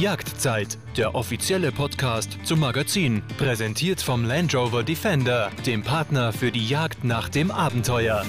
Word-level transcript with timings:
Jagdzeit, 0.00 0.76
der 0.96 1.14
offizielle 1.14 1.70
Podcast 1.70 2.38
zum 2.42 2.58
Magazin, 2.58 3.22
präsentiert 3.38 4.02
vom 4.02 4.24
Land 4.24 4.52
Rover 4.52 4.82
Defender, 4.82 5.50
dem 5.66 5.82
Partner 5.82 6.32
für 6.32 6.50
die 6.50 6.66
Jagd 6.66 7.04
nach 7.04 7.28
dem 7.28 7.52
Abenteuer. 7.52 8.24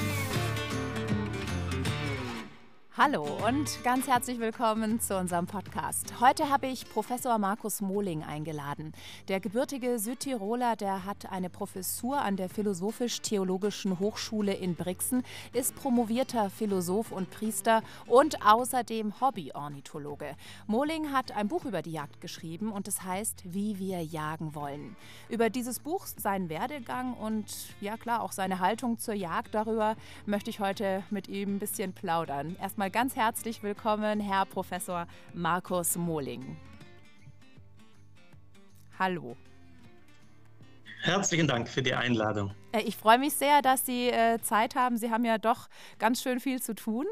Hallo 2.98 3.28
und 3.46 3.84
ganz 3.84 4.08
herzlich 4.08 4.40
willkommen 4.40 5.02
zu 5.02 5.18
unserem 5.18 5.48
Podcast. 5.48 6.22
Heute 6.22 6.50
habe 6.50 6.68
ich 6.68 6.90
Professor 6.90 7.38
Markus 7.38 7.82
Mohling 7.82 8.24
eingeladen. 8.24 8.94
Der 9.28 9.42
gebürtige 9.42 10.00
Südtiroler, 10.00 10.78
der 10.78 11.04
hat 11.04 11.30
eine 11.30 11.50
Professur 11.50 12.22
an 12.22 12.38
der 12.38 12.48
Philosophisch-Theologischen 12.48 14.00
Hochschule 14.00 14.54
in 14.54 14.76
Brixen, 14.76 15.24
ist 15.52 15.76
promovierter 15.76 16.50
Philosoph 16.50 17.12
und 17.12 17.30
Priester 17.32 17.84
und 18.08 18.46
außerdem 18.46 19.20
Hobby-Ornithologe. 19.20 20.34
Mohling 20.66 21.12
hat 21.12 21.34
ein 21.34 21.50
Buch 21.50 21.66
über 21.66 21.82
die 21.82 21.92
Jagd 21.92 22.22
geschrieben 22.22 22.72
und 22.72 22.88
es 22.88 23.04
heißt 23.04 23.44
Wie 23.44 23.78
wir 23.78 24.02
jagen 24.06 24.56
wollen. 24.56 24.96
Über 25.28 25.50
dieses 25.50 25.80
Buch, 25.80 26.06
seinen 26.06 26.48
Werdegang 26.48 27.14
und 27.14 27.46
ja 27.82 27.98
klar 27.98 28.22
auch 28.22 28.32
seine 28.32 28.60
Haltung 28.60 29.00
zur 29.00 29.16
Jagd, 29.16 29.54
darüber 29.54 29.98
möchte 30.26 30.50
ich 30.50 30.62
heute 30.62 31.04
mit 31.10 31.28
ihm 31.28 31.58
ein 31.58 31.60
bisschen 31.60 31.92
plaudern. 31.92 32.56
Erstmal 32.62 32.85
erstmal 32.86 33.04
ganz 33.04 33.16
herzlich 33.16 33.64
willkommen, 33.64 34.20
Herr 34.20 34.46
Professor 34.46 35.08
Markus 35.34 35.96
Mohling. 35.96 36.56
Hallo. 39.00 39.36
Herzlichen 41.02 41.48
Dank 41.48 41.68
für 41.68 41.82
die 41.82 41.96
Einladung. 41.96 42.54
Äh, 42.72 42.82
ich 42.82 42.96
freue 42.96 43.18
mich 43.18 43.34
sehr, 43.34 43.64
dass 43.64 43.88
Sie 43.88 44.10
äh, 44.10 44.40
Zeit 44.40 44.76
haben. 44.76 44.98
Sie 44.98 45.10
haben 45.10 45.26
ja 45.26 45.40
doch 45.40 45.68
ganz 45.98 46.22
schön 46.22 46.40
viel 46.40 46.62
zu 46.62 46.76
tun. 46.76 47.06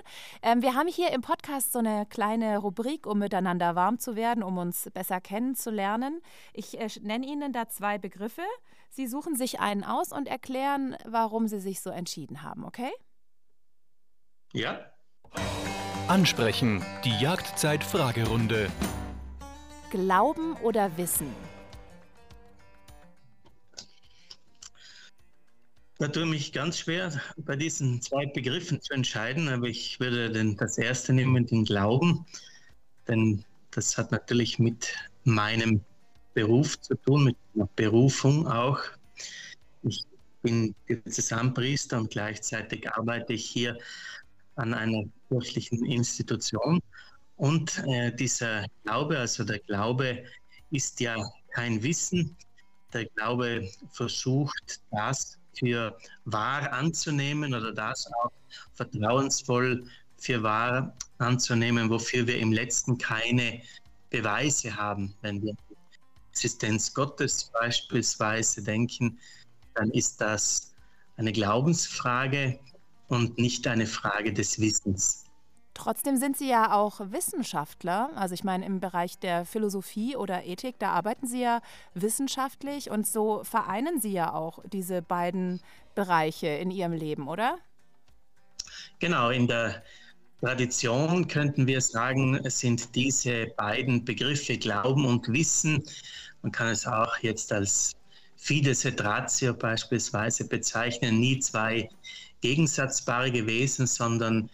Ähm, 0.43 0.61
wir 0.61 0.75
haben 0.75 0.87
hier 0.87 1.11
im 1.11 1.21
Podcast 1.21 1.73
so 1.73 1.79
eine 1.79 2.05
kleine 2.05 2.59
Rubrik, 2.59 3.07
um 3.07 3.17
miteinander 3.17 3.75
warm 3.75 3.97
zu 3.97 4.15
werden, 4.15 4.43
um 4.43 4.59
uns 4.59 4.91
besser 4.93 5.21
kennenzulernen. 5.21 6.21
Ich 6.53 6.79
äh, 6.79 6.87
nenne 7.01 7.25
Ihnen 7.25 7.51
da 7.51 7.67
zwei 7.67 7.97
Begriffe. 7.97 8.43
Sie 8.91 9.07
suchen 9.07 9.35
sich 9.35 9.59
einen 9.59 9.83
aus 9.83 10.11
und 10.11 10.27
erklären, 10.27 10.95
warum 11.05 11.47
Sie 11.47 11.59
sich 11.59 11.81
so 11.81 11.89
entschieden 11.89 12.43
haben, 12.43 12.63
okay? 12.63 12.91
Ja. 14.53 14.92
Ansprechen. 16.07 16.83
Die 17.05 17.17
Jagdzeit-Fragerunde. 17.21 18.69
Glauben 19.89 20.53
oder 20.61 20.95
Wissen? 20.97 21.27
Da 25.99 26.07
tue 26.09 26.23
ich 26.23 26.29
mich 26.29 26.51
ganz 26.51 26.79
schwer, 26.79 27.13
bei 27.37 27.55
diesen 27.55 28.01
zwei 28.01 28.25
Begriffen 28.25 28.81
zu 28.81 28.93
entscheiden, 28.93 29.47
aber 29.47 29.67
ich 29.67 29.99
würde 29.99 30.29
den, 30.29 30.57
das 30.57 30.77
erste 30.77 31.13
nehmen, 31.13 31.45
den 31.45 31.63
Glauben, 31.63 32.25
denn 33.07 33.45
das 33.71 33.97
hat 33.97 34.11
natürlich 34.11 34.59
mit 34.59 34.93
meinem 35.23 35.81
Beruf 36.33 36.79
zu 36.81 36.95
tun, 36.95 37.23
mit 37.23 37.37
meiner 37.53 37.69
Berufung 37.75 38.47
auch. 38.47 38.79
Ich 39.83 40.03
bin 40.41 40.75
Diözesanpriester 40.89 41.97
und 41.99 42.11
gleichzeitig 42.11 42.91
arbeite 42.91 43.33
ich 43.33 43.45
hier 43.45 43.77
an 44.55 44.73
einer 44.73 45.03
kirchlichen 45.29 45.85
Institution. 45.85 46.79
Und 47.37 47.83
äh, 47.87 48.15
dieser 48.15 48.65
Glaube, 48.83 49.17
also 49.17 49.43
der 49.43 49.59
Glaube 49.59 50.23
ist 50.71 50.99
ja 50.99 51.15
kein 51.51 51.81
Wissen. 51.81 52.35
Der 52.93 53.05
Glaube 53.05 53.69
versucht, 53.91 54.81
das 54.91 55.39
für 55.57 55.97
wahr 56.25 56.71
anzunehmen 56.71 57.53
oder 57.53 57.73
das 57.73 58.07
auch 58.23 58.31
vertrauensvoll 58.73 59.85
für 60.17 60.41
wahr 60.41 60.95
anzunehmen, 61.17 61.89
wofür 61.89 62.25
wir 62.27 62.37
im 62.39 62.51
letzten 62.51 62.97
keine 62.97 63.61
Beweise 64.09 64.75
haben. 64.75 65.13
Wenn 65.21 65.41
wir 65.41 65.53
die 65.53 65.75
Existenz 66.31 66.93
Gottes 66.93 67.51
beispielsweise 67.53 68.63
denken, 68.63 69.19
dann 69.75 69.89
ist 69.91 70.21
das 70.21 70.73
eine 71.17 71.31
Glaubensfrage, 71.31 72.59
und 73.13 73.37
nicht 73.37 73.67
eine 73.67 73.85
Frage 73.85 74.33
des 74.33 74.59
Wissens. 74.59 75.25
Trotzdem 75.73 76.17
sind 76.17 76.37
Sie 76.37 76.47
ja 76.47 76.73
auch 76.73 76.99
Wissenschaftler. 77.11 78.11
Also 78.15 78.35
ich 78.35 78.43
meine, 78.43 78.65
im 78.65 78.79
Bereich 78.79 79.17
der 79.17 79.43
Philosophie 79.45 80.15
oder 80.15 80.45
Ethik, 80.45 80.77
da 80.77 80.91
arbeiten 80.91 81.25
Sie 81.25 81.41
ja 81.41 81.61
wissenschaftlich 81.95 82.91
und 82.91 83.07
so 83.07 83.43
vereinen 83.43 83.99
Sie 83.99 84.11
ja 84.11 84.33
auch 84.33 84.59
diese 84.71 85.01
beiden 85.01 85.61
Bereiche 85.95 86.47
in 86.47 86.69
Ihrem 86.69 86.93
Leben, 86.93 87.27
oder? 87.27 87.57
Genau, 88.99 89.31
in 89.31 89.47
der 89.47 89.83
Tradition 90.41 91.27
könnten 91.27 91.65
wir 91.65 91.81
sagen, 91.81 92.39
sind 92.49 92.93
diese 92.95 93.47
beiden 93.57 94.05
Begriffe 94.05 94.57
Glauben 94.57 95.05
und 95.05 95.27
Wissen, 95.29 95.83
man 96.43 96.51
kann 96.51 96.67
es 96.67 96.85
auch 96.85 97.17
jetzt 97.19 97.51
als 97.51 97.93
Fides 98.35 98.83
et 98.83 99.01
Ratio 99.01 99.53
beispielsweise 99.53 100.45
bezeichnen, 100.45 101.19
nie 101.19 101.39
zwei 101.39 101.89
gegensatzbare 102.43 103.31
gewesen, 103.31 103.87
sondern 103.87 104.49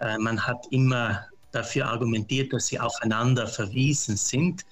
äh, 0.00 0.18
man 0.18 0.46
hat 0.46 0.66
immer 0.70 1.26
dafür 1.50 1.88
argumentiert, 1.88 2.52
dass 2.52 2.66
sie 2.66 2.78
aufeinander 2.78 3.46
verwiesen 3.46 4.16
sind. 4.16 4.64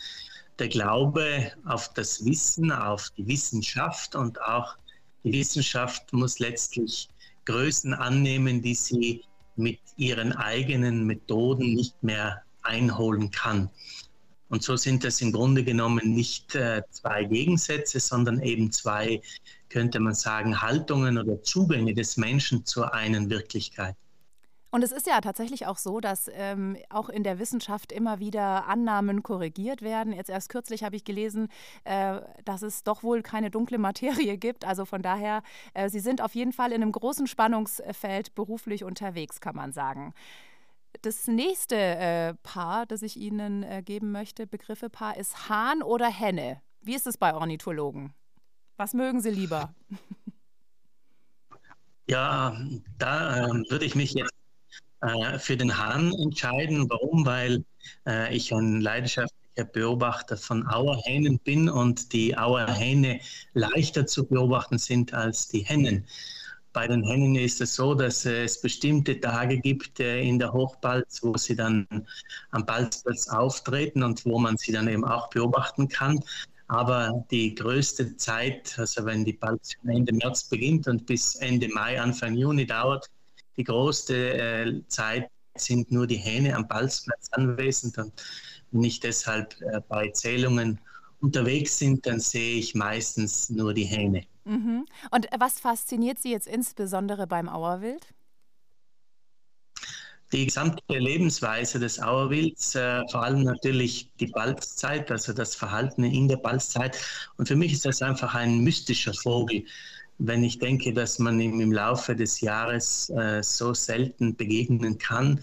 Der 0.59 0.69
Glaube 0.69 1.53
auf 1.65 1.93
das 1.95 2.25
Wissen, 2.25 2.71
auf 2.71 3.09
die 3.17 3.27
Wissenschaft 3.27 4.15
und 4.15 4.41
auch 4.43 4.77
die 5.25 5.33
Wissenschaft 5.33 6.13
muss 6.13 6.39
letztlich 6.39 7.09
Größen 7.47 7.95
annehmen, 7.95 8.61
die 8.61 8.75
sie 8.75 9.23
mit 9.57 9.81
ihren 9.97 10.33
eigenen 10.33 11.07
Methoden 11.07 11.75
nicht 11.75 12.03
mehr 12.03 12.43
einholen 12.63 13.31
kann. 13.31 13.71
Und 14.51 14.63
so 14.63 14.77
sind 14.77 15.05
das 15.05 15.21
im 15.21 15.33
Grunde 15.33 15.65
genommen 15.65 16.13
nicht 16.13 16.55
äh, 16.55 16.83
zwei 16.91 17.25
Gegensätze, 17.25 18.01
sondern 18.01 18.43
eben 18.43 18.71
zwei, 18.73 19.23
könnte 19.71 20.01
man 20.01 20.15
sagen, 20.15 20.61
Haltungen 20.61 21.17
oder 21.17 21.43
Zugänge 21.43 21.95
des 21.95 22.17
Menschen 22.17 22.67
zur 22.67 22.93
einen 22.93 23.31
Wirklichkeit. 23.31 23.97
Und 24.73 24.85
es 24.85 24.93
ist 24.93 25.09
ja 25.09 25.21
tatsächlich 25.21 25.67
auch 25.67 25.79
so, 25.79 26.01
dass 26.01 26.31
ähm, 26.33 26.77
auch 26.91 27.09
in 27.09 27.25
der 27.25 27.41
Wissenschaft 27.41 27.91
immer 27.91 28.21
wieder 28.21 28.69
Annahmen 28.69 29.25
korrigiert 29.25 29.83
werden. 29.83 30.13
Jetzt 30.13 30.31
erst 30.31 30.49
kürzlich 30.49 30.85
habe 30.85 30.95
ich 30.95 31.03
gelesen, 31.03 31.49
äh, 31.83 32.21
dass 32.45 32.63
es 32.63 32.85
doch 32.85 33.03
wohl 33.03 33.23
keine 33.23 33.51
dunkle 33.51 33.79
Materie 33.79 34.39
gibt. 34.39 34.65
Also 34.65 34.85
von 34.85 35.03
daher, 35.03 35.43
äh, 35.75 35.89
Sie 35.89 35.99
sind 35.99 36.23
auf 36.23 36.37
jeden 36.37 36.53
Fall 36.53 36.71
in 36.71 36.83
einem 36.83 36.93
großen 36.93 37.27
Spannungsfeld 37.27 38.37
beruflich 38.37 38.85
unterwegs, 38.85 39.41
kann 39.41 39.57
man 39.57 39.73
sagen. 39.73 40.15
Das 41.03 41.27
nächste 41.27 41.77
äh, 41.77 42.35
Paar, 42.45 42.87
das 42.87 43.03
ich 43.03 43.17
Ihnen 43.17 43.65
äh, 43.65 43.83
geben 43.85 44.13
möchte, 44.13 44.47
Begriffe-Paar, 44.47 45.17
ist 45.17 45.49
Hahn 45.49 45.83
oder 45.83 46.09
Henne. 46.09 46.61
Wie 46.81 46.95
ist 46.95 47.09
es 47.09 47.19
bei 47.19 47.35
Ornithologen? 47.35 48.15
Was 48.81 48.95
mögen 48.95 49.21
Sie 49.21 49.29
lieber? 49.29 49.75
Ja, 52.07 52.57
da 52.97 53.45
äh, 53.45 53.51
würde 53.69 53.85
ich 53.85 53.95
mich 53.95 54.15
jetzt 54.15 54.33
äh, 55.03 55.39
für 55.39 55.59
den 55.59 55.77
Hahn 55.77 56.15
entscheiden. 56.15 56.89
Warum? 56.89 57.27
Weil 57.27 57.63
äh, 58.09 58.35
ich 58.35 58.55
ein 58.55 58.81
leidenschaftlicher 58.81 59.67
Beobachter 59.71 60.39
von 60.39 60.67
Auerhähnen 60.67 61.39
bin 61.41 61.69
und 61.69 62.15
die 62.15 62.39
Auerhähne 62.39 63.21
leichter 63.53 64.07
zu 64.07 64.27
beobachten 64.27 64.79
sind 64.79 65.13
als 65.13 65.49
die 65.49 65.61
Hennen. 65.61 66.07
Bei 66.73 66.89
den 66.89 67.05
Hennen 67.05 67.35
ist 67.35 67.61
es 67.61 67.75
so, 67.75 67.95
dass 67.95 68.25
es 68.25 68.63
bestimmte 68.63 69.21
Tage 69.21 69.59
gibt 69.59 70.01
äh, 70.01 70.23
in 70.23 70.39
der 70.39 70.55
Hochbalz, 70.55 71.23
wo 71.23 71.37
sie 71.37 71.55
dann 71.55 71.87
am 72.53 72.65
Balzplatz 72.65 73.29
auftreten 73.29 74.03
und 74.03 74.25
wo 74.25 74.39
man 74.39 74.57
sie 74.57 74.73
dann 74.73 74.89
eben 74.89 75.05
auch 75.05 75.29
beobachten 75.29 75.87
kann. 75.89 76.25
Aber 76.71 77.25
die 77.33 77.57
größte 77.57 78.17
Zeit, 78.17 78.79
also 78.79 79.05
wenn 79.05 79.25
die 79.25 79.33
Balz 79.33 79.73
Ende 79.89 80.13
März 80.13 80.45
beginnt 80.45 80.87
und 80.87 81.05
bis 81.05 81.35
Ende 81.35 81.69
Mai, 81.69 82.01
Anfang 82.01 82.35
Juni 82.35 82.65
dauert, 82.65 83.11
die 83.57 83.65
größte 83.65 84.35
äh, 84.39 84.83
Zeit 84.87 85.29
sind 85.57 85.91
nur 85.91 86.07
die 86.07 86.17
Hähne 86.17 86.55
am 86.55 86.69
Balzplatz 86.69 87.29
anwesend. 87.33 87.99
Und 87.99 88.13
wenn 88.71 88.85
ich 88.85 89.01
deshalb 89.01 89.61
äh, 89.63 89.81
bei 89.89 90.11
Zählungen 90.11 90.79
unterwegs 91.21 91.77
sind, 91.77 92.07
dann 92.07 92.21
sehe 92.21 92.55
ich 92.55 92.77
meistens 92.77 93.51
nur 93.51 93.75
die 93.75 93.85
Hähne. 93.85 94.23
Mhm. 94.45 94.87
Und 95.11 95.27
was 95.41 95.59
fasziniert 95.59 96.21
Sie 96.21 96.31
jetzt 96.31 96.47
insbesondere 96.47 97.27
beim 97.27 97.49
Auerwild? 97.49 98.07
Die 100.33 100.47
gesamte 100.47 100.83
Lebensweise 100.89 101.81
des 101.81 102.01
Auerwilds, 102.01 102.77
äh, 102.77 103.03
vor 103.11 103.25
allem 103.25 103.43
natürlich 103.43 104.11
die 104.21 104.29
Balzzeit, 104.29 105.11
also 105.11 105.33
das 105.33 105.57
Verhalten 105.57 106.05
in 106.05 106.29
der 106.29 106.37
Balzzeit. 106.37 106.97
Und 107.37 107.49
für 107.49 107.57
mich 107.57 107.73
ist 107.73 107.85
das 107.85 108.01
einfach 108.01 108.35
ein 108.35 108.61
mystischer 108.61 109.13
Vogel. 109.13 109.65
Wenn 110.19 110.45
ich 110.45 110.59
denke, 110.59 110.93
dass 110.93 111.19
man 111.19 111.41
ihm 111.41 111.61
im 111.61 111.73
Laufe 111.73 112.15
des 112.15 112.41
Jahres 112.41 113.11
äh, 113.11 113.43
so 113.43 113.75
selten 113.75 114.37
begegnen 114.37 114.99
kann, 114.99 115.41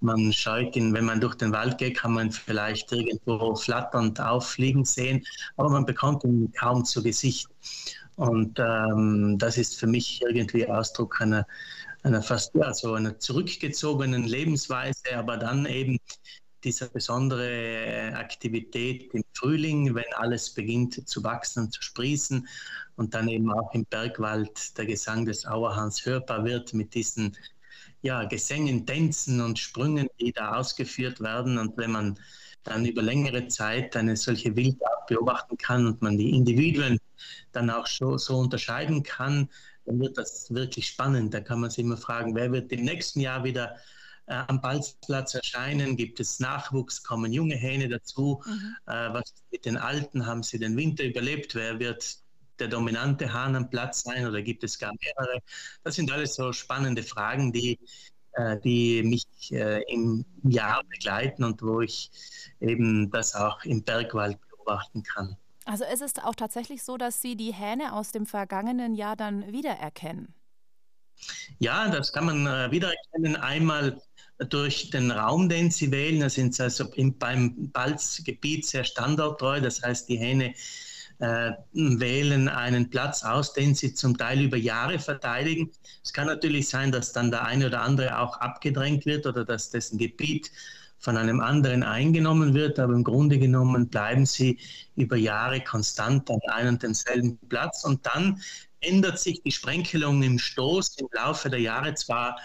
man 0.00 0.32
scheut 0.32 0.76
ihn, 0.76 0.92
wenn 0.92 1.06
man 1.06 1.20
durch 1.20 1.36
den 1.36 1.52
Wald 1.52 1.78
geht, 1.78 1.96
kann 1.96 2.12
man 2.12 2.30
vielleicht 2.30 2.92
irgendwo 2.92 3.54
flatternd 3.56 4.20
auffliegen 4.20 4.84
sehen, 4.84 5.24
aber 5.56 5.70
man 5.70 5.86
bekommt 5.86 6.22
ihn 6.24 6.52
kaum 6.52 6.84
zu 6.84 7.02
Gesicht. 7.02 7.48
Und 8.16 8.58
ähm, 8.58 9.36
das 9.38 9.56
ist 9.56 9.78
für 9.78 9.86
mich 9.86 10.20
irgendwie 10.22 10.68
Ausdruck 10.68 11.20
einer, 11.20 11.46
einer 12.06 12.22
fast 12.22 12.54
ja, 12.54 12.72
so 12.72 12.94
einer 12.94 13.18
zurückgezogenen 13.18 14.24
Lebensweise, 14.24 15.16
aber 15.16 15.36
dann 15.36 15.66
eben 15.66 15.98
diese 16.62 16.88
besondere 16.88 18.12
Aktivität 18.14 19.12
im 19.12 19.24
Frühling, 19.34 19.94
wenn 19.94 20.12
alles 20.14 20.54
beginnt 20.54 21.08
zu 21.08 21.22
wachsen 21.24 21.64
und 21.64 21.72
zu 21.72 21.82
sprießen 21.82 22.46
und 22.94 23.14
dann 23.14 23.28
eben 23.28 23.52
auch 23.52 23.74
im 23.74 23.84
Bergwald 23.84 24.78
der 24.78 24.86
Gesang 24.86 25.26
des 25.26 25.46
Auerhahns 25.46 26.06
hörbar 26.06 26.44
wird 26.44 26.72
mit 26.74 26.94
diesen 26.94 27.36
ja, 28.02 28.24
Gesängen, 28.24 28.86
Tänzen 28.86 29.40
und 29.40 29.58
Sprüngen, 29.58 30.08
die 30.20 30.32
da 30.32 30.54
ausgeführt 30.54 31.20
werden. 31.20 31.58
Und 31.58 31.76
wenn 31.76 31.90
man 31.90 32.18
dann 32.66 32.84
über 32.84 33.02
längere 33.02 33.48
Zeit 33.48 33.96
eine 33.96 34.16
solche 34.16 34.54
Wildart 34.56 35.06
beobachten 35.06 35.56
kann 35.56 35.86
und 35.86 36.02
man 36.02 36.18
die 36.18 36.30
Individuen 36.30 36.98
dann 37.52 37.70
auch 37.70 37.86
so, 37.86 38.18
so 38.18 38.38
unterscheiden 38.38 39.02
kann, 39.02 39.48
dann 39.84 40.00
wird 40.00 40.18
das 40.18 40.52
wirklich 40.52 40.88
spannend. 40.88 41.32
Da 41.32 41.40
kann 41.40 41.60
man 41.60 41.70
sich 41.70 41.84
immer 41.84 41.96
fragen, 41.96 42.34
wer 42.34 42.52
wird 42.52 42.72
im 42.72 42.84
nächsten 42.84 43.20
Jahr 43.20 43.44
wieder 43.44 43.76
äh, 44.26 44.34
am 44.48 44.60
Balzplatz 44.60 45.34
erscheinen? 45.34 45.96
Gibt 45.96 46.20
es 46.20 46.40
Nachwuchs? 46.40 47.02
Kommen 47.02 47.32
junge 47.32 47.54
Hähne 47.54 47.88
dazu? 47.88 48.42
Mhm. 48.44 48.76
Äh, 48.86 49.12
was 49.12 49.32
mit 49.50 49.64
den 49.64 49.76
Alten? 49.76 50.26
Haben 50.26 50.42
sie 50.42 50.58
den 50.58 50.76
Winter 50.76 51.04
überlebt? 51.04 51.54
Wer 51.54 51.78
wird 51.78 52.18
der 52.58 52.68
dominante 52.68 53.32
Hahn 53.32 53.54
am 53.54 53.70
Platz 53.70 54.02
sein 54.02 54.26
oder 54.26 54.42
gibt 54.42 54.64
es 54.64 54.78
gar 54.78 54.92
mehrere? 55.00 55.40
Das 55.84 55.94
sind 55.94 56.10
alles 56.10 56.34
so 56.34 56.52
spannende 56.52 57.02
Fragen, 57.02 57.52
die, 57.52 57.78
die 58.62 59.02
mich 59.02 59.24
äh, 59.52 59.82
im 59.92 60.24
Jahr 60.42 60.82
begleiten 60.88 61.44
und 61.44 61.62
wo 61.62 61.80
ich 61.80 62.10
eben 62.60 63.10
das 63.10 63.34
auch 63.34 63.64
im 63.64 63.82
Bergwald 63.82 64.38
beobachten 64.50 65.02
kann. 65.02 65.36
Also 65.64 65.84
ist 65.84 66.02
es 66.02 66.18
auch 66.22 66.34
tatsächlich 66.34 66.82
so, 66.82 66.96
dass 66.96 67.20
Sie 67.20 67.36
die 67.36 67.52
Hähne 67.52 67.92
aus 67.92 68.12
dem 68.12 68.26
vergangenen 68.26 68.94
Jahr 68.94 69.16
dann 69.16 69.52
wiedererkennen? 69.52 70.34
Ja, 71.58 71.88
das 71.88 72.12
kann 72.12 72.26
man 72.26 72.46
äh, 72.46 72.70
wiedererkennen. 72.70 73.36
Einmal 73.36 74.00
durch 74.38 74.90
den 74.90 75.10
Raum, 75.10 75.48
den 75.48 75.70
sie 75.70 75.90
wählen. 75.90 76.20
Da 76.20 76.28
sind 76.28 76.54
sie 76.54 76.62
also 76.64 76.84
im, 76.94 77.16
beim 77.18 77.70
Balzgebiet 77.72 78.66
sehr 78.66 78.84
standorttreu. 78.84 79.60
Das 79.60 79.82
heißt, 79.82 80.08
die 80.08 80.18
Hähne 80.18 80.54
äh, 81.18 81.52
wählen 81.72 82.48
einen 82.48 82.90
Platz 82.90 83.22
aus, 83.22 83.52
den 83.52 83.74
sie 83.74 83.94
zum 83.94 84.16
Teil 84.16 84.42
über 84.42 84.56
Jahre 84.56 84.98
verteidigen. 84.98 85.70
Es 86.04 86.12
kann 86.12 86.26
natürlich 86.26 86.68
sein, 86.68 86.92
dass 86.92 87.12
dann 87.12 87.30
der 87.30 87.44
eine 87.44 87.66
oder 87.66 87.82
andere 87.82 88.18
auch 88.18 88.38
abgedrängt 88.38 89.06
wird 89.06 89.26
oder 89.26 89.44
dass 89.44 89.70
dessen 89.70 89.98
Gebiet 89.98 90.50
von 90.98 91.16
einem 91.16 91.40
anderen 91.40 91.82
eingenommen 91.82 92.54
wird, 92.54 92.78
aber 92.78 92.94
im 92.94 93.04
Grunde 93.04 93.38
genommen 93.38 93.88
bleiben 93.88 94.26
sie 94.26 94.58
über 94.96 95.16
Jahre 95.16 95.60
konstant 95.60 96.30
an 96.30 96.40
einem 96.52 96.74
und 96.74 96.82
demselben 96.82 97.38
Platz 97.48 97.84
und 97.84 98.04
dann 98.06 98.40
ändert 98.80 99.18
sich 99.18 99.42
die 99.42 99.52
Sprenkelung 99.52 100.22
im 100.22 100.38
Stoß 100.38 100.98
im 100.98 101.08
Laufe 101.12 101.50
der 101.50 101.60
Jahre 101.60 101.94
zwar 101.94 102.36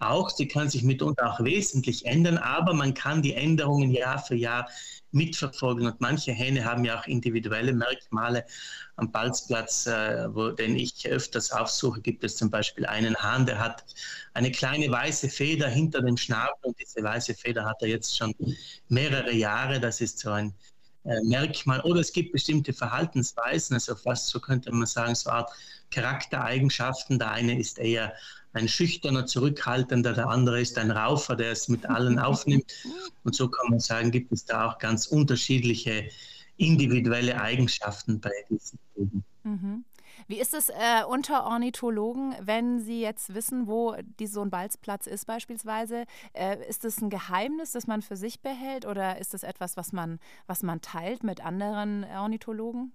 auch, 0.00 0.30
sie 0.30 0.48
kann 0.48 0.68
sich 0.68 0.82
mitunter 0.82 1.32
auch 1.32 1.44
wesentlich 1.44 2.06
ändern, 2.06 2.38
aber 2.38 2.74
man 2.74 2.94
kann 2.94 3.22
die 3.22 3.34
Änderungen 3.34 3.90
Jahr 3.90 4.18
für 4.18 4.34
Jahr 4.34 4.68
mitverfolgen. 5.12 5.86
Und 5.86 6.00
manche 6.00 6.32
Hähne 6.32 6.64
haben 6.64 6.84
ja 6.84 6.98
auch 6.98 7.06
individuelle 7.06 7.72
Merkmale. 7.72 8.44
Am 8.96 9.10
Balzplatz, 9.10 9.86
äh, 9.86 10.34
wo, 10.34 10.50
den 10.50 10.76
ich 10.76 11.06
öfters 11.08 11.50
aufsuche, 11.52 12.00
gibt 12.00 12.24
es 12.24 12.36
zum 12.36 12.50
Beispiel 12.50 12.86
einen 12.86 13.16
Hahn, 13.16 13.46
der 13.46 13.58
hat 13.58 13.84
eine 14.34 14.50
kleine 14.50 14.90
weiße 14.90 15.28
Feder 15.28 15.68
hinter 15.68 16.02
dem 16.02 16.16
Schnabel 16.16 16.54
und 16.62 16.78
diese 16.78 17.02
weiße 17.02 17.34
Feder 17.34 17.64
hat 17.64 17.82
er 17.82 17.88
jetzt 17.88 18.16
schon 18.16 18.34
mehrere 18.88 19.32
Jahre. 19.32 19.80
Das 19.80 20.00
ist 20.00 20.18
so 20.18 20.30
ein 20.30 20.54
äh, 21.04 21.20
Merkmal. 21.24 21.80
Oder 21.80 22.00
es 22.00 22.12
gibt 22.12 22.32
bestimmte 22.32 22.72
Verhaltensweisen, 22.72 23.74
also 23.74 23.94
fast 23.94 24.28
so 24.28 24.40
könnte 24.40 24.70
man 24.72 24.86
sagen, 24.86 25.14
so 25.14 25.30
Art 25.30 25.50
Charaktereigenschaften. 25.90 27.18
Der 27.18 27.32
eine 27.32 27.58
ist 27.58 27.78
eher 27.78 28.14
ein 28.52 28.68
schüchterner, 28.68 29.26
zurückhaltender, 29.26 30.12
der 30.12 30.28
andere 30.28 30.60
ist 30.60 30.76
ein 30.78 30.90
Raufer, 30.90 31.36
der 31.36 31.52
es 31.52 31.68
mit 31.68 31.86
allen 31.86 32.18
aufnimmt. 32.18 32.72
Und 33.24 33.34
so 33.34 33.48
kann 33.48 33.70
man 33.70 33.80
sagen, 33.80 34.10
gibt 34.10 34.32
es 34.32 34.44
da 34.44 34.70
auch 34.70 34.78
ganz 34.78 35.06
unterschiedliche 35.06 36.08
individuelle 36.56 37.40
Eigenschaften 37.40 38.20
bei 38.20 38.32
diesen 38.50 38.78
Vögeln. 38.94 39.24
Mhm. 39.44 39.84
Wie 40.26 40.38
ist 40.38 40.54
es 40.54 40.68
äh, 40.68 41.04
unter 41.08 41.44
Ornithologen, 41.44 42.34
wenn 42.40 42.78
Sie 42.78 43.00
jetzt 43.00 43.34
wissen, 43.34 43.66
wo 43.66 43.96
die, 44.20 44.26
so 44.26 44.42
ein 44.42 44.50
Balzplatz 44.50 45.06
ist 45.06 45.26
beispielsweise? 45.26 46.04
Äh, 46.34 46.68
ist 46.68 46.84
es 46.84 47.00
ein 47.00 47.10
Geheimnis, 47.10 47.72
das 47.72 47.86
man 47.86 48.02
für 48.02 48.16
sich 48.16 48.40
behält 48.40 48.86
oder 48.86 49.18
ist 49.18 49.34
es 49.34 49.42
etwas, 49.42 49.76
was 49.76 49.92
man, 49.92 50.20
was 50.46 50.62
man 50.62 50.80
teilt 50.82 51.24
mit 51.24 51.44
anderen 51.44 52.04
Ornithologen? 52.04 52.92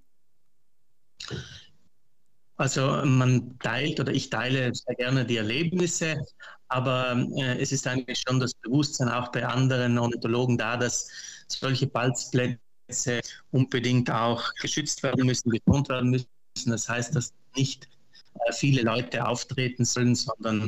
Also 2.57 3.02
man 3.04 3.60
teilt 3.60 4.00
oder 4.00 4.13
ich 4.13 4.30
teile 4.30 4.74
sehr 4.74 4.96
gerne 4.96 5.25
die 5.25 5.38
Erlebnisse, 5.38 6.25
aber 6.69 7.28
äh, 7.36 7.62
es 7.62 7.72
ist 7.72 7.86
eigentlich 7.86 8.24
schon 8.25 8.40
das 8.40 8.54
Bewusstsein 8.54 9.10
auch 9.10 9.30
bei 9.31 9.46
anderen 9.46 9.98
Ornithologen 9.98 10.57
da, 10.57 10.78
dass 10.78 11.10
solche 11.48 11.88
Balzplätze 11.88 13.19
unbedingt 13.52 14.10
auch 14.10 14.54
geschützt 14.62 15.04
werden 15.04 15.25
müssen, 15.25 15.50
betont 15.50 15.90
werden 15.90 16.12
müssen. 16.12 16.28
Das 16.66 16.88
heißt, 16.88 17.13
dass 17.16 17.34
nicht 17.57 17.90
äh, 18.36 18.54
viele 18.54 18.84
Leute 18.84 19.28
auftreten 19.28 19.84
sollen, 19.84 20.16
sondern 20.16 20.68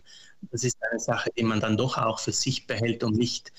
das 0.51 0.65
ist 0.65 0.77
eine 0.91 0.99
Sache, 0.99 1.29
die 1.37 1.43
man 1.43 1.61
dann 1.61 1.77
doch 1.77 1.97
auch 1.97 2.19
für 2.19 2.33
sich 2.33 2.67
behält 2.67 3.03
und 3.03 3.15
nicht 3.15 3.53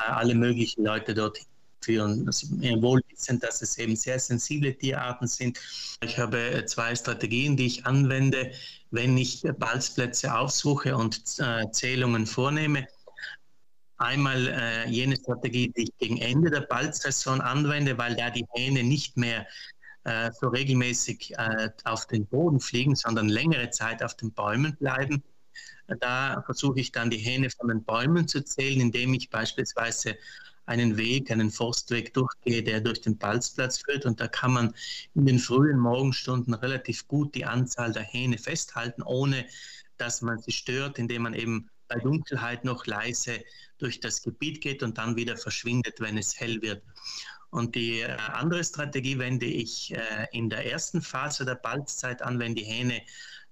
äh, 0.00 0.10
alle 0.10 0.34
möglichen 0.34 0.84
Leute 0.84 1.14
dorthin 1.14 1.46
führen. 1.80 2.26
Also 2.26 2.48
wohl 2.82 3.00
wissend, 3.10 3.42
dass 3.42 3.62
es 3.62 3.78
eben 3.78 3.96
sehr 3.96 4.18
sensible 4.18 4.74
Tierarten 4.74 5.26
sind. 5.26 5.58
Ich 6.02 6.18
habe 6.18 6.38
äh, 6.38 6.66
zwei 6.66 6.94
Strategien, 6.94 7.56
die 7.56 7.66
ich 7.66 7.86
anwende, 7.86 8.52
wenn 8.90 9.16
ich 9.16 9.42
Balzplätze 9.58 10.34
aufsuche 10.34 10.96
und 10.96 11.20
äh, 11.38 11.70
Zählungen 11.72 12.26
vornehme. 12.26 12.86
Einmal 13.98 14.46
äh, 14.48 14.88
jene 14.88 15.16
Strategie, 15.16 15.72
die 15.76 15.84
ich 15.84 15.98
gegen 15.98 16.18
Ende 16.18 16.50
der 16.50 16.60
Balzsaison 16.60 17.40
anwende, 17.40 17.98
weil 17.98 18.14
da 18.14 18.30
die 18.30 18.46
Hähne 18.54 18.84
nicht 18.84 19.16
mehr 19.16 19.46
äh, 20.04 20.30
so 20.40 20.48
regelmäßig 20.48 21.34
äh, 21.36 21.70
auf 21.84 22.06
den 22.06 22.26
Boden 22.26 22.60
fliegen, 22.60 22.94
sondern 22.94 23.28
längere 23.28 23.70
Zeit 23.70 24.02
auf 24.02 24.14
den 24.14 24.32
Bäumen 24.32 24.76
bleiben. 24.76 25.22
Da 26.00 26.42
versuche 26.44 26.80
ich 26.80 26.92
dann 26.92 27.10
die 27.10 27.18
Hähne 27.18 27.50
von 27.50 27.68
den 27.68 27.82
Bäumen 27.82 28.28
zu 28.28 28.44
zählen, 28.44 28.80
indem 28.80 29.14
ich 29.14 29.30
beispielsweise 29.30 30.16
einen 30.68 30.98
Weg, 30.98 31.30
einen 31.30 31.50
Forstweg 31.50 32.12
durchgehe, 32.12 32.62
der 32.62 32.80
durch 32.80 33.00
den 33.00 33.16
Balzplatz 33.16 33.78
führt. 33.78 34.04
Und 34.04 34.20
da 34.20 34.28
kann 34.28 34.52
man 34.52 34.74
in 35.14 35.24
den 35.24 35.38
frühen 35.38 35.78
Morgenstunden 35.78 36.52
relativ 36.54 37.08
gut 37.08 37.34
die 37.34 37.46
Anzahl 37.46 37.92
der 37.92 38.02
Hähne 38.02 38.38
festhalten, 38.38 39.02
ohne 39.02 39.46
dass 39.96 40.20
man 40.20 40.38
sie 40.38 40.52
stört, 40.52 40.98
indem 40.98 41.22
man 41.22 41.34
eben 41.34 41.70
bei 41.88 41.98
Dunkelheit 41.98 42.64
noch 42.64 42.86
leise 42.86 43.42
durch 43.78 44.00
das 44.00 44.22
Gebiet 44.22 44.60
geht 44.60 44.82
und 44.82 44.98
dann 44.98 45.16
wieder 45.16 45.36
verschwindet, 45.38 46.00
wenn 46.00 46.18
es 46.18 46.38
hell 46.38 46.60
wird. 46.60 46.82
Und 47.50 47.74
die 47.74 48.00
äh, 48.00 48.12
andere 48.12 48.62
Strategie 48.62 49.18
wende 49.18 49.46
ich 49.46 49.94
äh, 49.94 50.26
in 50.32 50.50
der 50.50 50.70
ersten 50.70 51.00
Phase 51.00 51.46
der 51.46 51.54
Balzzeit 51.54 52.20
an, 52.20 52.38
wenn 52.38 52.54
die 52.54 52.64
Hähne 52.64 53.00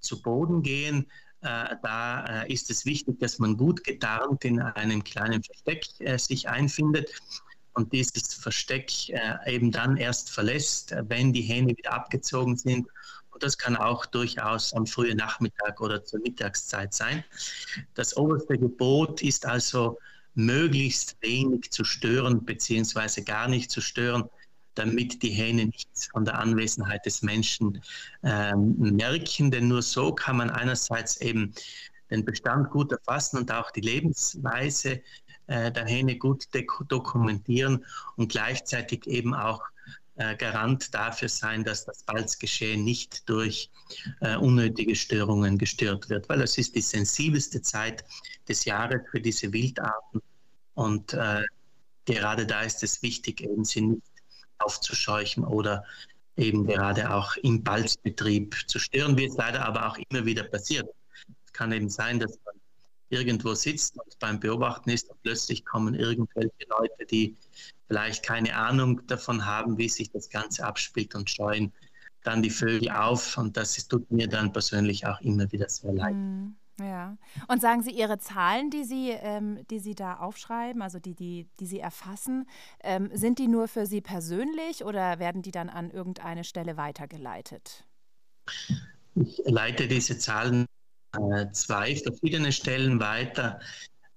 zu 0.00 0.20
Boden 0.20 0.62
gehen, 0.62 1.10
da 1.82 2.42
äh, 2.42 2.52
ist 2.52 2.70
es 2.70 2.84
wichtig, 2.84 3.18
dass 3.20 3.38
man 3.38 3.56
gut 3.56 3.84
getarnt 3.84 4.44
in 4.44 4.60
einem 4.60 5.02
kleinen 5.02 5.42
Versteck 5.42 5.86
äh, 6.00 6.18
sich 6.18 6.48
einfindet 6.48 7.10
und 7.74 7.92
dieses 7.92 8.34
Versteck 8.34 8.90
eben 9.44 9.70
dann 9.70 9.98
erst 9.98 10.30
verlässt, 10.30 10.94
wenn 11.08 11.34
die 11.34 11.42
Hähne 11.42 11.76
wieder 11.76 11.92
abgezogen 11.92 12.56
sind. 12.56 12.88
Und 13.28 13.42
das 13.42 13.58
kann 13.58 13.76
auch 13.76 14.06
durchaus 14.06 14.72
am 14.72 14.86
frühen 14.86 15.18
Nachmittag 15.18 15.78
oder 15.82 16.02
zur 16.02 16.20
Mittagszeit 16.20 16.94
sein. 16.94 17.22
Das 17.92 18.16
oberste 18.16 18.56
Gebot 18.56 19.20
ist 19.20 19.44
also, 19.44 19.98
möglichst 20.36 21.16
wenig 21.22 21.70
zu 21.70 21.82
stören, 21.82 22.44
beziehungsweise 22.44 23.24
gar 23.24 23.48
nicht 23.48 23.70
zu 23.70 23.80
stören, 23.80 24.28
damit 24.78 25.22
die 25.22 25.30
Hähne 25.30 25.66
nichts 25.66 26.06
von 26.06 26.24
der 26.24 26.38
Anwesenheit 26.38 27.04
des 27.06 27.22
Menschen 27.22 27.82
ähm, 28.22 28.76
merken. 28.78 29.50
Denn 29.50 29.68
nur 29.68 29.82
so 29.82 30.12
kann 30.12 30.36
man 30.36 30.50
einerseits 30.50 31.20
eben 31.20 31.54
den 32.10 32.24
Bestand 32.24 32.70
gut 32.70 32.92
erfassen 32.92 33.38
und 33.38 33.50
auch 33.50 33.70
die 33.70 33.80
Lebensweise 33.80 35.00
äh, 35.48 35.72
der 35.72 35.86
Hähne 35.86 36.16
gut 36.16 36.46
dokumentieren 36.88 37.84
und 38.16 38.30
gleichzeitig 38.30 39.06
eben 39.06 39.34
auch 39.34 39.62
äh, 40.16 40.34
Garant 40.36 40.94
dafür 40.94 41.28
sein, 41.28 41.62
dass 41.64 41.84
das 41.84 42.02
Balzgeschehen 42.04 42.84
nicht 42.84 43.28
durch 43.28 43.70
äh, 44.20 44.36
unnötige 44.36 44.94
Störungen 44.94 45.58
gestört 45.58 46.08
wird, 46.08 46.28
weil 46.28 46.42
es 46.42 46.56
ist 46.58 46.74
die 46.74 46.80
sensibelste 46.80 47.60
Zeit 47.60 48.04
des 48.48 48.64
Jahres 48.64 49.02
für 49.10 49.20
diese 49.20 49.52
Wildarten 49.52 50.22
und 50.74 51.12
äh, 51.12 51.44
gerade 52.06 52.46
da 52.46 52.62
ist 52.62 52.82
es 52.82 53.02
wichtig, 53.02 53.42
eben 53.42 53.64
sie 53.64 53.82
nicht 53.82 54.05
aufzuscheuchen 54.58 55.44
oder 55.44 55.84
eben 56.36 56.66
gerade 56.66 57.10
auch 57.12 57.36
im 57.38 57.62
Balzbetrieb 57.62 58.56
zu 58.66 58.78
stören, 58.78 59.16
wie 59.16 59.26
es 59.26 59.36
leider 59.36 59.64
aber 59.64 59.86
auch 59.86 59.98
immer 60.08 60.24
wieder 60.26 60.44
passiert. 60.44 60.88
Es 61.44 61.52
kann 61.52 61.72
eben 61.72 61.88
sein, 61.88 62.20
dass 62.20 62.38
man 62.44 62.54
irgendwo 63.08 63.54
sitzt 63.54 63.96
und 63.98 64.18
beim 64.18 64.40
Beobachten 64.40 64.90
ist 64.90 65.08
und 65.08 65.22
plötzlich 65.22 65.64
kommen 65.64 65.94
irgendwelche 65.94 66.66
Leute, 66.68 67.06
die 67.10 67.36
vielleicht 67.86 68.24
keine 68.24 68.54
Ahnung 68.56 69.06
davon 69.06 69.46
haben, 69.46 69.78
wie 69.78 69.88
sich 69.88 70.10
das 70.10 70.28
Ganze 70.28 70.64
abspielt 70.64 71.14
und 71.14 71.30
scheuen 71.30 71.72
dann 72.24 72.42
die 72.42 72.50
Vögel 72.50 72.90
auf 72.90 73.38
und 73.38 73.56
das 73.56 73.86
tut 73.86 74.10
mir 74.10 74.28
dann 74.28 74.52
persönlich 74.52 75.06
auch 75.06 75.20
immer 75.20 75.50
wieder 75.52 75.68
sehr 75.68 75.92
leid. 75.92 76.14
Mhm. 76.14 76.56
Ja. 76.78 77.16
Und 77.48 77.62
sagen 77.62 77.82
Sie, 77.82 77.90
Ihre 77.90 78.18
Zahlen, 78.18 78.70
die 78.70 78.84
Sie, 78.84 79.10
ähm, 79.10 79.66
die 79.70 79.78
Sie 79.78 79.94
da 79.94 80.16
aufschreiben, 80.18 80.82
also 80.82 80.98
die, 80.98 81.14
die, 81.14 81.48
die 81.58 81.66
Sie 81.66 81.80
erfassen, 81.80 82.46
ähm, 82.80 83.10
sind 83.14 83.38
die 83.38 83.48
nur 83.48 83.66
für 83.66 83.86
Sie 83.86 84.02
persönlich 84.02 84.84
oder 84.84 85.18
werden 85.18 85.40
die 85.40 85.52
dann 85.52 85.70
an 85.70 85.90
irgendeine 85.90 86.44
Stelle 86.44 86.76
weitergeleitet? 86.76 87.84
Ich 89.14 89.40
leite 89.46 89.88
diese 89.88 90.18
Zahlen 90.18 90.66
äh, 91.12 91.50
zwei 91.52 91.96
verschiedene 91.96 92.52
Stellen 92.52 93.00
weiter. 93.00 93.58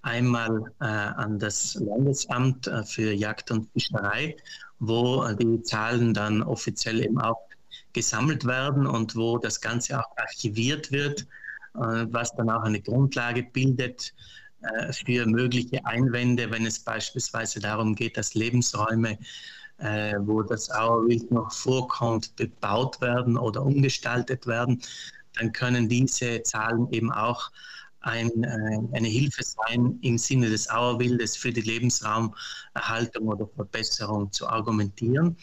Einmal 0.02 0.74
äh, 0.82 0.86
an 0.86 1.40
das 1.40 1.76
Landesamt 1.76 2.68
äh, 2.68 2.84
für 2.84 3.14
Jagd 3.14 3.52
und 3.52 3.70
Fischerei, 3.72 4.36
wo 4.80 5.26
die 5.30 5.62
Zahlen 5.64 6.14
dann 6.14 6.44
offiziell 6.44 7.04
eben 7.04 7.22
auch 7.22 7.40
gesammelt 7.94 8.46
werden 8.46 8.86
und 8.86 9.16
wo 9.16 9.38
das 9.38 9.62
Ganze 9.62 10.00
auch 10.00 10.18
archiviert 10.18 10.92
wird 10.92 11.22
äh, 11.22 11.26
was 11.74 12.34
dann 12.36 12.50
auch 12.50 12.64
eine 12.64 12.82
Grundlage 12.82 13.44
bildet 13.44 14.14
äh, 14.62 14.92
für 14.92 15.26
mögliche 15.26 15.86
Einwände, 15.86 16.52
wenn 16.52 16.66
es 16.66 16.80
beispielsweise 16.80 17.60
darum 17.60 17.96
geht, 17.96 18.18
dass 18.18 18.34
Lebensräume, 18.34 19.18
äh, 19.78 20.16
wo 20.20 20.42
das 20.42 20.70
Auerwild 20.70 21.32
noch 21.32 21.52
vorkommt, 21.52 22.36
bebaut 22.36 23.00
werden 23.00 23.38
oder 23.38 23.64
umgestaltet 23.64 24.48
werden, 24.48 24.82
dann 25.36 25.54
können 25.54 25.88
diese 25.88 26.44
Zahlen 26.44 26.92
eben 26.92 27.12
auch 27.12 27.50
ein, 28.02 28.32
eine 28.94 29.08
Hilfe 29.08 29.44
sein, 29.44 30.00
im 30.02 30.18
Sinne 30.18 30.50
des 30.50 30.70
Auerwildes 30.70 31.36
für 31.36 31.52
die 31.52 31.62
Lebensraumerhaltung 31.62 33.28
oder 33.28 33.46
Verbesserung 33.48 34.32
zu 34.32 34.48
argumentieren. 34.48 35.36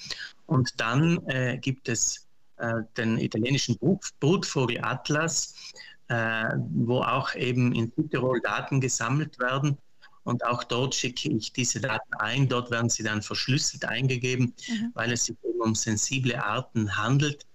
Und 0.46 0.80
dann 0.80 1.18
äh, 1.26 1.58
gibt 1.58 1.88
es 1.88 2.26
äh, 2.56 2.82
den 2.96 3.18
italienischen 3.18 3.78
Brutvogelatlas, 4.20 5.54
äh, 5.54 5.95
wo 6.08 7.00
auch 7.00 7.34
eben 7.34 7.72
in 7.74 7.92
Südtirol 7.96 8.40
Daten 8.40 8.80
gesammelt 8.80 9.38
werden. 9.38 9.78
Und 10.26 10.44
auch 10.44 10.64
dort 10.64 10.94
schicke 10.94 11.28
ich 11.30 11.52
diese 11.52 11.80
Daten 11.80 12.14
ein. 12.18 12.48
Dort 12.48 12.72
werden 12.72 12.90
sie 12.90 13.04
dann 13.04 13.22
verschlüsselt 13.22 13.84
eingegeben, 13.84 14.54
mhm. 14.68 14.90
weil 14.94 15.12
es 15.12 15.24
sich 15.24 15.36
eben 15.44 15.60
um 15.60 15.74
sensible 15.76 16.42
Arten 16.42 16.96
handelt. 16.96 17.46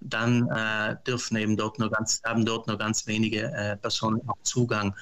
Dann 0.00 0.48
äh, 0.48 0.96
dürfen 1.06 1.36
eben 1.36 1.56
dort 1.56 1.80
nur 1.80 1.90
ganz, 1.90 2.22
haben 2.24 2.44
dort 2.44 2.68
nur 2.68 2.78
ganz 2.78 3.06
wenige 3.08 3.52
äh, 3.52 3.76
Personen 3.76 4.20
auch 4.28 4.40
Zugang 4.44 4.94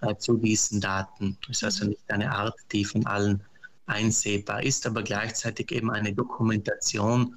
äh, 0.00 0.16
zu 0.16 0.38
diesen 0.38 0.80
Daten. 0.80 1.36
Das 1.46 1.58
ist 1.58 1.64
also 1.64 1.84
mhm. 1.84 1.90
nicht 1.90 2.10
eine 2.10 2.32
Art, 2.32 2.54
die 2.72 2.84
von 2.86 3.06
allen 3.06 3.44
einsehbar 3.84 4.62
ist, 4.62 4.86
aber 4.86 5.02
gleichzeitig 5.02 5.70
eben 5.72 5.90
eine 5.90 6.14
Dokumentation 6.14 7.36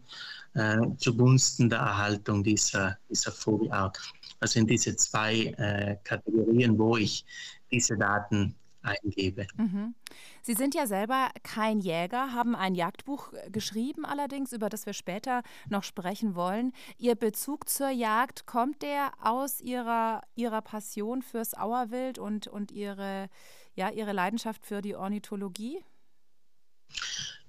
äh, 0.54 0.78
zugunsten 0.98 1.70
der 1.70 1.80
Erhaltung 1.80 2.44
dieser, 2.44 2.98
dieser 3.10 3.32
Vogelart. 3.34 4.00
Also 4.44 4.60
in 4.60 4.68
diese 4.68 4.94
zwei 4.98 5.54
äh, 5.58 5.96
Kategorien, 6.04 6.78
wo 6.78 6.98
ich 6.98 7.24
diese 7.72 7.98
Daten 7.98 8.54
eingebe. 8.82 9.48
Mhm. 9.56 9.96
Sie 10.42 10.54
sind 10.54 10.76
ja 10.76 10.86
selber 10.86 11.30
kein 11.44 11.80
Jäger, 11.80 12.34
haben 12.34 12.54
ein 12.54 12.76
Jagdbuch 12.76 13.32
geschrieben 13.54 14.04
allerdings, 14.04 14.52
über 14.52 14.68
das 14.68 14.86
wir 14.86 14.92
später 14.92 15.44
noch 15.70 15.84
sprechen 15.84 16.36
wollen. 16.36 16.74
Ihr 16.98 17.16
Bezug 17.16 17.70
zur 17.70 17.90
Jagd, 17.90 18.46
kommt 18.46 18.82
der 18.82 19.14
aus 19.22 19.62
Ihrer, 19.62 20.24
Ihrer 20.36 20.62
Passion 20.62 21.22
fürs 21.22 21.58
Auerwild 21.58 22.20
und, 22.20 22.48
und 22.48 22.74
Ihre, 22.74 23.30
ja, 23.76 23.92
Ihre 23.92 24.12
Leidenschaft 24.12 24.66
für 24.66 24.82
die 24.82 24.98
Ornithologie? 24.98 25.86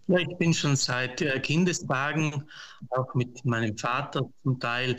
Ja, 0.07 0.19
ich 0.19 0.37
bin 0.37 0.53
schon 0.53 0.77
seit 0.77 1.23
äh, 1.23 1.41
Kindestagen, 1.41 2.45
auch 2.91 3.15
mit 3.15 3.43
meinem 3.45 3.77
Vater 3.77 4.29
zum 4.43 4.61
Teil, 4.61 4.97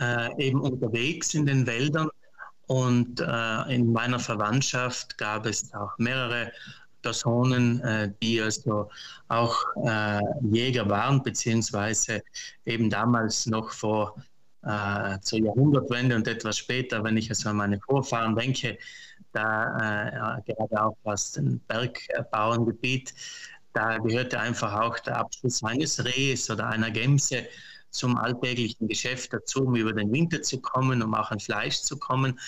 äh, 0.00 0.46
eben 0.46 0.60
unterwegs 0.60 1.34
in 1.34 1.46
den 1.46 1.66
Wäldern. 1.66 2.08
Und 2.66 3.20
äh, 3.20 3.74
in 3.74 3.92
meiner 3.92 4.18
Verwandtschaft 4.18 5.16
gab 5.16 5.46
es 5.46 5.72
auch 5.72 5.96
mehrere 5.98 6.52
Personen, 7.02 7.80
äh, 7.80 8.12
die 8.22 8.40
also 8.42 8.90
auch 9.28 9.56
äh, 9.86 10.20
Jäger 10.50 10.88
waren, 10.88 11.22
beziehungsweise 11.22 12.22
eben 12.66 12.90
damals 12.90 13.46
noch 13.46 13.70
vor 13.70 14.16
äh, 14.62 15.18
zur 15.20 15.38
Jahrhundertwende 15.38 16.16
und 16.16 16.26
etwas 16.26 16.58
später, 16.58 17.02
wenn 17.04 17.16
ich 17.16 17.30
also 17.30 17.50
an 17.50 17.56
meine 17.56 17.80
Vorfahren 17.80 18.34
denke, 18.34 18.76
da 19.32 20.40
gerade 20.46 20.82
auch 20.82 20.96
aus 21.04 21.32
dem 21.32 21.60
Bergbauerngebiet, 21.68 23.12
da 23.78 23.98
gehörte 23.98 24.40
einfach 24.40 24.72
auch 24.80 24.98
der 24.98 25.18
Abschluss 25.18 25.62
eines 25.62 26.04
Rehs 26.04 26.50
oder 26.50 26.66
einer 26.66 26.90
Gemse 26.90 27.46
zum 27.90 28.16
alltäglichen 28.18 28.88
Geschäft 28.88 29.32
dazu, 29.32 29.62
um 29.66 29.76
über 29.76 29.92
den 29.92 30.12
Winter 30.12 30.42
zu 30.42 30.60
kommen, 30.60 31.00
um 31.00 31.14
auch 31.14 31.30
an 31.30 31.38
Fleisch 31.38 31.82
zu 31.82 31.96
kommen. 31.96 32.38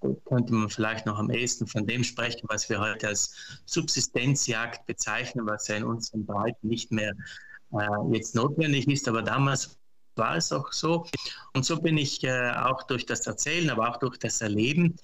Da 0.00 0.08
könnte 0.24 0.52
man 0.52 0.68
vielleicht 0.68 1.06
noch 1.06 1.16
am 1.18 1.30
ehesten 1.30 1.68
von 1.68 1.86
dem 1.86 2.02
sprechen, 2.02 2.46
was 2.48 2.68
wir 2.68 2.80
heute 2.80 3.06
als 3.06 3.60
Subsistenzjagd 3.66 4.84
bezeichnen, 4.86 5.46
was 5.46 5.68
ja 5.68 5.76
in 5.76 5.84
unseren 5.84 6.26
Breiten 6.26 6.66
nicht 6.66 6.90
mehr 6.90 7.12
äh, 7.72 7.86
jetzt 8.12 8.34
notwendig 8.34 8.88
ist. 8.88 9.06
Aber 9.06 9.22
damals 9.22 9.78
war 10.16 10.36
es 10.36 10.52
auch 10.52 10.72
so. 10.72 11.06
Und 11.54 11.64
so 11.64 11.80
bin 11.80 11.96
ich 11.96 12.24
äh, 12.24 12.50
auch 12.50 12.82
durch 12.82 13.06
das 13.06 13.28
Erzählen, 13.28 13.70
aber 13.70 13.90
auch 13.90 13.98
durch 13.98 14.18
das 14.18 14.40
Erleben 14.40 14.96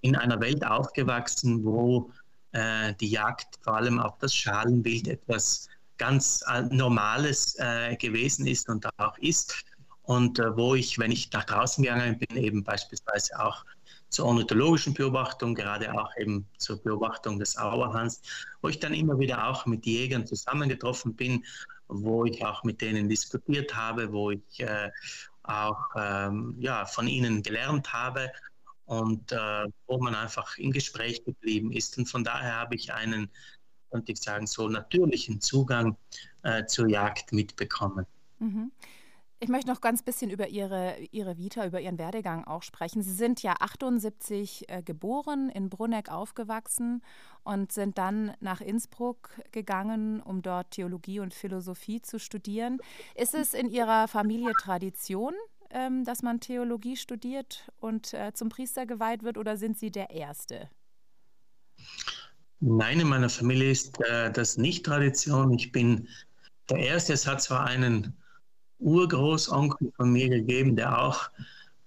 in 0.00 0.16
einer 0.16 0.40
Welt 0.40 0.64
aufgewachsen, 0.64 1.62
wo 1.64 2.10
äh, 2.52 2.94
die 2.94 3.10
Jagd, 3.10 3.58
vor 3.62 3.76
allem 3.76 3.98
auch 3.98 4.18
das 4.18 4.34
Schalenbild, 4.34 5.08
etwas 5.08 5.68
ganz 5.98 6.42
äh, 6.48 6.62
Normales 6.62 7.56
äh, 7.58 7.96
gewesen 7.96 8.46
ist 8.46 8.68
und 8.68 8.86
auch 8.98 9.18
ist. 9.18 9.64
Und 10.02 10.38
äh, 10.38 10.56
wo 10.56 10.74
ich, 10.74 10.98
wenn 10.98 11.10
ich 11.10 11.30
nach 11.32 11.44
draußen 11.44 11.84
gegangen 11.84 12.18
bin, 12.18 12.36
eben 12.36 12.64
beispielsweise 12.64 13.38
auch 13.38 13.64
zur 14.08 14.26
ornithologischen 14.26 14.94
Beobachtung, 14.94 15.54
gerade 15.54 15.92
auch 15.92 16.10
eben 16.16 16.46
zur 16.56 16.82
Beobachtung 16.82 17.38
des 17.38 17.58
Auerhans, 17.58 18.22
wo 18.62 18.68
ich 18.68 18.78
dann 18.78 18.94
immer 18.94 19.18
wieder 19.18 19.46
auch 19.46 19.66
mit 19.66 19.84
Jägern 19.84 20.26
zusammengetroffen 20.26 21.14
bin, 21.14 21.44
wo 21.88 22.24
ich 22.24 22.44
auch 22.44 22.64
mit 22.64 22.80
denen 22.80 23.08
diskutiert 23.08 23.74
habe, 23.74 24.12
wo 24.12 24.30
ich 24.30 24.60
äh, 24.60 24.90
auch 25.42 25.78
ähm, 25.96 26.54
ja, 26.58 26.86
von 26.86 27.06
ihnen 27.06 27.42
gelernt 27.42 27.92
habe 27.92 28.30
und 28.88 29.32
äh, 29.32 29.66
wo 29.86 29.98
man 29.98 30.14
einfach 30.14 30.58
im 30.58 30.72
Gespräch 30.72 31.24
geblieben 31.24 31.72
ist. 31.72 31.96
Und 31.96 32.06
von 32.06 32.24
daher 32.24 32.56
habe 32.56 32.74
ich 32.74 32.92
einen 32.92 33.30
könnte 33.90 34.12
ich 34.12 34.20
sagen, 34.20 34.46
so 34.46 34.68
natürlichen 34.68 35.40
Zugang 35.40 35.96
äh, 36.42 36.66
zur 36.66 36.88
Jagd 36.88 37.32
mitbekommen. 37.32 38.06
Mhm. 38.38 38.70
Ich 39.40 39.48
möchte 39.48 39.70
noch 39.70 39.80
ganz 39.80 40.02
bisschen 40.02 40.30
über 40.30 40.48
Ihre, 40.48 40.96
Ihre 41.12 41.38
Vita, 41.38 41.64
über 41.64 41.80
Ihren 41.80 41.96
Werdegang 41.96 42.44
auch 42.44 42.64
sprechen. 42.64 43.02
Sie 43.02 43.12
sind 43.12 43.40
ja 43.40 43.54
78 43.60 44.68
äh, 44.68 44.82
geboren, 44.82 45.48
in 45.48 45.70
Brunneck 45.70 46.10
aufgewachsen 46.10 47.02
und 47.44 47.70
sind 47.70 47.98
dann 47.98 48.34
nach 48.40 48.60
Innsbruck 48.60 49.30
gegangen, 49.52 50.20
um 50.20 50.42
dort 50.42 50.72
Theologie 50.72 51.20
und 51.20 51.34
Philosophie 51.34 52.02
zu 52.02 52.18
studieren. 52.18 52.78
Ist 53.14 53.34
es 53.34 53.54
in 53.54 53.70
Ihrer 53.70 54.08
Familie 54.08 54.52
Tradition, 54.60 55.34
ähm, 55.70 56.04
dass 56.04 56.22
man 56.22 56.40
Theologie 56.40 56.96
studiert 56.96 57.70
und 57.80 58.14
äh, 58.14 58.32
zum 58.32 58.48
Priester 58.48 58.86
geweiht 58.86 59.22
wird, 59.22 59.38
oder 59.38 59.56
sind 59.56 59.78
Sie 59.78 59.90
der 59.90 60.10
Erste? 60.10 60.68
Nein, 62.60 63.00
in 63.00 63.08
meiner 63.08 63.28
Familie 63.28 63.70
ist 63.70 64.00
äh, 64.00 64.32
das 64.32 64.56
nicht 64.56 64.84
Tradition. 64.84 65.52
Ich 65.52 65.70
bin 65.70 66.08
der 66.70 66.78
Erste. 66.78 67.12
Es 67.12 67.26
hat 67.26 67.40
zwar 67.40 67.64
einen 67.64 68.16
Urgroßonkel 68.80 69.92
von 69.96 70.12
mir 70.12 70.28
gegeben, 70.28 70.76
der 70.76 70.98
auch 70.98 71.30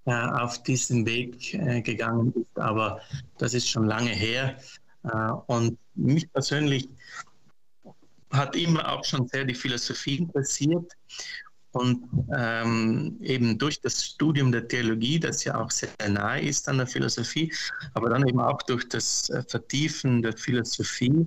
äh, 0.05 0.13
auf 0.13 0.63
diesen 0.63 1.05
Weg 1.05 1.53
äh, 1.53 1.81
gegangen 1.81 2.33
ist, 2.33 2.59
aber 2.59 3.01
das 3.37 3.53
ist 3.53 3.69
schon 3.69 3.85
lange 3.85 4.11
her. 4.11 4.57
Äh, 5.03 5.31
und 5.47 5.77
mich 5.95 6.31
persönlich 6.31 6.89
hat 8.31 8.55
immer 8.55 8.89
auch 8.91 9.03
schon 9.03 9.27
sehr 9.27 9.43
die 9.43 9.53
Philosophie 9.53 10.17
interessiert. 10.17 10.91
Und 11.73 12.03
ähm, 12.35 13.17
eben 13.21 13.57
durch 13.57 13.79
das 13.79 14.03
Studium 14.03 14.51
der 14.51 14.67
Theologie, 14.67 15.19
das 15.19 15.43
ja 15.45 15.59
auch 15.59 15.71
sehr 15.71 15.89
nahe 16.09 16.41
ist 16.41 16.67
an 16.67 16.77
der 16.77 16.87
Philosophie, 16.87 17.53
aber 17.93 18.09
dann 18.09 18.27
eben 18.27 18.41
auch 18.41 18.61
durch 18.63 18.89
das 18.89 19.29
äh, 19.29 19.41
Vertiefen 19.47 20.21
der 20.21 20.35
Philosophie, 20.35 21.25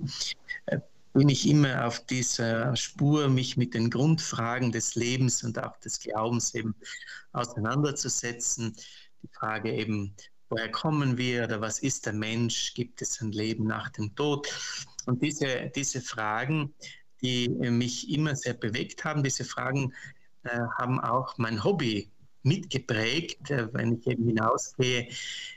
äh, 0.67 0.79
bin 1.13 1.29
ich 1.29 1.49
immer 1.49 1.87
auf 1.87 2.05
dieser 2.05 2.75
Spur, 2.75 3.29
mich 3.29 3.57
mit 3.57 3.73
den 3.73 3.89
Grundfragen 3.89 4.71
des 4.71 4.95
Lebens 4.95 5.43
und 5.43 5.57
auch 5.57 5.77
des 5.77 5.99
Glaubens 5.99 6.53
eben 6.53 6.75
auseinanderzusetzen. 7.31 8.75
Die 9.23 9.29
Frage 9.31 9.73
eben, 9.73 10.13
woher 10.49 10.69
kommen 10.69 11.17
wir 11.17 11.45
oder 11.45 11.61
was 11.61 11.79
ist 11.79 12.05
der 12.05 12.13
Mensch? 12.13 12.73
Gibt 12.73 13.01
es 13.01 13.21
ein 13.21 13.31
Leben 13.31 13.65
nach 13.65 13.89
dem 13.89 14.13
Tod? 14.15 14.47
Und 15.05 15.23
diese, 15.23 15.71
diese 15.73 16.01
Fragen, 16.01 16.73
die 17.21 17.47
mich 17.49 18.09
immer 18.11 18.35
sehr 18.35 18.53
bewegt 18.53 19.03
haben, 19.05 19.23
diese 19.23 19.45
Fragen 19.45 19.91
äh, 19.91 20.14
haben 20.77 20.99
auch 20.99 21.37
mein 21.37 21.63
Hobby 21.63 22.09
mitgeprägt. 22.45 23.49
Äh, 23.51 23.67
wenn 23.73 23.97
ich 23.99 24.07
eben 24.07 24.25
hinausgehe 24.25 25.09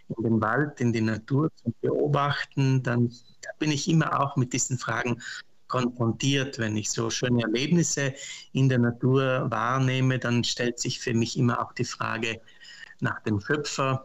in 0.09 0.23
den 0.23 0.41
Wald, 0.41 0.81
in 0.81 0.93
die 0.93 1.01
Natur 1.01 1.51
zum 1.63 1.75
Beobachten, 1.81 2.83
dann 2.83 3.11
da 3.43 3.51
bin 3.59 3.71
ich 3.71 3.89
immer 3.89 4.21
auch 4.21 4.37
mit 4.37 4.53
diesen 4.53 4.79
Fragen 4.79 5.23
konfrontiert. 5.69 6.59
Wenn 6.59 6.77
ich 6.77 6.91
so 6.91 7.11
schöne 7.11 7.43
Erlebnisse 7.43 8.15
in 8.53 8.69
der 8.69 8.79
Natur 8.79 9.47
wahrnehme, 9.51 10.19
dann 10.19 10.43
stellt 10.45 10.79
sich 10.79 10.99
für 10.99 11.15
mich 11.15 11.39
immer 11.39 11.61
auch 11.61 11.73
die 11.73 11.85
Frage 11.85 12.41
nach 13.01 13.21
dem 13.23 13.41
Schöpfer. 13.41 14.05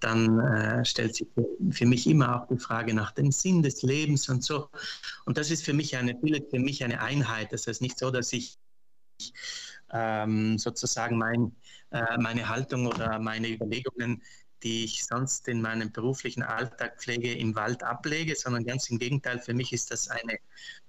dann 0.00 0.38
äh, 0.38 0.84
stellt 0.84 1.14
sich 1.14 1.26
für 1.70 1.86
mich 1.86 2.06
immer 2.06 2.36
auch 2.36 2.46
die 2.48 2.58
Frage 2.58 2.92
nach 2.92 3.12
dem 3.12 3.32
Sinn 3.32 3.62
des 3.62 3.82
Lebens 3.82 4.28
und 4.28 4.44
so. 4.44 4.68
Und 5.24 5.38
das 5.38 5.50
ist 5.50 5.64
für 5.64 5.72
mich 5.72 5.96
eine, 5.96 6.14
für 6.50 6.58
mich 6.58 6.84
eine 6.84 7.00
Einheit. 7.00 7.52
Das 7.52 7.66
ist 7.66 7.80
nicht 7.80 7.98
so, 7.98 8.10
dass 8.10 8.32
ich 8.34 8.58
ähm, 9.94 10.58
sozusagen 10.58 11.16
mein, 11.16 11.52
äh, 11.90 12.18
meine 12.18 12.48
Haltung 12.48 12.86
oder 12.86 13.18
meine 13.18 13.48
Überlegungen, 13.48 14.20
die 14.62 14.84
ich 14.84 15.04
sonst 15.04 15.46
in 15.46 15.60
meinem 15.60 15.92
beruflichen 15.92 16.42
Alltag 16.42 17.00
pflege, 17.00 17.32
im 17.32 17.54
Wald 17.54 17.82
ablege, 17.82 18.34
sondern 18.34 18.64
ganz 18.64 18.88
im 18.90 18.98
Gegenteil, 18.98 19.38
für 19.38 19.54
mich 19.54 19.72
ist 19.72 19.90
das 19.90 20.08
eine 20.08 20.38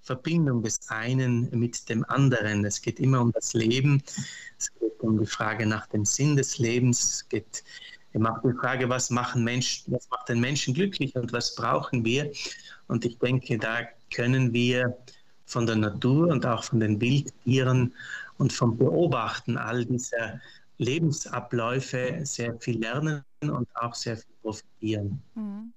Verbindung 0.02 0.64
des 0.64 0.90
einen 0.90 1.50
mit 1.52 1.90
dem 1.90 2.06
anderen. 2.06 2.66
Es 2.66 2.82
geht 2.82 3.00
immer 3.00 3.22
um 3.22 3.32
das 3.34 3.54
Leben, 3.54 4.02
es 4.58 4.74
geht 4.80 5.00
um 5.02 5.20
die 5.20 5.26
Frage 5.26 5.66
nach 5.66 5.88
dem 5.88 6.06
Sinn 6.06 6.38
des 6.38 6.58
Lebens, 6.58 7.04
es 7.04 7.30
geht 7.30 7.64
auch 8.24 8.42
die 8.44 8.58
Frage, 8.58 8.88
was, 8.88 9.10
machen 9.10 9.44
Menschen, 9.44 9.94
was 9.94 10.10
macht 10.10 10.30
den 10.30 10.40
Menschen 10.40 10.74
glücklich 10.74 11.14
und 11.16 11.34
was 11.34 11.54
brauchen 11.54 12.06
wir. 12.06 12.32
Und 12.88 13.04
ich 13.04 13.18
denke, 13.18 13.58
da 13.58 13.82
können 14.14 14.54
wir 14.54 14.98
von 15.46 15.66
der 15.66 15.76
Natur 15.76 16.30
und 16.30 16.46
auch 16.46 16.64
von 16.64 16.80
den 16.80 17.02
Wildtieren 17.02 17.94
und 18.38 18.54
vom 18.54 18.78
Beobachten 18.78 19.58
all 19.58 19.86
dieser 19.86 20.40
Lebensabläufe 20.78 22.20
sehr 22.24 22.60
viel 22.60 22.80
lernen 22.80 23.24
und 23.42 23.68
auch 23.76 23.94
sehr 23.94 24.18
viel 24.18 24.36
profitieren. 24.42 25.22
Mhm. 25.36 25.74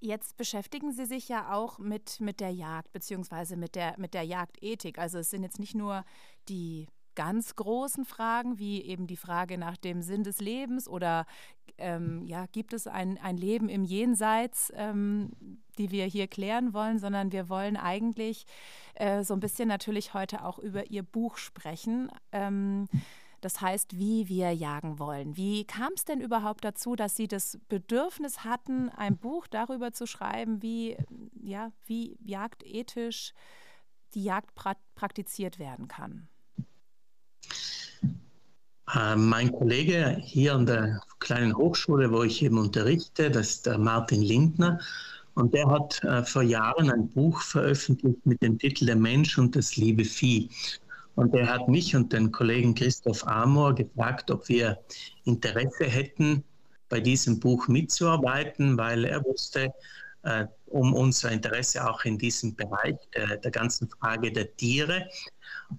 Jetzt 0.00 0.36
beschäftigen 0.36 0.92
Sie 0.92 1.06
sich 1.06 1.28
ja 1.28 1.52
auch 1.52 1.78
mit, 1.78 2.20
mit 2.20 2.40
der 2.40 2.50
Jagd 2.50 2.92
beziehungsweise 2.92 3.56
mit 3.56 3.76
der, 3.76 3.94
mit 3.98 4.14
der 4.14 4.24
Jagdethik. 4.24 4.98
Also 4.98 5.18
es 5.18 5.30
sind 5.30 5.44
jetzt 5.44 5.60
nicht 5.60 5.76
nur 5.76 6.04
die 6.48 6.88
ganz 7.14 7.56
großen 7.56 8.04
Fragen, 8.04 8.58
wie 8.58 8.82
eben 8.82 9.06
die 9.06 9.16
Frage 9.16 9.58
nach 9.58 9.76
dem 9.76 10.02
Sinn 10.02 10.24
des 10.24 10.40
Lebens 10.40 10.88
oder 10.88 11.26
ähm, 11.78 12.24
ja, 12.26 12.46
gibt 12.46 12.72
es 12.72 12.86
ein, 12.86 13.18
ein 13.18 13.36
Leben 13.36 13.68
im 13.68 13.84
Jenseits, 13.84 14.72
ähm, 14.76 15.30
die 15.78 15.90
wir 15.90 16.06
hier 16.06 16.28
klären 16.28 16.74
wollen, 16.74 16.98
sondern 16.98 17.32
wir 17.32 17.48
wollen 17.48 17.76
eigentlich 17.76 18.44
äh, 18.94 19.22
so 19.24 19.34
ein 19.34 19.40
bisschen 19.40 19.68
natürlich 19.68 20.14
heute 20.14 20.44
auch 20.44 20.58
über 20.58 20.90
Ihr 20.90 21.02
Buch 21.02 21.38
sprechen. 21.38 22.10
Ähm, 22.30 22.88
das 23.40 23.60
heißt, 23.60 23.98
wie 23.98 24.28
wir 24.28 24.52
jagen 24.52 25.00
wollen. 25.00 25.36
Wie 25.36 25.64
kam 25.64 25.92
es 25.96 26.04
denn 26.04 26.20
überhaupt 26.20 26.64
dazu, 26.64 26.94
dass 26.94 27.16
Sie 27.16 27.26
das 27.26 27.58
Bedürfnis 27.68 28.44
hatten, 28.44 28.88
ein 28.90 29.16
Buch 29.16 29.48
darüber 29.48 29.92
zu 29.92 30.06
schreiben, 30.06 30.62
wie, 30.62 30.96
ja, 31.42 31.72
wie 31.84 32.16
jagdethisch 32.22 33.32
die 34.14 34.22
Jagd 34.22 34.54
pra 34.54 34.76
praktiziert 34.94 35.58
werden 35.58 35.88
kann? 35.88 36.28
Äh, 38.94 39.16
mein 39.16 39.52
Kollege 39.52 40.18
hier 40.20 40.54
an 40.54 40.66
der 40.66 41.00
kleinen 41.18 41.56
Hochschule, 41.56 42.10
wo 42.12 42.22
ich 42.22 42.42
eben 42.42 42.58
unterrichte, 42.58 43.30
das 43.30 43.48
ist 43.48 43.66
der 43.66 43.78
Martin 43.78 44.22
Lindner. 44.22 44.80
Und 45.34 45.54
der 45.54 45.66
hat 45.66 46.02
äh, 46.04 46.22
vor 46.24 46.42
Jahren 46.42 46.90
ein 46.90 47.08
Buch 47.08 47.40
veröffentlicht 47.40 48.24
mit 48.26 48.42
dem 48.42 48.58
Titel 48.58 48.86
Der 48.86 48.96
Mensch 48.96 49.38
und 49.38 49.56
das 49.56 49.76
liebe 49.76 50.04
Vieh. 50.04 50.50
Und 51.14 51.34
er 51.34 51.48
hat 51.48 51.68
mich 51.68 51.94
und 51.96 52.12
den 52.12 52.32
Kollegen 52.32 52.74
Christoph 52.74 53.26
Amor 53.26 53.74
gefragt, 53.74 54.30
ob 54.30 54.48
wir 54.48 54.78
Interesse 55.24 55.84
hätten, 55.84 56.44
bei 56.88 57.00
diesem 57.00 57.40
Buch 57.40 57.68
mitzuarbeiten, 57.68 58.76
weil 58.76 59.06
er 59.06 59.24
wusste, 59.24 59.72
äh, 60.24 60.46
um 60.66 60.92
unser 60.92 61.32
Interesse 61.32 61.88
auch 61.88 62.04
in 62.04 62.18
diesem 62.18 62.54
Bereich 62.54 62.96
äh, 63.12 63.38
der 63.38 63.50
ganzen 63.50 63.88
Frage 63.88 64.30
der 64.32 64.54
Tiere. 64.56 65.08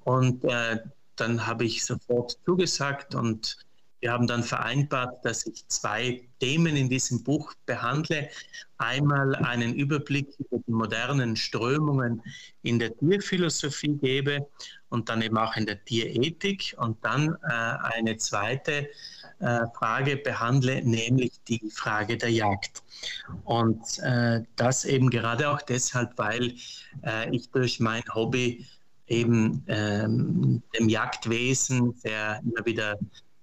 Und 0.04 0.44
äh, 0.46 0.80
dann 1.16 1.46
habe 1.46 1.66
ich 1.66 1.86
sofort 1.86 2.38
zugesagt 2.46 3.16
und 3.16 3.58
wir 4.04 4.12
haben 4.12 4.28
dann 4.28 4.44
vereinbart, 4.44 5.24
dass 5.24 5.46
ich 5.46 5.66
zwei 5.70 6.28
Themen 6.42 6.76
in 6.76 6.90
diesem 6.90 7.24
Buch 7.24 7.54
behandle. 7.66 8.28
Einmal 8.78 9.34
einen 9.34 9.76
Überblick 9.76 10.28
über 10.40 10.62
die 10.68 10.74
modernen 10.74 11.38
Strömungen 11.38 12.22
in 12.64 12.80
der 12.80 12.94
Tierphilosophie 12.98 13.98
gebe 14.02 14.46
und 14.90 15.08
dann 15.08 15.22
eben 15.22 15.38
auch 15.38 15.56
in 15.56 15.66
der 15.66 15.82
Tierethik 15.86 16.76
und 16.80 16.98
dann 17.06 17.38
äh, 17.44 17.54
eine 17.96 18.18
zweite 18.18 18.90
äh, 19.40 19.60
Frage 19.74 20.18
behandle, 20.18 20.84
nämlich 20.84 21.32
die 21.48 21.72
Frage 21.74 22.18
der 22.18 22.32
Jagd. 22.32 22.84
Und 23.46 24.00
äh, 24.00 24.42
das 24.58 24.84
eben 24.84 25.10
gerade 25.10 25.50
auch 25.50 25.62
deshalb, 25.62 26.18
weil 26.18 26.56
äh, 27.06 27.34
ich 27.34 27.50
durch 27.52 27.80
mein 27.80 28.04
Hobby 28.14 28.66
eben 29.08 29.64
ähm, 29.68 30.64
dem 30.78 30.90
Jagdwesen 30.90 31.94
sehr 31.96 32.42
immer 32.44 32.66
wieder 32.66 32.98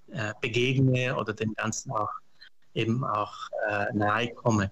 äh, 0.08 0.32
begegne 0.40 1.16
oder 1.16 1.32
dem 1.32 1.54
Ganzen 1.54 1.92
auch 1.92 2.10
eben 2.74 3.04
auch 3.04 3.34
äh, 3.68 3.92
nahe 3.92 4.32
komme. 4.34 4.70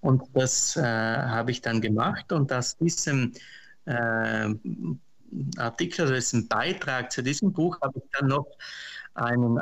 Und 0.00 0.22
das 0.34 0.76
äh, 0.76 0.82
habe 0.82 1.50
ich 1.50 1.60
dann 1.60 1.80
gemacht 1.80 2.30
und 2.32 2.52
aus 2.52 2.76
diesem 2.76 3.32
äh, 3.86 4.54
Artikel, 5.56 6.02
also 6.02 6.14
diesem 6.14 6.48
Beitrag 6.48 7.10
zu 7.10 7.22
diesem 7.22 7.52
Buch 7.52 7.80
habe 7.80 7.98
ich 7.98 8.04
dann 8.12 8.28
noch 8.28 8.46
einen 9.14 9.58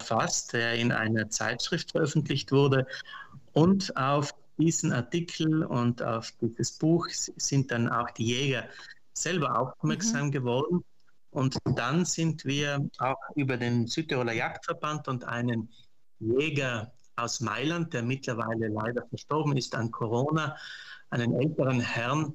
erfasst, 0.00 0.52
der 0.52 0.74
in 0.74 0.92
einer 0.92 1.28
Zeitschrift 1.28 1.90
veröffentlicht 1.90 2.52
wurde. 2.52 2.86
Und 3.52 3.96
auf 3.96 4.34
diesen 4.58 4.92
Artikel 4.92 5.64
und 5.64 6.02
auf 6.02 6.32
dieses 6.40 6.72
Buch 6.72 7.08
sind 7.08 7.70
dann 7.70 7.88
auch 7.88 8.10
die 8.12 8.26
Jäger 8.26 8.64
selber 9.14 9.58
aufmerksam 9.58 10.26
mhm. 10.26 10.32
geworden. 10.32 10.84
Und 11.30 11.56
dann 11.64 12.04
sind 12.04 12.44
wir 12.44 12.88
auch 12.98 13.18
über 13.34 13.56
den 13.56 13.86
Südtiroler 13.86 14.32
Jagdverband 14.32 15.08
und 15.08 15.24
einen 15.24 15.68
Jäger 16.20 16.92
aus 17.16 17.40
Mailand, 17.40 17.92
der 17.92 18.02
mittlerweile 18.02 18.68
leider 18.68 19.04
verstorben 19.08 19.56
ist 19.56 19.74
an 19.74 19.90
Corona, 19.90 20.56
einen 21.10 21.34
älteren 21.34 21.80
Herrn, 21.80 22.34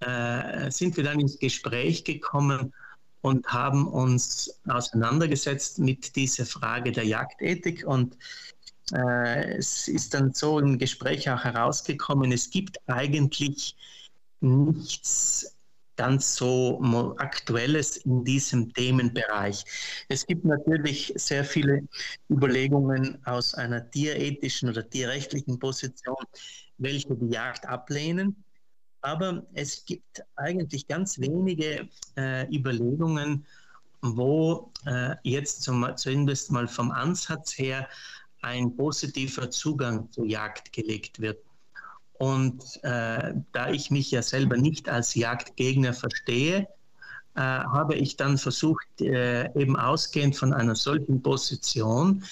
äh, 0.00 0.70
sind 0.70 0.96
wir 0.96 1.04
dann 1.04 1.20
ins 1.20 1.38
Gespräch 1.38 2.04
gekommen 2.04 2.72
und 3.20 3.46
haben 3.52 3.86
uns 3.86 4.60
auseinandergesetzt 4.66 5.78
mit 5.78 6.16
dieser 6.16 6.44
Frage 6.44 6.92
der 6.92 7.04
Jagdethik. 7.04 7.86
Und 7.86 8.16
äh, 8.92 9.56
es 9.56 9.88
ist 9.88 10.14
dann 10.14 10.34
so 10.34 10.58
im 10.58 10.78
Gespräch 10.78 11.30
auch 11.30 11.44
herausgekommen, 11.44 12.32
es 12.32 12.50
gibt 12.50 12.78
eigentlich 12.88 13.76
nichts 14.40 15.54
ganz 16.02 16.34
so 16.34 16.82
Aktuelles 17.18 17.98
in 17.98 18.24
diesem 18.24 18.72
Themenbereich. 18.74 19.64
Es 20.08 20.26
gibt 20.26 20.44
natürlich 20.44 21.12
sehr 21.14 21.44
viele 21.44 21.86
Überlegungen 22.28 23.24
aus 23.24 23.54
einer 23.54 23.88
tierethischen 23.88 24.68
oder 24.68 24.82
tierrechtlichen 24.90 25.60
Position, 25.60 26.24
welche 26.78 27.14
die 27.14 27.28
Jagd 27.28 27.68
ablehnen. 27.68 28.34
Aber 29.02 29.46
es 29.54 29.84
gibt 29.84 30.24
eigentlich 30.34 30.88
ganz 30.88 31.20
wenige 31.20 31.88
äh, 32.16 32.52
Überlegungen, 32.52 33.46
wo 34.00 34.72
äh, 34.86 35.14
jetzt 35.22 35.62
zum, 35.62 35.86
zumindest 35.96 36.50
mal 36.50 36.66
vom 36.66 36.90
Ansatz 36.90 37.56
her 37.56 37.88
ein 38.40 38.76
positiver 38.76 39.48
Zugang 39.52 40.10
zur 40.10 40.26
Jagd 40.26 40.72
gelegt 40.72 41.20
wird. 41.20 41.38
Und 42.22 42.62
äh, 42.84 43.34
da 43.50 43.70
ich 43.70 43.90
mich 43.90 44.12
ja 44.12 44.22
selber 44.22 44.56
nicht 44.56 44.88
als 44.88 45.16
Jagdgegner 45.16 45.92
verstehe, 45.92 46.68
äh, 47.34 47.40
habe 47.40 47.96
ich 47.96 48.16
dann 48.16 48.38
versucht, 48.38 48.86
äh, 49.00 49.52
eben 49.60 49.74
ausgehend 49.74 50.36
von 50.36 50.52
einer 50.52 50.76
solchen 50.76 51.20
Position, 51.20 52.22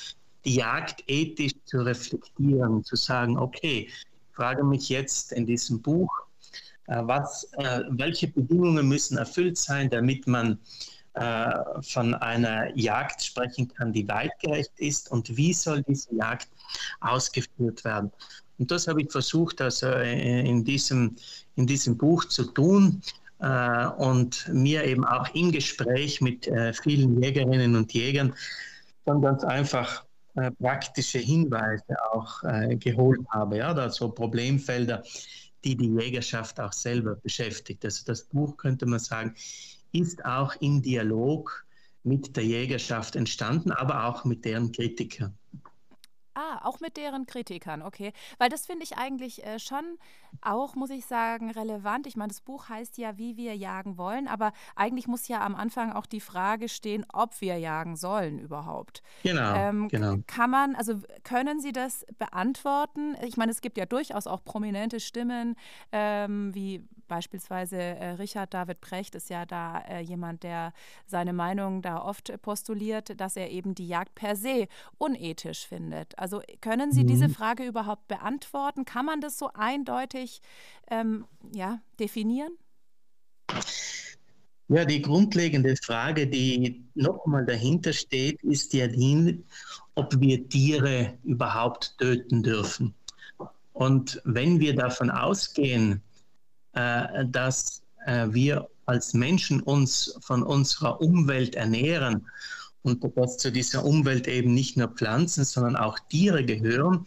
die 0.44 0.54
Jagd 0.54 1.02
ethisch 1.08 1.54
zu 1.64 1.78
reflektieren, 1.78 2.84
zu 2.84 2.94
sagen, 2.94 3.36
okay, 3.36 3.88
ich 3.88 4.36
frage 4.36 4.62
mich 4.62 4.90
jetzt 4.90 5.32
in 5.32 5.44
diesem 5.44 5.82
Buch, 5.82 6.12
äh, 6.86 7.00
was, 7.02 7.52
äh, 7.54 7.80
welche 7.88 8.28
Bedingungen 8.28 8.86
müssen 8.86 9.18
erfüllt 9.18 9.58
sein, 9.58 9.90
damit 9.90 10.24
man 10.28 10.60
äh, 11.14 11.50
von 11.82 12.14
einer 12.14 12.72
Jagd 12.78 13.24
sprechen 13.24 13.66
kann, 13.66 13.92
die 13.92 14.06
weitgerecht 14.06 14.70
ist 14.76 15.10
und 15.10 15.36
wie 15.36 15.52
soll 15.52 15.82
diese 15.82 16.14
Jagd 16.14 16.46
ausgeführt 17.00 17.84
werden. 17.84 18.12
Und 18.60 18.70
das 18.70 18.86
habe 18.86 19.00
ich 19.00 19.10
versucht, 19.10 19.62
also 19.62 19.86
äh, 19.86 20.40
in 20.40 20.62
diesem, 20.62 21.16
in 21.56 21.66
diesem 21.66 21.96
Buch 21.96 22.26
zu 22.26 22.44
tun 22.44 23.00
äh, 23.38 23.86
und 23.86 24.46
mir 24.52 24.84
eben 24.84 25.02
auch 25.06 25.34
im 25.34 25.50
Gespräch 25.50 26.20
mit 26.20 26.46
äh, 26.46 26.74
vielen 26.74 27.22
Jägerinnen 27.22 27.74
und 27.74 27.92
Jägern 27.92 28.34
dann 29.06 29.22
ganz 29.22 29.42
einfach 29.42 30.04
praktische 30.60 31.18
Hinweise 31.18 31.96
auch 32.12 32.42
geholt 32.78 33.20
habe. 33.30 33.56
Ja, 33.56 33.72
also 33.72 34.08
Problemfelder, 34.10 35.02
die 35.64 35.76
die 35.76 35.88
Jägerschaft 35.88 36.60
auch 36.60 36.72
selber 36.72 37.16
beschäftigt. 37.16 37.84
Also 37.84 38.04
das 38.06 38.22
Buch 38.22 38.56
könnte 38.56 38.86
man 38.86 39.00
sagen, 39.00 39.34
ist 39.90 40.24
auch 40.24 40.54
im 40.60 40.82
Dialog 40.82 41.66
mit 42.04 42.36
der 42.36 42.44
Jägerschaft 42.44 43.16
entstanden, 43.16 43.72
aber 43.72 44.04
auch 44.04 44.24
mit 44.24 44.44
deren 44.44 44.70
Kritikern. 44.70 45.36
Ah, 46.34 46.60
auch 46.62 46.80
mit 46.80 46.96
deren 46.96 47.26
Kritikern, 47.26 47.82
okay. 47.82 48.12
Weil 48.38 48.48
das 48.48 48.66
finde 48.66 48.84
ich 48.84 48.96
eigentlich 48.96 49.44
äh, 49.44 49.58
schon 49.58 49.98
auch, 50.42 50.74
muss 50.74 50.90
ich 50.90 51.06
sagen, 51.06 51.50
relevant. 51.50 52.06
Ich 52.06 52.16
meine, 52.16 52.28
das 52.28 52.40
Buch 52.40 52.68
heißt 52.68 52.98
ja, 52.98 53.18
wie 53.18 53.36
wir 53.36 53.56
jagen 53.56 53.98
wollen, 53.98 54.28
aber 54.28 54.52
eigentlich 54.76 55.08
muss 55.08 55.28
ja 55.28 55.40
am 55.40 55.54
Anfang 55.54 55.92
auch 55.92 56.06
die 56.06 56.20
Frage 56.20 56.68
stehen, 56.68 57.04
ob 57.12 57.40
wir 57.40 57.58
jagen 57.58 57.96
sollen 57.96 58.38
überhaupt. 58.38 59.02
Genau, 59.22 59.54
ähm, 59.54 59.88
genau. 59.88 60.16
Kann 60.26 60.50
man, 60.50 60.76
also 60.76 61.00
können 61.24 61.60
Sie 61.60 61.72
das 61.72 62.06
beantworten? 62.18 63.16
Ich 63.24 63.36
meine, 63.36 63.50
es 63.50 63.60
gibt 63.60 63.76
ja 63.76 63.86
durchaus 63.86 64.26
auch 64.26 64.44
prominente 64.44 65.00
Stimmen, 65.00 65.56
ähm, 65.92 66.54
wie 66.54 66.86
beispielsweise 67.10 67.76
äh, 67.76 68.10
Richard 68.12 68.54
David 68.54 68.80
Precht 68.80 69.16
ist 69.16 69.30
ja 69.30 69.44
da 69.44 69.80
äh, 69.80 70.00
jemand, 70.00 70.44
der 70.44 70.72
seine 71.06 71.32
Meinung 71.32 71.82
da 71.82 72.02
oft 72.02 72.32
postuliert, 72.40 73.20
dass 73.20 73.36
er 73.36 73.50
eben 73.50 73.74
die 73.74 73.88
Jagd 73.88 74.14
per 74.14 74.36
se 74.36 74.68
unethisch 74.96 75.66
findet. 75.66 76.16
Also 76.18 76.40
können 76.60 76.92
Sie 76.92 77.02
mhm. 77.02 77.08
diese 77.08 77.28
Frage 77.28 77.64
überhaupt 77.64 78.06
beantworten? 78.06 78.84
Kann 78.84 79.04
man 79.04 79.20
das 79.20 79.38
so 79.38 79.50
eindeutig 79.52 80.40
ähm, 80.88 81.26
ja, 81.52 81.80
definieren? 81.98 82.52
Ja, 84.68 84.84
die 84.84 85.02
grundlegende 85.02 85.74
Frage, 85.84 86.28
die 86.28 86.84
nochmal 86.94 87.44
dahinter 87.44 87.92
steht, 87.92 88.40
ist 88.44 88.72
ja 88.72 88.86
die, 88.86 89.42
ob 89.96 90.20
wir 90.20 90.48
Tiere 90.48 91.18
überhaupt 91.24 91.98
töten 91.98 92.44
dürfen. 92.44 92.94
Und 93.72 94.22
wenn 94.24 94.60
wir 94.60 94.76
davon 94.76 95.10
ausgehen, 95.10 96.02
äh, 96.74 97.24
dass 97.26 97.82
äh, 98.06 98.26
wir 98.30 98.68
als 98.86 99.14
Menschen 99.14 99.60
uns 99.60 100.16
von 100.20 100.42
unserer 100.42 101.00
Umwelt 101.00 101.54
ernähren 101.54 102.26
und 102.82 103.04
dass 103.16 103.36
zu 103.36 103.52
dieser 103.52 103.84
Umwelt 103.84 104.26
eben 104.26 104.54
nicht 104.54 104.76
nur 104.76 104.88
Pflanzen, 104.88 105.44
sondern 105.44 105.76
auch 105.76 105.98
Tiere 106.08 106.44
gehören, 106.44 107.04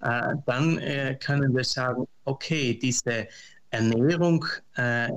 äh, 0.00 0.34
dann 0.46 0.78
äh, 0.78 1.16
können 1.20 1.54
wir 1.54 1.64
sagen, 1.64 2.06
okay, 2.24 2.78
diese 2.80 3.28
Ernährung, 3.70 4.44
äh, 4.74 5.08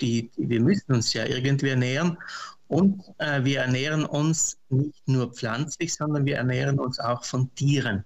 die, 0.00 0.30
die, 0.36 0.48
wir 0.48 0.60
müssen 0.60 0.92
uns 0.94 1.12
ja 1.12 1.24
irgendwie 1.26 1.68
ernähren 1.70 2.18
und 2.68 3.02
äh, 3.18 3.44
wir 3.44 3.60
ernähren 3.60 4.04
uns 4.04 4.58
nicht 4.68 5.06
nur 5.06 5.32
pflanzlich, 5.32 5.94
sondern 5.94 6.24
wir 6.24 6.36
ernähren 6.36 6.78
uns 6.78 6.98
auch 6.98 7.24
von 7.24 7.54
Tieren. 7.54 8.04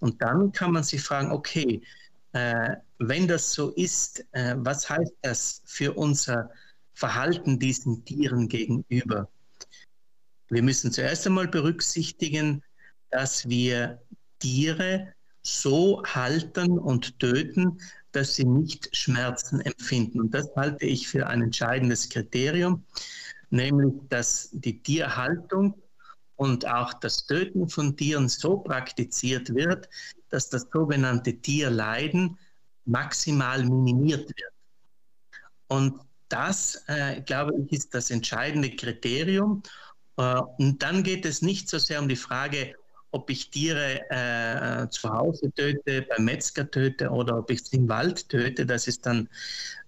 Und 0.00 0.20
dann 0.22 0.52
kann 0.52 0.72
man 0.72 0.82
sich 0.82 1.02
fragen, 1.02 1.30
okay, 1.30 1.80
wenn 2.98 3.28
das 3.28 3.52
so 3.52 3.70
ist, 3.70 4.24
äh, 4.32 4.54
was 4.56 4.88
heißt 4.88 5.12
das 5.22 5.62
für 5.66 5.92
unser 5.94 6.50
Verhalten 6.94 7.58
diesen 7.58 8.04
Tieren 8.04 8.48
gegenüber? 8.48 9.28
Wir 10.48 10.62
müssen 10.62 10.92
zuerst 10.92 11.26
einmal 11.26 11.48
berücksichtigen, 11.48 12.62
dass 13.10 13.48
wir 13.48 14.00
Tiere 14.38 15.12
so 15.42 16.02
halten 16.04 16.78
und 16.78 17.18
töten, 17.18 17.80
dass 18.12 18.34
sie 18.34 18.44
nicht 18.44 18.94
Schmerzen 18.96 19.60
empfinden. 19.60 20.20
Und 20.20 20.34
das 20.34 20.48
halte 20.56 20.86
ich 20.86 21.08
für 21.08 21.26
ein 21.26 21.42
entscheidendes 21.42 22.08
Kriterium, 22.08 22.84
nämlich 23.50 23.94
dass 24.08 24.50
die 24.52 24.82
Tierhaltung 24.82 25.74
und 26.36 26.66
auch 26.66 26.94
das 26.94 27.26
Töten 27.26 27.68
von 27.68 27.96
Tieren 27.96 28.28
so 28.28 28.58
praktiziert 28.58 29.54
wird, 29.54 29.88
dass 30.30 30.50
das 30.50 30.66
sogenannte 30.72 31.34
Tierleiden 31.34 32.38
maximal 32.84 33.64
minimiert 33.64 34.28
wird. 34.28 34.52
Und 35.68 36.00
das, 36.28 36.82
äh, 36.86 37.20
glaube 37.22 37.54
ich, 37.60 37.72
ist 37.72 37.94
das 37.94 38.10
entscheidende 38.10 38.74
Kriterium. 38.74 39.62
Äh, 40.16 40.40
und 40.58 40.82
dann 40.82 41.02
geht 41.02 41.24
es 41.24 41.42
nicht 41.42 41.68
so 41.68 41.78
sehr 41.78 42.00
um 42.00 42.08
die 42.08 42.16
Frage, 42.16 42.74
ob 43.10 43.30
ich 43.30 43.50
Tiere 43.50 44.02
äh, 44.10 44.88
zu 44.90 45.08
Hause 45.08 45.50
töte, 45.52 46.02
beim 46.02 46.24
Metzger 46.24 46.70
töte 46.70 47.08
oder 47.08 47.38
ob 47.38 47.50
ich 47.50 47.64
sie 47.64 47.76
im 47.76 47.88
Wald 47.88 48.28
töte. 48.28 48.66
Das 48.66 48.86
ist 48.86 49.06
dann, 49.06 49.28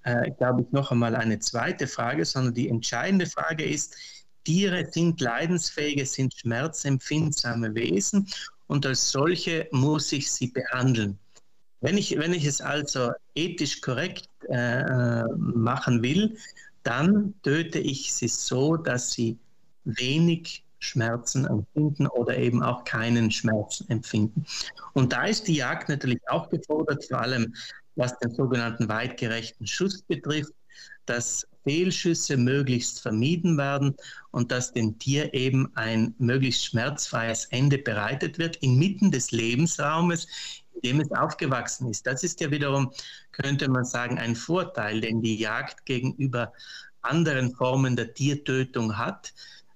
äh, 0.04 0.30
glaube 0.30 0.62
ich, 0.62 0.72
noch 0.72 0.90
einmal 0.90 1.14
eine 1.14 1.38
zweite 1.38 1.86
Frage, 1.86 2.24
sondern 2.24 2.54
die 2.54 2.68
entscheidende 2.68 3.26
Frage 3.26 3.64
ist, 3.64 3.96
Tiere 4.44 4.90
sind 4.90 5.20
leidensfähige, 5.20 6.06
sind 6.06 6.34
schmerzempfindsame 6.34 7.74
Wesen 7.74 8.26
und 8.70 8.86
als 8.86 9.10
solche 9.10 9.66
muss 9.72 10.12
ich 10.12 10.30
sie 10.30 10.46
behandeln. 10.46 11.18
Wenn 11.80 11.98
ich, 11.98 12.16
wenn 12.16 12.32
ich 12.32 12.44
es 12.44 12.60
also 12.60 13.10
ethisch 13.34 13.80
korrekt 13.80 14.28
äh, 14.48 15.24
machen 15.36 16.04
will, 16.04 16.36
dann 16.84 17.34
töte 17.42 17.80
ich 17.80 18.14
sie 18.14 18.28
so, 18.28 18.76
dass 18.76 19.10
sie 19.10 19.36
wenig 19.84 20.64
Schmerzen 20.78 21.46
empfinden 21.46 22.06
oder 22.06 22.36
eben 22.36 22.62
auch 22.62 22.84
keinen 22.84 23.32
Schmerzen 23.32 23.90
empfinden. 23.90 24.46
Und 24.92 25.12
da 25.12 25.24
ist 25.24 25.48
die 25.48 25.56
Jagd 25.56 25.88
natürlich 25.88 26.20
auch 26.28 26.48
gefordert, 26.48 27.04
vor 27.04 27.22
allem 27.22 27.52
was 27.96 28.16
den 28.20 28.32
sogenannten 28.32 28.88
weitgerechten 28.88 29.66
Schuss 29.66 30.00
betrifft, 30.02 30.52
dass 31.06 31.46
Fehlschüsse 31.64 32.36
möglichst 32.36 33.00
vermieden 33.00 33.58
werden 33.58 33.94
und 34.30 34.50
dass 34.50 34.72
dem 34.72 34.98
Tier 34.98 35.34
eben 35.34 35.70
ein 35.74 36.14
möglichst 36.18 36.64
schmerzfreies 36.64 37.46
Ende 37.46 37.78
bereitet 37.78 38.38
wird, 38.38 38.56
inmitten 38.56 39.10
des 39.10 39.30
Lebensraumes, 39.30 40.26
in 40.74 40.80
dem 40.82 41.00
es 41.00 41.12
aufgewachsen 41.12 41.90
ist. 41.90 42.06
Das 42.06 42.22
ist 42.22 42.40
ja 42.40 42.50
wiederum, 42.50 42.92
könnte 43.32 43.68
man 43.68 43.84
sagen, 43.84 44.18
ein 44.18 44.34
Vorteil, 44.34 45.00
den 45.00 45.20
die 45.20 45.38
Jagd 45.38 45.84
gegenüber 45.84 46.52
anderen 47.02 47.54
Formen 47.54 47.96
der 47.96 48.14
Tiertötung 48.14 48.96
hat, 48.96 49.32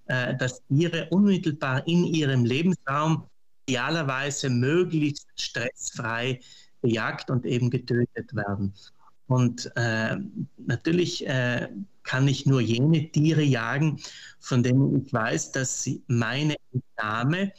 äh, 0.06 0.36
dass 0.36 0.62
Tiere 0.68 1.08
unmittelbar 1.10 1.86
in 1.86 2.04
ihrem 2.04 2.44
Lebensraum 2.44 3.28
idealerweise 3.66 4.50
möglichst 4.50 5.26
stressfrei 5.36 6.40
bejagt 6.82 7.30
und 7.30 7.46
eben 7.46 7.70
getötet 7.70 8.34
werden. 8.34 8.74
Und 9.26 9.70
äh, 9.76 10.16
natürlich 10.58 11.26
äh, 11.26 11.68
kann 12.02 12.28
ich 12.28 12.46
nur 12.46 12.60
jene 12.60 13.10
Tiere 13.10 13.42
jagen, 13.42 14.00
von 14.38 14.62
denen 14.62 15.04
ich 15.04 15.12
weiß, 15.12 15.52
dass 15.52 15.82
sie 15.82 16.02
meine 16.06 16.56
Entnahme 16.72 17.52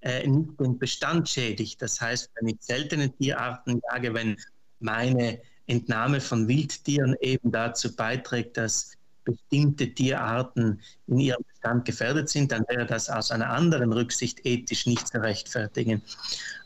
äh, 0.00 0.26
nicht 0.26 0.58
den 0.58 0.78
Bestand 0.78 1.28
schädigt. 1.28 1.82
Das 1.82 2.00
heißt, 2.00 2.30
wenn 2.36 2.48
ich 2.48 2.56
seltene 2.60 3.10
Tierarten 3.10 3.80
jage, 3.92 4.14
wenn 4.14 4.36
meine 4.80 5.40
Entnahme 5.66 6.20
von 6.20 6.48
Wildtieren 6.48 7.14
eben 7.20 7.52
dazu 7.52 7.94
beiträgt, 7.94 8.56
dass 8.56 8.92
bestimmte 9.24 9.92
Tierarten 9.92 10.80
in 11.06 11.18
ihrem 11.18 11.44
Bestand 11.46 11.84
gefährdet 11.84 12.28
sind, 12.28 12.50
dann 12.52 12.64
wäre 12.68 12.86
das 12.86 13.10
aus 13.10 13.30
einer 13.30 13.50
anderen 13.50 13.92
Rücksicht 13.92 14.44
ethisch 14.44 14.86
nicht 14.86 15.06
zu 15.06 15.20
rechtfertigen. 15.20 16.02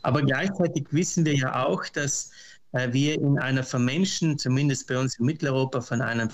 Aber 0.01 0.21
gleichzeitig 0.21 0.87
wissen 0.91 1.25
wir 1.25 1.35
ja 1.35 1.65
auch, 1.65 1.85
dass 1.89 2.31
wir 2.93 3.15
in 3.15 3.39
einer 3.39 3.63
von 3.63 3.85
Menschen, 3.85 4.37
zumindest 4.37 4.87
bei 4.87 4.97
uns 4.97 5.17
in 5.17 5.25
Mitteleuropa, 5.25 5.81
von 5.81 6.01
einer 6.01 6.29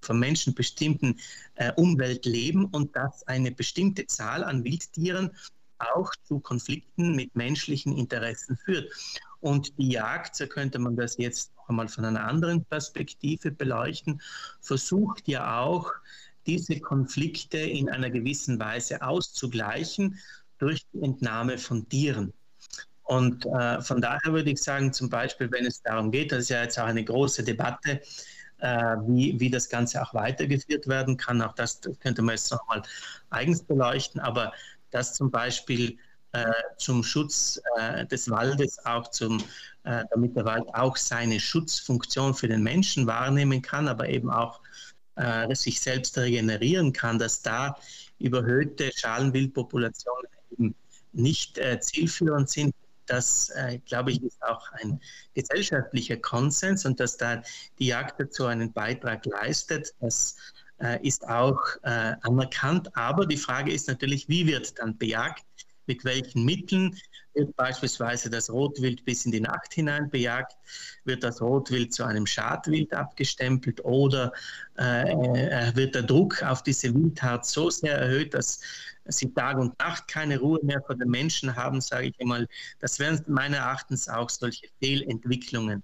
von 0.00 0.18
Menschen 0.18 0.54
bestimmten 0.54 1.18
äh, 1.54 1.72
Umwelt 1.76 2.26
leben 2.26 2.66
und 2.66 2.94
dass 2.94 3.26
eine 3.26 3.50
bestimmte 3.50 4.06
Zahl 4.06 4.44
an 4.44 4.62
Wildtieren 4.64 5.30
auch 5.78 6.10
zu 6.24 6.40
Konflikten 6.40 7.14
mit 7.16 7.34
menschlichen 7.34 7.96
Interessen 7.96 8.56
führt. 8.56 8.92
Und 9.40 9.76
die 9.78 9.90
Jagd, 9.90 10.36
so 10.36 10.46
könnte 10.46 10.78
man 10.78 10.96
das 10.96 11.16
jetzt 11.18 11.54
noch 11.56 11.68
einmal 11.68 11.88
von 11.88 12.04
einer 12.04 12.24
anderen 12.24 12.64
Perspektive 12.64 13.50
beleuchten, 13.50 14.20
versucht 14.60 15.28
ja 15.28 15.60
auch, 15.60 15.92
diese 16.46 16.78
Konflikte 16.78 17.58
in 17.58 17.88
einer 17.88 18.10
gewissen 18.10 18.58
Weise 18.60 19.00
auszugleichen 19.00 20.18
durch 20.58 20.84
die 20.92 21.02
Entnahme 21.02 21.56
von 21.56 21.88
Tieren. 21.88 22.34
Und 23.04 23.46
äh, 23.46 23.80
von 23.82 24.00
daher 24.00 24.32
würde 24.32 24.50
ich 24.50 24.62
sagen, 24.62 24.92
zum 24.92 25.10
Beispiel, 25.10 25.50
wenn 25.52 25.66
es 25.66 25.82
darum 25.82 26.10
geht, 26.10 26.32
das 26.32 26.44
ist 26.44 26.48
ja 26.50 26.62
jetzt 26.62 26.78
auch 26.78 26.86
eine 26.86 27.04
große 27.04 27.44
Debatte, 27.44 28.00
äh, 28.58 28.96
wie, 29.06 29.38
wie 29.38 29.50
das 29.50 29.68
Ganze 29.68 30.02
auch 30.02 30.14
weitergeführt 30.14 30.88
werden 30.88 31.16
kann. 31.16 31.42
Auch 31.42 31.54
das, 31.54 31.80
das 31.80 31.98
könnte 32.00 32.22
man 32.22 32.34
jetzt 32.34 32.50
nochmal 32.50 32.82
eigens 33.30 33.62
beleuchten, 33.62 34.20
aber 34.20 34.52
dass 34.90 35.14
zum 35.14 35.30
Beispiel 35.30 35.98
äh, 36.32 36.44
zum 36.78 37.04
Schutz 37.04 37.60
äh, 37.78 38.06
des 38.06 38.30
Waldes, 38.30 38.84
auch 38.86 39.10
zum, 39.10 39.38
äh, 39.84 40.04
damit 40.10 40.34
der 40.34 40.44
Wald 40.44 40.64
auch 40.72 40.96
seine 40.96 41.38
Schutzfunktion 41.38 42.34
für 42.34 42.48
den 42.48 42.62
Menschen 42.62 43.06
wahrnehmen 43.06 43.60
kann, 43.60 43.86
aber 43.86 44.08
eben 44.08 44.30
auch 44.30 44.60
äh, 45.16 45.54
sich 45.54 45.80
selbst 45.80 46.16
regenerieren 46.18 46.92
kann, 46.92 47.18
dass 47.18 47.42
da 47.42 47.76
überhöhte 48.18 48.90
Schalenwildpopulationen 48.96 50.26
eben 50.52 50.74
nicht 51.12 51.58
äh, 51.58 51.78
zielführend 51.80 52.48
sind, 52.50 52.74
das, 53.06 53.50
äh, 53.50 53.78
glaube 53.86 54.12
ich, 54.12 54.22
ist 54.22 54.42
auch 54.42 54.70
ein 54.72 55.00
gesellschaftlicher 55.34 56.16
Konsens 56.16 56.84
und 56.84 57.00
dass 57.00 57.16
da 57.16 57.42
die 57.78 57.86
Jagd 57.86 58.20
dazu 58.20 58.46
einen 58.46 58.72
Beitrag 58.72 59.24
leistet, 59.26 59.94
das 60.00 60.36
äh, 60.80 61.06
ist 61.06 61.26
auch 61.28 61.60
äh, 61.82 62.14
anerkannt. 62.22 62.96
Aber 62.96 63.26
die 63.26 63.36
Frage 63.36 63.72
ist 63.72 63.88
natürlich, 63.88 64.28
wie 64.28 64.46
wird 64.46 64.78
dann 64.78 64.96
bejagt? 64.96 65.44
mit 65.86 66.04
welchen 66.04 66.44
Mitteln 66.44 66.96
wird 67.34 67.54
beispielsweise 67.56 68.30
das 68.30 68.50
Rotwild 68.50 69.04
bis 69.04 69.26
in 69.26 69.32
die 69.32 69.40
Nacht 69.40 69.74
hinein 69.74 70.08
bejagt, 70.08 70.56
wird 71.04 71.24
das 71.24 71.40
Rotwild 71.42 71.92
zu 71.92 72.04
einem 72.04 72.26
Schadwild 72.26 72.92
abgestempelt 72.92 73.84
oder 73.84 74.32
äh, 74.78 75.10
äh, 75.12 75.76
wird 75.76 75.94
der 75.94 76.04
Druck 76.04 76.42
auf 76.42 76.62
diese 76.62 76.94
Wildart 76.94 77.44
so 77.46 77.70
sehr 77.70 77.98
erhöht, 77.98 78.34
dass 78.34 78.60
sie 79.06 79.32
Tag 79.32 79.58
und 79.58 79.78
Nacht 79.78 80.08
keine 80.08 80.38
Ruhe 80.38 80.60
mehr 80.62 80.82
vor 80.86 80.96
den 80.96 81.08
Menschen 81.08 81.54
haben, 81.54 81.80
sage 81.80 82.08
ich 82.08 82.20
einmal. 82.20 82.48
Das 82.80 82.98
wären 82.98 83.22
meines 83.26 83.58
Erachtens 83.58 84.08
auch 84.08 84.30
solche 84.30 84.66
Fehlentwicklungen 84.80 85.82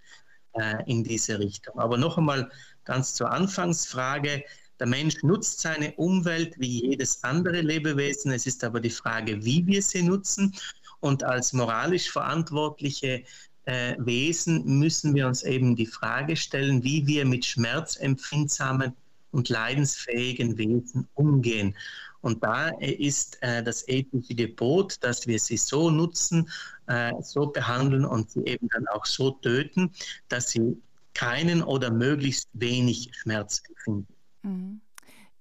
äh, 0.54 0.82
in 0.86 1.04
diese 1.04 1.38
Richtung. 1.38 1.78
Aber 1.78 1.96
noch 1.96 2.18
einmal 2.18 2.50
ganz 2.84 3.14
zur 3.14 3.30
Anfangsfrage. 3.30 4.42
Der 4.78 4.86
Mensch 4.86 5.22
nutzt 5.22 5.60
seine 5.60 5.92
Umwelt 5.96 6.54
wie 6.58 6.88
jedes 6.88 7.22
andere 7.22 7.60
Lebewesen. 7.60 8.32
Es 8.32 8.46
ist 8.46 8.64
aber 8.64 8.80
die 8.80 8.90
Frage, 8.90 9.44
wie 9.44 9.66
wir 9.66 9.82
sie 9.82 10.02
nutzen. 10.02 10.54
Und 11.00 11.22
als 11.22 11.52
moralisch 11.52 12.10
verantwortliche 12.10 13.24
äh, 13.64 13.94
Wesen 13.98 14.78
müssen 14.78 15.14
wir 15.14 15.26
uns 15.26 15.42
eben 15.42 15.76
die 15.76 15.86
Frage 15.86 16.36
stellen, 16.36 16.82
wie 16.82 17.06
wir 17.06 17.24
mit 17.26 17.44
schmerzempfindsamen 17.44 18.94
und 19.32 19.48
leidensfähigen 19.48 20.58
Wesen 20.58 21.08
umgehen. 21.14 21.76
Und 22.22 22.42
da 22.44 22.68
ist 22.80 23.42
äh, 23.42 23.62
das 23.62 23.86
ethische 23.88 24.34
Gebot, 24.34 25.02
dass 25.02 25.26
wir 25.26 25.38
sie 25.38 25.56
so 25.56 25.90
nutzen, 25.90 26.48
äh, 26.86 27.12
so 27.22 27.46
behandeln 27.46 28.04
und 28.04 28.30
sie 28.30 28.44
eben 28.44 28.68
dann 28.68 28.86
auch 28.88 29.06
so 29.06 29.30
töten, 29.30 29.92
dass 30.28 30.50
sie 30.50 30.76
keinen 31.14 31.62
oder 31.62 31.90
möglichst 31.90 32.48
wenig 32.52 33.10
Schmerz 33.12 33.62
empfinden. 33.68 34.14
Mhm. 34.42 34.80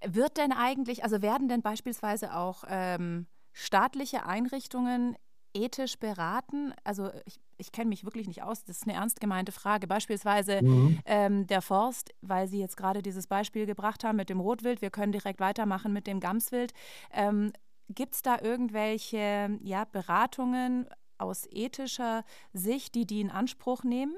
Wird 0.06 0.38
denn 0.38 0.54
eigentlich, 0.54 1.04
also 1.04 1.22
werden 1.22 1.50
denn 1.50 1.62
beispielsweise 1.62 2.34
auch 2.34 2.64
ähm, 2.68 3.28
staatliche 3.52 4.26
Einrichtungen 4.26 5.16
ethisch 5.54 5.98
beraten? 5.98 6.74
Also 6.84 7.10
ich, 7.26 7.40
ich 7.58 7.72
kenne 7.72 7.90
mich 7.90 8.04
wirklich 8.04 8.28
nicht 8.28 8.44
aus, 8.44 8.64
das 8.64 8.78
ist 8.78 8.84
eine 8.84 8.94
ernst 8.94 9.20
gemeinte 9.20 9.52
Frage. 9.52 9.88
Beispielsweise 9.88 10.62
mhm. 10.64 11.00
ähm, 11.06 11.48
der 11.48 11.62
Forst, 11.62 12.14
weil 12.22 12.48
Sie 12.48 12.60
jetzt 12.60 12.78
gerade 12.78 13.02
dieses 13.02 13.28
Beispiel 13.28 13.66
gebracht 13.66 14.04
haben 14.04 14.16
mit 14.16 14.30
dem 14.30 14.40
Rotwild, 14.40 14.82
wir 14.82 14.90
können 14.92 15.12
direkt 15.12 15.40
weitermachen 15.40 15.94
mit 15.94 16.08
dem 16.08 16.20
Gamswild. 16.20 16.74
Ähm, 17.12 17.52
Gibt 17.90 18.14
es 18.14 18.22
da 18.22 18.40
irgendwelche 18.40 19.58
ja, 19.64 19.86
Beratungen 19.86 20.88
aus 21.18 21.48
ethischer 21.50 22.24
Sicht, 22.54 22.94
die 22.96 23.06
die 23.06 23.22
in 23.22 23.32
Anspruch 23.32 23.84
nehmen? 23.84 24.16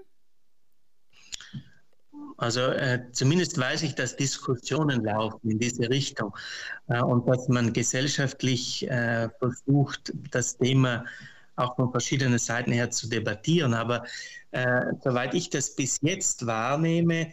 Also 2.37 2.61
äh, 2.61 2.99
zumindest 3.11 3.57
weiß 3.57 3.83
ich, 3.83 3.95
dass 3.95 4.15
Diskussionen 4.15 5.03
laufen 5.03 5.49
in 5.49 5.59
diese 5.59 5.89
Richtung 5.89 6.35
äh, 6.87 7.01
und 7.01 7.27
dass 7.27 7.47
man 7.47 7.71
gesellschaftlich 7.71 8.89
äh, 8.89 9.29
versucht, 9.39 10.11
das 10.31 10.57
Thema 10.57 11.05
auch 11.55 11.75
von 11.75 11.91
verschiedenen 11.91 12.39
Seiten 12.39 12.71
her 12.71 12.89
zu 12.89 13.07
debattieren. 13.07 13.73
Aber 13.73 14.03
äh, 14.51 14.85
soweit 15.03 15.33
ich 15.33 15.49
das 15.49 15.75
bis 15.75 15.99
jetzt 16.01 16.45
wahrnehme, 16.45 17.31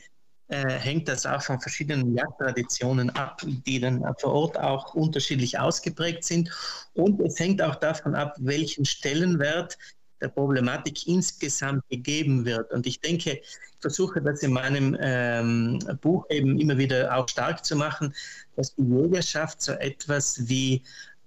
äh, 0.49 0.67
hängt 0.67 1.09
das 1.09 1.27
auch 1.27 1.43
von 1.43 1.61
verschiedenen 1.61 2.15
Jagdtraditionen 2.15 3.11
ab, 3.11 3.43
die 3.45 3.81
dann 3.81 4.03
vor 4.19 4.33
Ort 4.33 4.59
auch 4.59 4.95
unterschiedlich 4.95 5.59
ausgeprägt 5.59 6.25
sind. 6.25 6.51
Und 6.95 7.21
es 7.21 7.39
hängt 7.39 7.61
auch 7.63 7.77
davon 7.77 8.15
ab, 8.15 8.35
welchen 8.39 8.85
Stellenwert 8.85 9.77
der 10.21 10.29
Problematik 10.29 11.07
insgesamt 11.07 11.89
gegeben 11.89 12.45
wird. 12.45 12.71
Und 12.73 12.87
ich 12.87 13.01
denke, 13.01 13.33
ich 13.33 13.81
versuche 13.81 14.21
das 14.21 14.43
in 14.43 14.53
meinem 14.53 14.97
ähm, 15.01 15.79
Buch 16.01 16.27
eben 16.31 16.59
immer 16.59 16.77
wieder 16.79 17.15
auch 17.17 17.29
stark 17.29 17.65
zu 17.65 17.77
machen, 17.77 18.15
dass 18.57 18.75
die 18.75 18.83
Jägerschaft 18.83 19.63
so 19.63 19.73
etwas 19.73 20.49
wie 20.49 20.83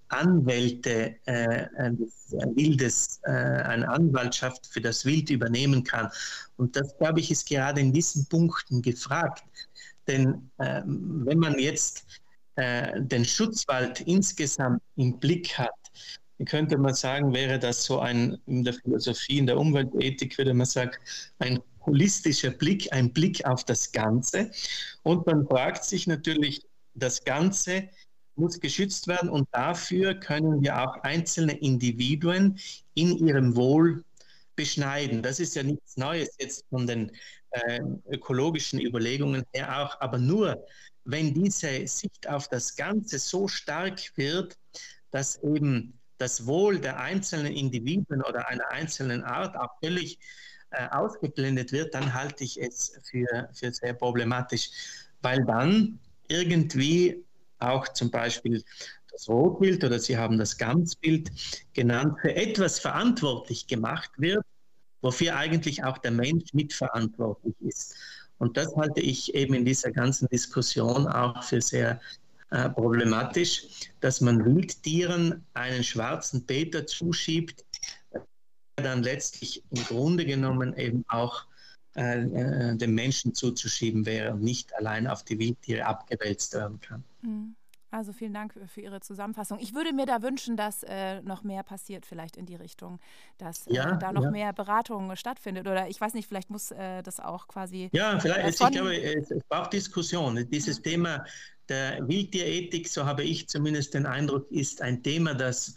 Anwälte 0.09 1.15
äh, 1.25 1.67
des 1.91 2.31
Wildes, 2.55 3.21
äh, 3.23 3.31
eine 3.31 3.87
Anwaltschaft 3.87 4.67
für 4.67 4.81
das 4.81 5.05
Wild 5.05 5.29
übernehmen 5.29 5.83
kann. 5.83 6.09
Und 6.57 6.75
das, 6.75 6.97
glaube 6.97 7.21
ich, 7.21 7.31
ist 7.31 7.47
gerade 7.47 7.79
in 7.79 7.93
diesen 7.93 8.25
Punkten 8.25 8.81
gefragt. 8.81 9.43
Denn 10.07 10.49
äh, 10.57 10.81
wenn 10.85 11.39
man 11.39 11.57
jetzt 11.57 12.05
äh, 12.55 13.01
den 13.01 13.23
Schutzwald 13.23 14.01
insgesamt 14.01 14.81
im 14.97 15.17
Blick 15.19 15.57
hat, 15.57 15.69
könnte 16.45 16.77
man 16.77 16.93
sagen, 16.93 17.33
wäre 17.33 17.59
das 17.59 17.83
so 17.83 17.99
ein, 17.99 18.37
in 18.45 18.63
der 18.63 18.73
Philosophie, 18.73 19.37
in 19.39 19.47
der 19.47 19.57
Umweltethik 19.57 20.37
würde 20.37 20.53
man 20.53 20.65
sagen, 20.65 20.91
ein 21.39 21.59
holistischer 21.85 22.51
Blick, 22.51 22.91
ein 22.93 23.11
Blick 23.11 23.45
auf 23.45 23.63
das 23.63 23.91
Ganze. 23.91 24.51
Und 25.03 25.25
man 25.25 25.45
fragt 25.47 25.83
sich 25.83 26.07
natürlich, 26.07 26.61
das 26.93 27.23
Ganze 27.23 27.89
muss 28.35 28.59
geschützt 28.59 29.07
werden 29.07 29.29
und 29.29 29.47
dafür 29.51 30.15
können 30.15 30.61
wir 30.61 30.81
auch 30.81 30.95
einzelne 31.03 31.53
Individuen 31.53 32.59
in 32.93 33.17
ihrem 33.17 33.55
Wohl 33.55 34.03
beschneiden. 34.55 35.21
Das 35.21 35.39
ist 35.39 35.55
ja 35.55 35.63
nichts 35.63 35.97
Neues 35.97 36.29
jetzt 36.39 36.65
von 36.69 36.87
den 36.87 37.11
äh, 37.51 37.81
ökologischen 38.09 38.79
Überlegungen 38.79 39.43
her 39.53 39.81
auch, 39.81 39.99
aber 39.99 40.17
nur, 40.17 40.65
wenn 41.03 41.33
diese 41.33 41.85
Sicht 41.87 42.27
auf 42.27 42.47
das 42.47 42.75
Ganze 42.75 43.19
so 43.19 43.47
stark 43.47 43.99
wird, 44.15 44.55
dass 45.11 45.41
eben 45.43 45.99
das 46.21 46.45
Wohl 46.45 46.79
der 46.79 46.99
einzelnen 46.99 47.53
Individuen 47.53 48.21
oder 48.21 48.47
einer 48.47 48.69
einzelnen 48.71 49.23
Art 49.23 49.57
auch 49.57 49.71
völlig 49.83 50.19
äh, 50.69 50.87
ausgeblendet 50.89 51.71
wird, 51.71 51.93
dann 51.95 52.13
halte 52.13 52.43
ich 52.43 52.61
es 52.61 52.93
für, 53.03 53.49
für 53.53 53.73
sehr 53.73 53.93
problematisch, 53.93 54.69
weil 55.21 55.43
dann 55.45 55.99
irgendwie 56.27 57.25
auch 57.59 57.87
zum 57.89 58.11
Beispiel 58.11 58.63
das 59.11 59.27
Rotbild 59.27 59.83
oder 59.83 59.99
Sie 59.99 60.17
haben 60.17 60.37
das 60.37 60.57
Gamsbild 60.57 61.29
genannt, 61.73 62.17
für 62.21 62.35
etwas 62.35 62.79
verantwortlich 62.79 63.67
gemacht 63.67 64.11
wird, 64.17 64.45
wofür 65.01 65.35
eigentlich 65.35 65.83
auch 65.83 65.97
der 65.97 66.11
Mensch 66.11 66.53
mitverantwortlich 66.53 67.55
ist. 67.61 67.95
Und 68.37 68.57
das 68.57 68.75
halte 68.75 69.01
ich 69.01 69.35
eben 69.35 69.53
in 69.53 69.65
dieser 69.65 69.91
ganzen 69.91 70.27
Diskussion 70.29 71.07
auch 71.07 71.43
für 71.43 71.61
sehr 71.61 71.99
äh, 72.51 72.69
problematisch, 72.69 73.63
dass 74.01 74.21
man 74.21 74.43
Wildtieren 74.43 75.45
einen 75.53 75.83
schwarzen 75.83 76.45
Peter 76.45 76.85
zuschiebt, 76.85 77.65
der 78.13 78.83
dann 78.83 79.03
letztlich 79.03 79.63
im 79.71 79.83
Grunde 79.85 80.25
genommen 80.25 80.75
eben 80.75 81.05
auch 81.07 81.45
äh, 81.95 82.21
äh, 82.21 82.75
dem 82.75 82.93
Menschen 82.93 83.33
zuzuschieben 83.33 84.05
wäre 84.05 84.33
und 84.33 84.41
nicht 84.43 84.75
allein 84.75 85.07
auf 85.07 85.23
die 85.23 85.39
Wildtiere 85.39 85.85
abgewälzt 85.85 86.53
werden 86.53 86.79
kann. 86.81 87.03
Mhm. 87.21 87.55
Also 87.91 88.13
vielen 88.13 88.33
Dank 88.33 88.53
für 88.67 88.79
Ihre 88.81 89.01
Zusammenfassung. 89.01 89.59
Ich 89.59 89.75
würde 89.75 89.91
mir 89.91 90.05
da 90.05 90.21
wünschen, 90.21 90.55
dass 90.55 90.83
äh, 90.83 91.21
noch 91.21 91.43
mehr 91.43 91.61
passiert, 91.63 92.05
vielleicht 92.05 92.37
in 92.37 92.45
die 92.45 92.55
Richtung, 92.55 92.99
dass 93.37 93.67
äh, 93.67 93.73
ja, 93.73 93.97
da 93.97 94.13
noch 94.13 94.23
ja. 94.23 94.31
mehr 94.31 94.53
Beratung 94.53 95.13
stattfindet. 95.17 95.67
Oder 95.67 95.89
ich 95.89 95.99
weiß 95.99 96.13
nicht, 96.13 96.27
vielleicht 96.27 96.49
muss 96.49 96.71
äh, 96.71 97.03
das 97.03 97.19
auch 97.19 97.49
quasi. 97.49 97.89
Ja, 97.91 98.17
vielleicht, 98.17 98.61
ich 98.61 98.69
glaube, 98.69 98.95
es 98.95 99.29
braucht 99.49 99.73
Diskussion. 99.73 100.47
Dieses 100.49 100.77
ja. 100.77 100.83
Thema 100.83 101.25
der 101.67 102.07
Wildtierethik, 102.07 102.87
so 102.87 103.05
habe 103.05 103.23
ich 103.23 103.49
zumindest 103.49 103.93
den 103.93 104.05
Eindruck, 104.05 104.49
ist 104.51 104.81
ein 104.81 105.03
Thema, 105.03 105.33
das 105.33 105.75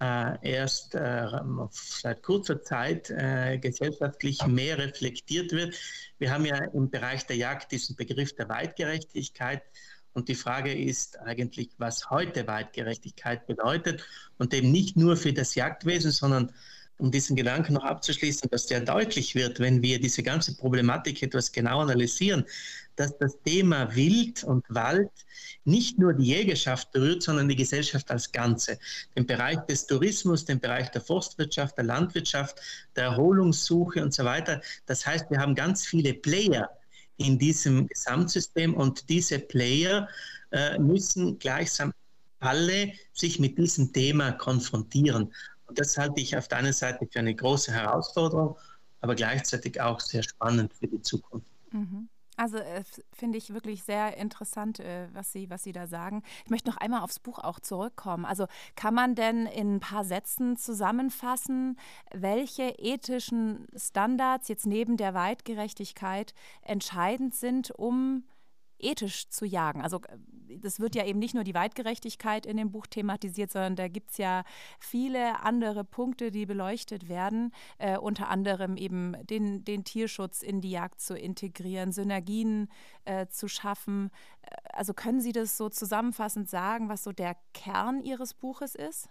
äh, 0.00 0.38
erst 0.42 0.94
äh, 0.94 1.26
seit 1.70 2.22
kurzer 2.22 2.62
Zeit 2.62 3.10
äh, 3.10 3.58
gesellschaftlich 3.58 4.46
mehr 4.46 4.78
reflektiert 4.78 5.52
wird. 5.52 5.76
Wir 6.18 6.32
haben 6.32 6.46
ja 6.46 6.56
im 6.56 6.88
Bereich 6.88 7.26
der 7.26 7.36
Jagd 7.36 7.70
diesen 7.72 7.96
Begriff 7.96 8.34
der 8.34 8.48
Weitgerechtigkeit 8.48 9.62
und 10.12 10.28
die 10.28 10.34
Frage 10.34 10.74
ist 10.74 11.18
eigentlich, 11.20 11.70
was 11.78 12.10
heute 12.10 12.46
Weitgerechtigkeit 12.46 13.46
bedeutet 13.46 14.04
und 14.38 14.52
eben 14.52 14.72
nicht 14.72 14.96
nur 14.96 15.16
für 15.16 15.32
das 15.32 15.54
Jagdwesen, 15.54 16.10
sondern 16.10 16.52
um 17.00 17.10
diesen 17.10 17.34
Gedanken 17.34 17.72
noch 17.74 17.84
abzuschließen, 17.84 18.50
dass 18.50 18.66
der 18.66 18.80
deutlich 18.80 19.34
wird, 19.34 19.58
wenn 19.58 19.82
wir 19.82 20.00
diese 20.00 20.22
ganze 20.22 20.54
Problematik 20.56 21.22
etwas 21.22 21.50
genau 21.50 21.80
analysieren, 21.80 22.44
dass 22.96 23.16
das 23.16 23.40
Thema 23.42 23.94
Wild 23.96 24.44
und 24.44 24.64
Wald 24.68 25.10
nicht 25.64 25.98
nur 25.98 26.12
die 26.12 26.26
Jägerschaft 26.26 26.92
berührt, 26.92 27.22
sondern 27.22 27.48
die 27.48 27.56
Gesellschaft 27.56 28.10
als 28.10 28.30
Ganze. 28.30 28.78
Den 29.16 29.26
Bereich 29.26 29.60
des 29.60 29.86
Tourismus, 29.86 30.44
den 30.44 30.60
Bereich 30.60 30.90
der 30.90 31.00
Forstwirtschaft, 31.00 31.76
der 31.78 31.84
Landwirtschaft, 31.84 32.60
der 32.96 33.04
Erholungssuche 33.04 34.02
und 34.02 34.12
so 34.12 34.24
weiter. 34.24 34.60
Das 34.86 35.06
heißt, 35.06 35.30
wir 35.30 35.38
haben 35.38 35.54
ganz 35.54 35.86
viele 35.86 36.12
Player, 36.12 36.68
in 37.20 37.38
diesem 37.38 37.86
Gesamtsystem 37.86 38.74
und 38.74 39.08
diese 39.08 39.38
Player 39.38 40.08
äh, 40.52 40.78
müssen 40.78 41.38
gleichsam 41.38 41.92
alle 42.40 42.92
sich 43.12 43.38
mit 43.38 43.58
diesem 43.58 43.92
Thema 43.92 44.32
konfrontieren. 44.32 45.32
Und 45.66 45.78
das 45.78 45.96
halte 45.98 46.20
ich 46.20 46.36
auf 46.36 46.48
der 46.48 46.58
einen 46.58 46.72
Seite 46.72 47.06
für 47.10 47.18
eine 47.18 47.34
große 47.34 47.72
Herausforderung, 47.72 48.56
aber 49.02 49.14
gleichzeitig 49.14 49.80
auch 49.80 50.00
sehr 50.00 50.22
spannend 50.22 50.72
für 50.74 50.88
die 50.88 51.02
Zukunft. 51.02 51.46
Mhm. 51.72 52.08
Also 52.40 52.56
äh, 52.56 52.84
finde 53.12 53.36
ich 53.36 53.52
wirklich 53.52 53.82
sehr 53.82 54.16
interessant, 54.16 54.80
äh, 54.80 55.08
was, 55.12 55.30
Sie, 55.30 55.50
was 55.50 55.62
Sie 55.62 55.72
da 55.72 55.86
sagen. 55.86 56.22
Ich 56.46 56.50
möchte 56.50 56.70
noch 56.70 56.78
einmal 56.78 57.02
aufs 57.02 57.18
Buch 57.18 57.38
auch 57.38 57.60
zurückkommen. 57.60 58.24
Also 58.24 58.46
kann 58.76 58.94
man 58.94 59.14
denn 59.14 59.44
in 59.44 59.76
ein 59.76 59.80
paar 59.80 60.04
Sätzen 60.04 60.56
zusammenfassen, 60.56 61.78
welche 62.14 62.62
ethischen 62.78 63.66
Standards 63.76 64.48
jetzt 64.48 64.64
neben 64.64 64.96
der 64.96 65.12
Weitgerechtigkeit 65.12 66.32
entscheidend 66.62 67.34
sind, 67.34 67.72
um 67.72 68.24
ethisch 68.82 69.28
zu 69.28 69.44
jagen? 69.44 69.82
Also 69.82 70.00
das 70.58 70.80
wird 70.80 70.94
ja 70.94 71.04
eben 71.04 71.18
nicht 71.18 71.34
nur 71.34 71.44
die 71.44 71.54
Weitgerechtigkeit 71.54 72.46
in 72.46 72.56
dem 72.56 72.70
Buch 72.70 72.86
thematisiert, 72.86 73.52
sondern 73.52 73.76
da 73.76 73.88
gibt 73.88 74.10
es 74.10 74.18
ja 74.18 74.44
viele 74.78 75.40
andere 75.42 75.84
Punkte, 75.84 76.30
die 76.30 76.46
beleuchtet 76.46 77.08
werden, 77.08 77.52
äh, 77.78 77.96
unter 77.98 78.28
anderem 78.28 78.76
eben 78.76 79.14
den, 79.26 79.64
den 79.64 79.84
Tierschutz 79.84 80.42
in 80.42 80.60
die 80.60 80.70
Jagd 80.70 81.00
zu 81.00 81.16
integrieren, 81.16 81.92
Synergien 81.92 82.68
äh, 83.04 83.26
zu 83.28 83.48
schaffen. 83.48 84.10
Äh, 84.42 84.56
also 84.72 84.94
können 84.94 85.20
Sie 85.20 85.32
das 85.32 85.56
so 85.56 85.68
zusammenfassend 85.68 86.48
sagen, 86.48 86.88
was 86.88 87.04
so 87.04 87.12
der 87.12 87.36
Kern 87.54 88.02
Ihres 88.02 88.34
Buches 88.34 88.74
ist? 88.74 89.08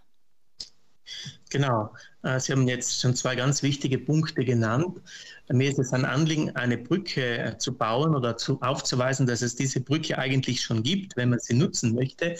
Genau. 1.50 1.92
Äh, 2.22 2.38
Sie 2.38 2.52
haben 2.52 2.68
jetzt 2.68 3.00
schon 3.00 3.14
zwei 3.14 3.34
ganz 3.34 3.62
wichtige 3.62 3.98
Punkte 3.98 4.44
genannt. 4.44 5.00
Mir 5.48 5.70
ist 5.70 5.78
es 5.78 5.92
ein 5.92 6.04
Anliegen, 6.04 6.54
eine 6.56 6.78
Brücke 6.78 7.38
äh, 7.38 7.58
zu 7.58 7.76
bauen 7.76 8.14
oder 8.14 8.36
zu, 8.36 8.60
aufzuweisen, 8.62 9.26
dass 9.26 9.42
es 9.42 9.56
diese 9.56 9.80
Brücke 9.80 10.16
eigentlich 10.18 10.62
schon 10.62 10.82
gibt, 10.82 11.16
wenn 11.16 11.30
man 11.30 11.40
sie 11.40 11.54
nutzen 11.54 11.94
möchte. 11.94 12.36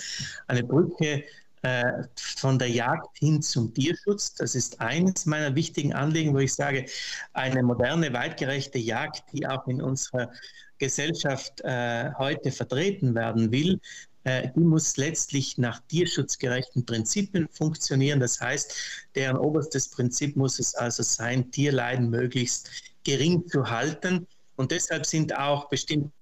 Eine 0.47 0.63
Brücke 0.63 1.25
äh, 1.63 2.05
von 2.17 2.59
der 2.59 2.71
Jagd 2.71 3.19
hin 3.19 3.43
zum 3.43 3.75
Tierschutz. 3.75 4.35
Das 4.35 4.55
ist 4.55 4.81
eines 4.81 5.27
meiner 5.27 5.55
wichtigen 5.55 5.93
Anliegen, 5.93 6.33
wo 6.33 6.39
ich 6.39 6.55
sage, 6.55 6.87
eine 7.33 7.63
moderne, 7.63 8.13
weitgerechte 8.13 8.79
Jagd, 8.79 9.25
die 9.33 9.47
auch 9.47 9.67
in 9.67 9.83
unserer 9.83 10.31
Gesellschaft 10.79 11.61
äh, 11.61 12.11
heute 12.17 12.51
vertreten 12.51 13.15
werden 13.15 13.53
will, 13.53 13.79
die 14.25 14.61
muss 14.61 14.97
letztlich 14.97 15.57
nach 15.57 15.81
tierschutzgerechten 15.89 16.85
Prinzipien 16.85 17.49
funktionieren. 17.49 18.21
Das 18.21 18.41
heißt, 18.41 18.75
deren 19.15 19.37
oberstes 19.39 19.89
Prinzip 19.89 20.37
muss 20.37 20.59
es 20.59 20.75
also 20.75 21.03
sein, 21.03 21.51
Tierleiden 21.51 22.11
möglichst 22.11 22.71
gering 23.05 23.47
zu 23.49 23.71
halten. 23.71 24.27
Und 24.57 24.73
deshalb 24.73 25.07
sind 25.07 25.35
auch 25.37 25.69
bestimmte 25.71 26.13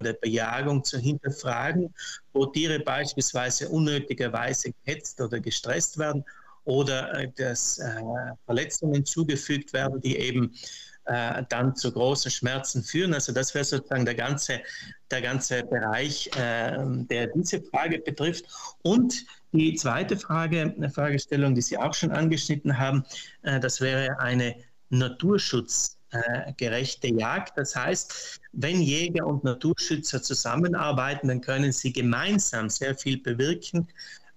der 0.00 0.14
Bejagung 0.14 0.84
zu 0.84 0.98
hinterfragen, 0.98 1.92
wo 2.32 2.46
Tiere 2.46 2.80
beispielsweise 2.80 3.68
unnötigerweise 3.68 4.72
gehetzt 4.84 5.20
oder 5.20 5.40
gestresst 5.40 5.98
werden 5.98 6.24
oder 6.64 7.12
äh, 7.14 7.30
dass 7.36 7.78
äh, 7.78 8.00
Verletzungen 8.46 9.04
zugefügt 9.04 9.72
werden, 9.72 10.00
die 10.00 10.16
eben 10.16 10.54
äh, 11.06 11.42
dann 11.48 11.74
zu 11.76 11.92
großen 11.92 12.30
Schmerzen 12.30 12.82
führen. 12.82 13.14
Also 13.14 13.32
das 13.32 13.54
wäre 13.54 13.64
sozusagen 13.64 14.04
der 14.04 14.14
ganze, 14.14 14.60
der 15.10 15.22
ganze 15.22 15.64
Bereich, 15.64 16.30
äh, 16.36 16.76
der 17.10 17.28
diese 17.28 17.62
Frage 17.62 17.98
betrifft. 17.98 18.44
Und 18.82 19.24
die 19.52 19.74
zweite 19.74 20.16
Frage, 20.16 20.74
eine 20.76 20.90
Fragestellung, 20.90 21.54
die 21.54 21.62
Sie 21.62 21.78
auch 21.78 21.94
schon 21.94 22.10
angeschnitten 22.10 22.78
haben, 22.78 23.04
äh, 23.42 23.60
das 23.60 23.80
wäre 23.80 24.18
eine 24.18 24.56
naturschutzgerechte 24.90 27.08
Jagd. 27.08 27.58
Das 27.58 27.76
heißt, 27.76 28.40
wenn 28.52 28.80
Jäger 28.80 29.26
und 29.26 29.44
Naturschützer 29.44 30.22
zusammenarbeiten, 30.22 31.28
dann 31.28 31.40
können 31.40 31.72
sie 31.72 31.92
gemeinsam 31.92 32.70
sehr 32.70 32.96
viel 32.96 33.20
bewirken 33.20 33.88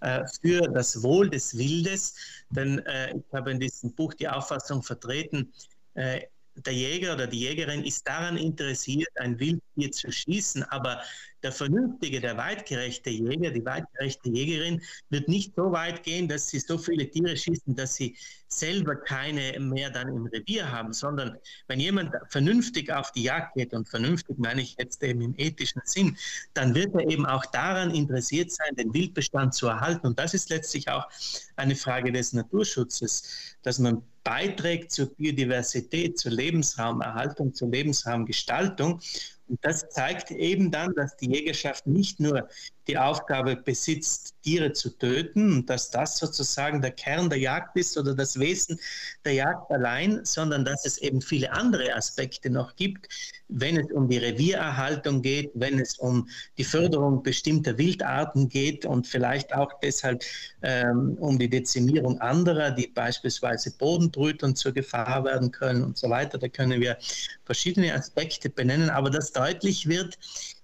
äh, 0.02 0.26
für 0.42 0.68
das 0.68 1.02
Wohl 1.02 1.30
des 1.30 1.58
Wildes. 1.58 2.16
Denn 2.50 2.80
äh, 2.86 3.16
ich 3.16 3.24
habe 3.34 3.52
in 3.52 3.60
diesem 3.60 3.94
Buch 3.94 4.14
die 4.14 4.28
Auffassung 4.28 4.84
vertreten, 4.84 5.54
äh, 5.96 6.22
der 6.66 6.74
Jäger 6.74 7.14
oder 7.14 7.28
die 7.28 7.40
Jägerin 7.40 7.84
ist 7.84 8.08
daran 8.08 8.38
interessiert, 8.38 9.10
ein 9.16 9.40
Wildtier 9.40 9.92
zu 9.92 10.12
schießen, 10.12 10.64
aber 10.64 11.02
der 11.44 11.52
vernünftige, 11.52 12.20
der 12.20 12.36
weitgerechte 12.36 13.12
Jäger, 13.12 13.52
die 13.52 13.64
weitgerechte 13.64 14.30
Jägerin 14.30 14.82
wird 15.10 15.28
nicht 15.28 15.54
so 15.56 15.72
weit 15.72 16.04
gehen, 16.04 16.28
dass 16.28 16.50
sie 16.50 16.60
so 16.60 16.78
viele 16.78 17.10
Tiere 17.10 17.38
schießen, 17.38 17.76
dass 17.76 17.96
sie 17.96 18.16
selber 18.48 18.96
keine 18.96 19.60
mehr 19.60 19.92
dann 19.92 20.08
im 20.08 20.26
Revier 20.26 20.72
haben, 20.72 20.94
sondern 20.94 21.38
wenn 21.68 21.80
jemand 21.80 22.14
vernünftig 22.30 22.92
auf 22.92 23.12
die 23.12 23.24
Jagd 23.24 23.56
geht, 23.56 23.74
und 23.74 23.88
vernünftig 23.88 24.38
meine 24.40 24.62
ich 24.62 24.76
jetzt 24.80 25.04
eben 25.04 25.22
im 25.22 25.36
ethischen 25.38 25.82
Sinn, 25.86 26.18
dann 26.54 26.74
wird 26.74 26.96
er 26.96 27.08
eben 27.08 27.26
auch 27.26 27.46
daran 27.46 27.94
interessiert 27.94 28.52
sein, 28.52 28.76
den 28.76 28.94
Wildbestand 28.94 29.54
zu 29.54 29.68
erhalten. 29.68 30.08
Und 30.08 30.18
das 30.20 30.34
ist 30.34 30.50
letztlich 30.50 30.90
auch 30.90 31.08
eine 31.56 31.76
Frage 31.76 32.12
des 32.12 32.34
Naturschutzes, 32.34 33.56
dass 33.62 33.78
man 33.80 34.02
beiträgt 34.28 34.92
zur 34.92 35.16
Biodiversität, 35.16 36.20
zur 36.20 36.34
Lebensraumerhaltung, 36.34 37.54
zur 37.54 37.70
Lebensraumgestaltung. 37.70 39.00
Und 39.48 39.60
das 39.62 39.88
zeigt 39.90 40.32
eben 40.32 40.70
dann, 40.70 40.94
dass 40.96 41.16
die 41.16 41.32
Jägerschaft 41.32 41.88
nicht 41.88 42.20
nur 42.20 42.50
die 42.88 42.98
Aufgabe 42.98 43.56
besitzt, 43.56 44.36
Tiere 44.44 44.72
zu 44.72 44.98
töten 44.98 45.52
und 45.52 45.70
dass 45.70 45.92
das 45.92 46.18
sozusagen 46.18 46.82
der 46.82 46.92
Kern 46.92 47.30
der 47.30 47.40
Jagd 47.40 47.76
ist 47.78 47.98
oder 47.98 48.16
das 48.16 48.40
Wesen 48.40 48.80
der 49.26 49.34
Jagd 49.34 49.70
allein, 49.72 50.24
sondern 50.24 50.64
dass 50.64 50.86
es 50.86 50.98
eben 51.00 51.22
viele 51.22 51.52
andere 51.52 51.94
Aspekte 51.94 52.50
noch 52.50 52.76
gibt, 52.76 53.10
wenn 53.50 53.78
es 53.78 53.92
um 53.92 54.10
die 54.10 54.18
Reviererhaltung 54.18 55.22
geht, 55.22 55.52
wenn 55.54 55.80
es 55.80 55.98
um 55.98 56.30
die 56.58 56.64
Förderung 56.64 57.24
bestimmter 57.24 57.78
Wildarten 57.78 58.50
geht 58.50 58.86
und 58.86 59.08
vielleicht 59.08 59.54
auch 59.54 59.72
deshalb 59.82 60.24
ähm, 60.62 61.18
um 61.20 61.38
die 61.38 61.50
Dezimierung 61.50 62.20
anderer, 62.22 62.72
die 62.72 62.88
beispielsweise 62.88 63.72
Bodenbrütern 63.78 64.56
zur 64.56 64.72
Gefahr 64.74 65.24
werden 65.24 65.52
können 65.52 65.84
und 65.84 65.98
so 65.98 66.10
weiter. 66.10 66.38
Da 66.38 66.48
können 66.48 66.82
wir 66.82 66.98
verschiedene 67.46 67.94
Aspekte 67.94 68.50
benennen, 68.50 68.90
aber 68.90 69.10
das 69.10 69.32
deutlich 69.32 69.88
wird, 69.88 70.18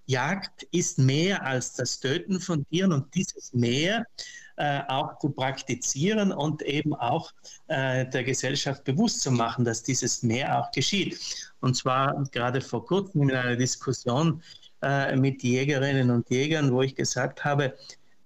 Jagd 0.05 0.63
ist 0.71 0.99
mehr 0.99 1.45
als 1.45 1.73
das 1.73 1.99
Töten 1.99 2.39
von 2.39 2.65
Tieren 2.67 2.91
und 2.91 3.13
dieses 3.15 3.53
mehr 3.53 4.05
äh, 4.57 4.81
auch 4.87 5.17
zu 5.19 5.29
praktizieren 5.29 6.31
und 6.31 6.61
eben 6.61 6.93
auch 6.93 7.31
äh, 7.67 8.05
der 8.07 8.23
Gesellschaft 8.23 8.83
bewusst 8.83 9.21
zu 9.21 9.31
machen, 9.31 9.65
dass 9.65 9.81
dieses 9.83 10.21
mehr 10.23 10.59
auch 10.59 10.71
geschieht. 10.71 11.51
Und 11.61 11.75
zwar 11.75 12.23
gerade 12.31 12.61
vor 12.61 12.85
kurzem 12.85 13.23
in 13.23 13.31
einer 13.31 13.55
Diskussion 13.55 14.43
äh, 14.81 15.15
mit 15.15 15.41
Jägerinnen 15.41 16.11
und 16.11 16.29
Jägern, 16.29 16.71
wo 16.71 16.81
ich 16.81 16.93
gesagt 16.95 17.43
habe, 17.43 17.75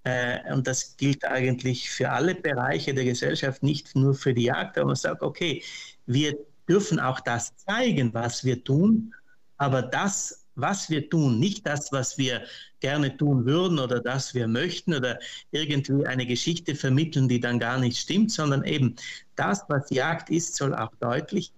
äh, 0.03 0.51
und 0.51 0.67
das 0.67 0.97
gilt 0.97 1.23
eigentlich 1.25 1.89
für 1.89 2.09
alle 2.09 2.35
Bereiche 2.35 2.93
der 2.93 3.05
Gesellschaft, 3.05 3.61
nicht 3.63 3.95
nur 3.95 4.13
für 4.13 4.33
die 4.33 4.45
Jagd, 4.45 4.77
aber 4.77 4.87
man 4.87 4.95
sagt, 4.95 5.21
okay, 5.21 5.63
wir 6.05 6.37
dürfen 6.67 6.99
auch 6.99 7.19
das 7.19 7.55
zeigen, 7.55 8.13
was 8.13 8.43
wir 8.43 8.63
tun, 8.63 9.13
aber 9.57 9.81
das 9.81 10.46
was 10.57 10.89
wir 10.89 11.09
tun, 11.09 11.39
nicht 11.39 11.65
das, 11.65 11.91
was 11.91 12.17
wir 12.17 12.43
gerne 12.79 13.15
tun 13.15 13.45
würden 13.45 13.79
oder 13.79 13.99
das 13.99 14.33
wir 14.33 14.47
möchten 14.47 14.93
oder 14.93 15.19
irgendwie 15.51 16.05
eine 16.05 16.25
Geschichte 16.25 16.75
vermitteln, 16.75 17.27
die 17.27 17.39
dann 17.39 17.59
gar 17.59 17.79
nicht 17.79 17.97
stimmt, 17.97 18.31
sondern 18.31 18.63
eben 18.63 18.95
das, 19.35 19.63
was 19.69 19.89
Jagd 19.89 20.29
ist, 20.29 20.55
soll 20.55 20.75
auch 20.75 20.91
deutlich 20.99 21.51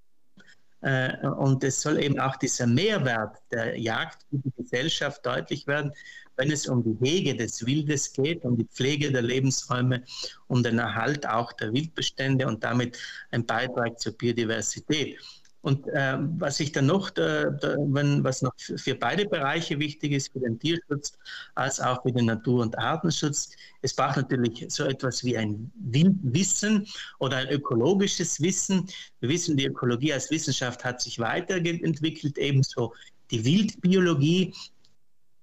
äh, 0.81 1.27
und 1.27 1.63
es 1.63 1.81
soll 1.81 2.01
eben 2.01 2.19
auch 2.19 2.35
dieser 2.38 2.67
Mehrwert 2.67 3.38
der 3.51 3.77
Jagd 3.77 4.25
für 4.29 4.38
die 4.38 4.51
Gesellschaft 4.57 5.25
deutlich 5.25 5.67
werden, 5.67 5.91
wenn 6.38 6.51
es 6.51 6.67
um 6.67 6.83
die 6.83 6.97
Hege 7.05 7.35
des 7.35 7.65
Wildes 7.65 8.13
geht, 8.13 8.45
um 8.45 8.57
die 8.57 8.65
Pflege 8.65 9.12
der 9.12 9.21
Lebensräume, 9.21 10.03
um 10.47 10.63
den 10.63 10.79
Erhalt 10.79 11.27
auch 11.27 11.51
der 11.53 11.73
Wildbestände 11.73 12.47
und 12.47 12.63
damit 12.63 12.97
ein 13.31 13.45
Beitrag 13.45 13.99
zur 13.99 14.13
Biodiversität. 14.13 15.19
Und 15.62 15.88
äh, 15.89 16.17
was 16.38 16.60
ich 16.60 16.72
dann 16.72 16.86
noch, 16.86 17.10
da, 17.10 17.50
da, 17.50 17.76
wenn, 17.78 18.24
was 18.24 18.41
noch 18.41 18.54
für 18.58 18.95
beide 18.95 19.26
Bereiche 19.26 19.78
wichtig 19.80 20.13
ist, 20.13 20.32
für 20.32 20.39
den 20.39 20.58
Tierschutz 20.58 21.13
als 21.56 21.82
auch 21.82 22.02
für 22.02 22.12
den 22.13 22.26
Natur- 22.26 22.62
und 22.62 22.78
Artenschutz, 22.78 23.52
es 23.82 23.93
braucht 23.93 24.17
natürlich 24.17 24.65
so 24.69 24.86
etwas 24.86 25.24
wie 25.24 25.38
ein 25.38 25.72
Wissen 25.76 26.88
oder 27.19 27.38
ein 27.38 27.50
ökologisches 27.50 28.41
Wissen. 28.41 28.88
Wir 29.19 29.30
wissen, 29.30 29.58
die 29.58 29.65
Ökologie 29.65 30.13
als 30.13 30.32
Wissenschaft 30.32 30.84
hat 30.86 31.02
sich 31.02 31.19
weiterentwickelt, 31.19 32.38
ebenso 32.38 32.93
die 33.32 33.43
Wildbiologie. 33.43 34.54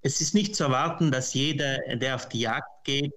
Es 0.01 0.21
ist 0.21 0.35
nicht 0.35 0.57
zu 0.57 0.65
erwarten, 0.65 1.11
dass 1.11 1.35
jeder, 1.35 1.79
der 1.97 2.15
auf 2.15 2.29
die 2.29 2.41
Jagd 2.41 2.85
geht, 2.85 3.15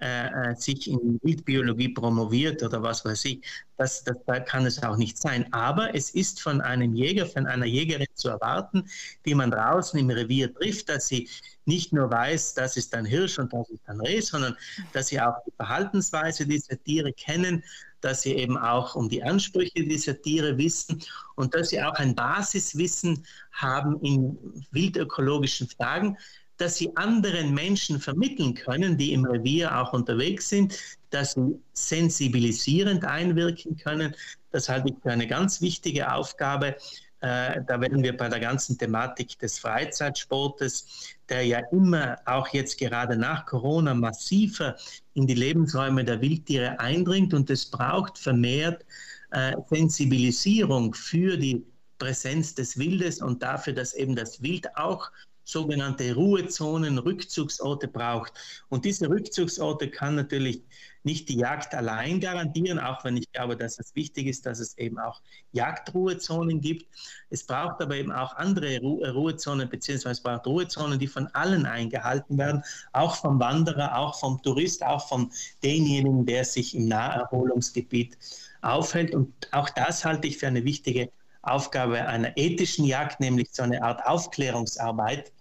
äh, 0.00 0.50
äh, 0.50 0.54
sich 0.56 0.90
in 0.90 1.20
Wildbiologie 1.22 1.90
promoviert 1.90 2.62
oder 2.62 2.82
was 2.82 3.04
weiß 3.04 3.24
ich. 3.26 3.40
Das, 3.76 4.02
das, 4.02 4.16
da 4.26 4.40
kann 4.40 4.66
es 4.66 4.82
auch 4.82 4.96
nicht 4.96 5.16
sein. 5.16 5.50
Aber 5.52 5.94
es 5.94 6.10
ist 6.10 6.42
von 6.42 6.60
einem 6.60 6.94
Jäger, 6.94 7.26
von 7.26 7.46
einer 7.46 7.66
Jägerin 7.66 8.06
zu 8.14 8.28
erwarten, 8.28 8.88
die 9.24 9.34
man 9.34 9.52
draußen 9.52 9.98
im 9.98 10.10
Revier 10.10 10.52
trifft, 10.52 10.88
dass 10.88 11.06
sie 11.06 11.28
nicht 11.64 11.92
nur 11.92 12.10
weiß, 12.10 12.54
das 12.54 12.76
ist 12.76 12.92
ein 12.94 13.06
Hirsch 13.06 13.38
und 13.38 13.52
das 13.52 13.68
ist 13.70 13.88
ein 13.88 14.00
Reh, 14.00 14.20
sondern 14.20 14.56
dass 14.92 15.08
sie 15.08 15.20
auch 15.20 15.36
die 15.46 15.52
Verhaltensweise 15.56 16.44
dieser 16.44 16.82
Tiere 16.82 17.12
kennen, 17.12 17.62
dass 18.00 18.22
sie 18.22 18.34
eben 18.34 18.58
auch 18.58 18.96
um 18.96 19.08
die 19.08 19.22
Ansprüche 19.22 19.84
dieser 19.84 20.20
Tiere 20.20 20.58
wissen 20.58 21.02
und 21.36 21.54
dass 21.54 21.70
sie 21.70 21.80
auch 21.82 21.94
ein 21.94 22.14
Basiswissen 22.14 23.24
haben 23.52 23.98
in 24.00 24.36
wildökologischen 24.72 25.68
Fragen, 25.68 26.18
dass 26.56 26.76
sie 26.76 26.96
anderen 26.96 27.52
Menschen 27.52 28.00
vermitteln 28.00 28.54
können, 28.54 28.96
die 28.96 29.12
im 29.12 29.24
Revier 29.24 29.78
auch 29.78 29.92
unterwegs 29.92 30.48
sind, 30.48 30.78
dass 31.10 31.32
sie 31.32 31.58
sensibilisierend 31.72 33.04
einwirken 33.04 33.76
können. 33.76 34.14
Das 34.50 34.68
halte 34.68 34.90
ich 34.90 34.94
für 35.02 35.10
eine 35.10 35.26
ganz 35.26 35.60
wichtige 35.60 36.12
Aufgabe. 36.12 36.76
Äh, 37.20 37.62
da 37.66 37.80
werden 37.80 38.02
wir 38.02 38.16
bei 38.16 38.28
der 38.28 38.40
ganzen 38.40 38.76
Thematik 38.76 39.38
des 39.38 39.58
Freizeitsportes, 39.58 41.16
der 41.28 41.46
ja 41.46 41.60
immer 41.72 42.18
auch 42.26 42.48
jetzt 42.48 42.78
gerade 42.78 43.16
nach 43.16 43.46
Corona 43.46 43.94
massiver 43.94 44.76
in 45.14 45.26
die 45.26 45.34
Lebensräume 45.34 46.04
der 46.04 46.20
Wildtiere 46.20 46.78
eindringt 46.78 47.32
und 47.32 47.48
es 47.48 47.64
braucht 47.64 48.18
vermehrt 48.18 48.84
äh, 49.30 49.54
Sensibilisierung 49.70 50.92
für 50.92 51.36
die 51.36 51.64
Präsenz 51.98 52.54
des 52.54 52.78
Wildes 52.78 53.22
und 53.22 53.42
dafür, 53.42 53.72
dass 53.72 53.94
eben 53.94 54.14
das 54.14 54.42
Wild 54.42 54.76
auch 54.76 55.10
sogenannte 55.44 56.14
Ruhezonen, 56.14 56.98
Rückzugsorte 56.98 57.88
braucht. 57.88 58.32
Und 58.68 58.84
diese 58.84 59.08
Rückzugsorte 59.08 59.90
kann 59.90 60.14
natürlich 60.16 60.62
nicht 61.04 61.28
die 61.28 61.36
Jagd 61.36 61.74
allein 61.74 62.18
garantieren, 62.18 62.78
auch 62.78 63.04
wenn 63.04 63.18
ich 63.18 63.30
glaube, 63.30 63.56
dass 63.56 63.78
es 63.78 63.94
wichtig 63.94 64.26
ist, 64.26 64.46
dass 64.46 64.58
es 64.58 64.76
eben 64.78 64.98
auch 64.98 65.20
Jagdruhezonen 65.52 66.60
gibt. 66.60 66.86
Es 67.28 67.44
braucht 67.44 67.82
aber 67.82 67.96
eben 67.96 68.10
auch 68.10 68.34
andere 68.36 68.80
Ru 68.80 69.04
Ruhezonen, 69.04 69.68
beziehungsweise 69.68 70.12
es 70.12 70.22
braucht 70.22 70.46
Ruhezonen, 70.46 70.98
die 70.98 71.06
von 71.06 71.26
allen 71.28 71.66
eingehalten 71.66 72.38
werden, 72.38 72.62
auch 72.92 73.16
vom 73.16 73.38
Wanderer, 73.38 73.98
auch 73.98 74.18
vom 74.18 74.40
Tourist, 74.42 74.82
auch 74.82 75.06
von 75.06 75.30
denjenigen, 75.62 76.24
der 76.24 76.44
sich 76.44 76.74
im 76.74 76.88
Naherholungsgebiet 76.88 78.16
aufhält. 78.62 79.14
Und 79.14 79.32
auch 79.52 79.68
das 79.68 80.06
halte 80.06 80.26
ich 80.26 80.38
für 80.38 80.46
eine 80.46 80.64
wichtige 80.64 81.10
Aufgabe 81.42 82.06
einer 82.06 82.34
ethischen 82.38 82.86
Jagd, 82.86 83.20
nämlich 83.20 83.48
so 83.52 83.62
eine 83.62 83.82
Art 83.82 84.06
Aufklärungsarbeit 84.06 85.33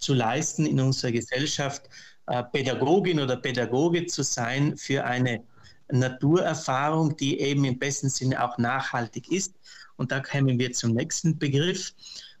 zu 0.00 0.14
leisten 0.14 0.66
in 0.66 0.80
unserer 0.80 1.12
Gesellschaft, 1.12 1.88
äh, 2.26 2.42
Pädagogin 2.42 3.20
oder 3.20 3.36
Pädagoge 3.36 4.06
zu 4.06 4.22
sein 4.22 4.76
für 4.76 5.04
eine 5.04 5.42
Naturerfahrung, 5.92 7.16
die 7.16 7.40
eben 7.40 7.64
im 7.64 7.78
besten 7.78 8.08
Sinne 8.08 8.42
auch 8.42 8.58
nachhaltig 8.58 9.30
ist. 9.30 9.54
Und 9.96 10.12
da 10.12 10.20
kommen 10.20 10.58
wir 10.58 10.72
zum 10.72 10.92
nächsten 10.92 11.38
Begriff, 11.38 11.94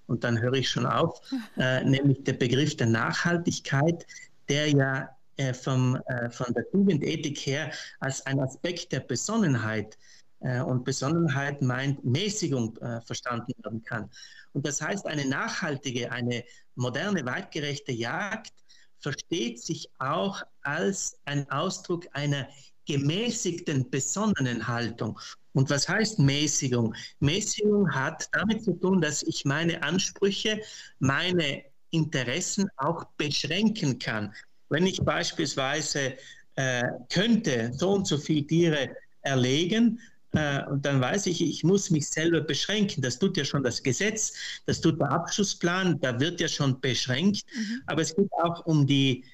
und 0.06 0.24
dann 0.24 0.40
höre 0.40 0.54
ich 0.54 0.68
schon 0.68 0.86
auf, 0.86 1.20
äh, 1.56 1.84
nämlich 1.84 2.24
der 2.24 2.32
Begriff 2.32 2.76
der 2.76 2.88
Nachhaltigkeit, 2.88 4.06
der 4.48 4.68
ja 4.70 5.16
äh, 5.36 5.54
vom, 5.54 5.96
äh, 6.06 6.30
von 6.30 6.52
der 6.54 6.68
Tugendethik 6.70 7.38
her 7.38 7.70
als 8.00 8.24
ein 8.26 8.40
Aspekt 8.40 8.92
der 8.92 9.00
Besonnenheit 9.00 9.94
äh, 9.94 10.19
und 10.40 10.84
Besonnenheit 10.84 11.62
meint 11.62 12.04
Mäßigung 12.04 12.76
äh, 12.78 13.00
verstanden 13.02 13.52
werden 13.62 13.82
kann. 13.82 14.10
Und 14.52 14.66
das 14.66 14.80
heißt, 14.80 15.06
eine 15.06 15.26
nachhaltige, 15.26 16.10
eine 16.10 16.44
moderne, 16.74 17.24
weitgerechte 17.24 17.92
Jagd 17.92 18.52
versteht 18.98 19.60
sich 19.60 19.88
auch 19.98 20.42
als 20.62 21.18
ein 21.24 21.48
Ausdruck 21.50 22.06
einer 22.12 22.48
gemäßigten, 22.86 23.88
besonnenen 23.90 24.66
Haltung. 24.66 25.18
Und 25.52 25.70
was 25.70 25.88
heißt 25.88 26.18
Mäßigung? 26.18 26.94
Mäßigung 27.20 27.92
hat 27.92 28.28
damit 28.32 28.64
zu 28.64 28.72
tun, 28.72 29.00
dass 29.00 29.22
ich 29.22 29.44
meine 29.44 29.82
Ansprüche, 29.82 30.60
meine 30.98 31.64
Interessen 31.90 32.68
auch 32.76 33.04
beschränken 33.16 33.98
kann. 33.98 34.32
Wenn 34.68 34.86
ich 34.86 35.00
beispielsweise 35.02 36.14
äh, 36.54 36.82
könnte 37.12 37.72
so 37.74 37.92
und 37.92 38.06
so 38.06 38.18
viele 38.18 38.46
Tiere 38.46 38.96
erlegen, 39.22 40.00
äh, 40.32 40.64
und 40.66 40.84
dann 40.86 41.00
weiß 41.00 41.26
ich, 41.26 41.42
ich 41.42 41.64
muss 41.64 41.90
mich 41.90 42.08
selber 42.08 42.40
beschränken. 42.40 43.02
Das 43.02 43.18
tut 43.18 43.36
ja 43.36 43.44
schon 43.44 43.62
das 43.62 43.82
Gesetz, 43.82 44.32
das 44.66 44.80
tut 44.80 45.00
der 45.00 45.10
Abschlussplan, 45.10 46.00
da 46.00 46.18
wird 46.20 46.40
ja 46.40 46.48
schon 46.48 46.80
beschränkt. 46.80 47.44
Mhm. 47.54 47.82
Aber 47.86 48.02
es 48.02 48.14
geht 48.14 48.30
auch 48.42 48.64
um 48.66 48.86
die 48.86 49.24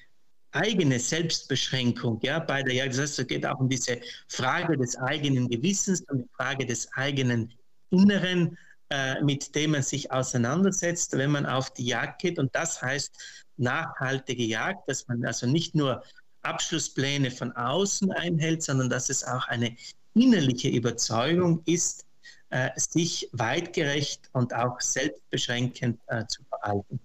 eigene 0.51 0.99
Selbstbeschränkung, 0.99 2.19
ja, 2.23 2.39
bei 2.39 2.63
der 2.63 2.73
Jagd. 2.73 2.93
Das 2.93 3.01
heißt, 3.01 3.19
es 3.19 3.27
geht 3.27 3.45
auch 3.45 3.59
um 3.59 3.69
diese 3.69 3.99
Frage 4.27 4.77
des 4.77 4.95
eigenen 4.97 5.49
Gewissens 5.49 6.01
und 6.09 6.19
die 6.19 6.29
Frage 6.35 6.65
des 6.65 6.91
eigenen 6.93 7.53
Inneren, 7.91 8.57
äh, 8.89 9.21
mit 9.21 9.53
dem 9.53 9.71
man 9.71 9.83
sich 9.83 10.11
auseinandersetzt, 10.11 11.15
wenn 11.17 11.31
man 11.31 11.45
auf 11.45 11.73
die 11.73 11.85
Jagd 11.85 12.21
geht. 12.21 12.39
Und 12.39 12.55
das 12.55 12.81
heißt 12.81 13.15
nachhaltige 13.57 14.43
Jagd, 14.43 14.87
dass 14.87 15.07
man 15.07 15.23
also 15.25 15.45
nicht 15.45 15.75
nur 15.75 16.03
Abschlusspläne 16.41 17.29
von 17.29 17.51
außen 17.51 18.11
einhält, 18.13 18.63
sondern 18.63 18.89
dass 18.89 19.09
es 19.09 19.23
auch 19.23 19.47
eine 19.47 19.75
innerliche 20.19 20.69
Überzeugung 20.69 21.61
ist, 21.65 22.05
äh, 22.49 22.69
sich 22.75 23.29
weitgerecht 23.33 24.29
und 24.33 24.53
auch 24.53 24.79
selbstbeschränkend 24.79 25.99
äh, 26.07 26.25
zu 26.27 26.43
verhalten. 26.45 26.99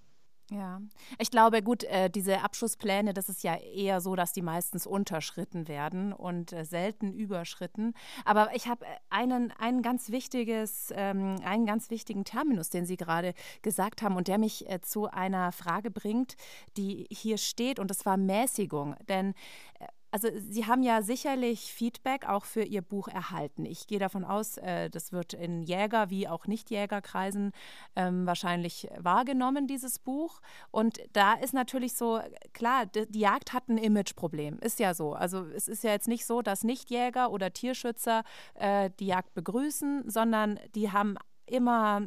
Ja, 0.52 0.82
ich 1.18 1.30
glaube, 1.30 1.62
gut, 1.62 1.82
äh, 1.84 2.10
diese 2.10 2.42
Abschusspläne, 2.42 3.14
das 3.14 3.30
ist 3.30 3.42
ja 3.42 3.56
eher 3.56 4.02
so, 4.02 4.16
dass 4.16 4.34
die 4.34 4.42
meistens 4.42 4.86
unterschritten 4.86 5.66
werden 5.66 6.12
und 6.12 6.52
äh, 6.52 6.66
selten 6.66 7.14
überschritten. 7.14 7.94
Aber 8.26 8.54
ich 8.54 8.68
habe 8.68 8.84
äh, 8.84 8.88
einen, 9.08 9.50
einen 9.52 9.80
ganz 9.80 10.10
wichtiges, 10.10 10.92
ähm, 10.94 11.36
einen 11.42 11.64
ganz 11.64 11.88
wichtigen 11.88 12.24
Terminus, 12.24 12.68
den 12.68 12.84
Sie 12.84 12.98
gerade 12.98 13.32
gesagt 13.62 14.02
haben 14.02 14.16
und 14.16 14.28
der 14.28 14.36
mich 14.36 14.68
äh, 14.68 14.82
zu 14.82 15.10
einer 15.10 15.52
Frage 15.52 15.90
bringt, 15.90 16.36
die 16.76 17.06
hier 17.10 17.38
steht 17.38 17.78
und 17.78 17.90
das 17.90 18.04
war 18.04 18.18
Mäßigung. 18.18 18.94
Denn 19.08 19.32
äh, 19.78 19.86
also 20.12 20.28
Sie 20.36 20.66
haben 20.66 20.82
ja 20.82 21.00
sicherlich 21.00 21.72
Feedback 21.72 22.28
auch 22.28 22.44
für 22.44 22.62
Ihr 22.62 22.82
Buch 22.82 23.08
erhalten. 23.08 23.64
Ich 23.64 23.86
gehe 23.86 23.98
davon 23.98 24.24
aus, 24.24 24.58
äh, 24.58 24.90
das 24.90 25.10
wird 25.10 25.32
in 25.32 25.62
Jäger- 25.62 26.10
wie 26.10 26.28
auch 26.28 26.46
Nicht-Jägerkreisen 26.46 27.52
ähm, 27.96 28.26
wahrscheinlich 28.26 28.88
wahrgenommen, 28.98 29.66
dieses 29.66 29.98
Buch. 29.98 30.40
Und 30.70 31.00
da 31.14 31.32
ist 31.32 31.54
natürlich 31.54 31.94
so, 31.94 32.20
klar, 32.52 32.84
die 32.86 33.18
Jagd 33.18 33.54
hat 33.54 33.68
ein 33.68 33.78
Imageproblem, 33.78 34.58
ist 34.58 34.78
ja 34.80 34.92
so. 34.92 35.14
Also 35.14 35.46
es 35.46 35.66
ist 35.66 35.82
ja 35.82 35.92
jetzt 35.92 36.08
nicht 36.08 36.26
so, 36.26 36.42
dass 36.42 36.62
Nichtjäger 36.62 37.30
oder 37.30 37.52
Tierschützer 37.52 38.22
äh, 38.54 38.90
die 39.00 39.06
Jagd 39.06 39.32
begrüßen, 39.32 40.10
sondern 40.10 40.60
die 40.74 40.92
haben 40.92 41.16
immer 41.46 42.02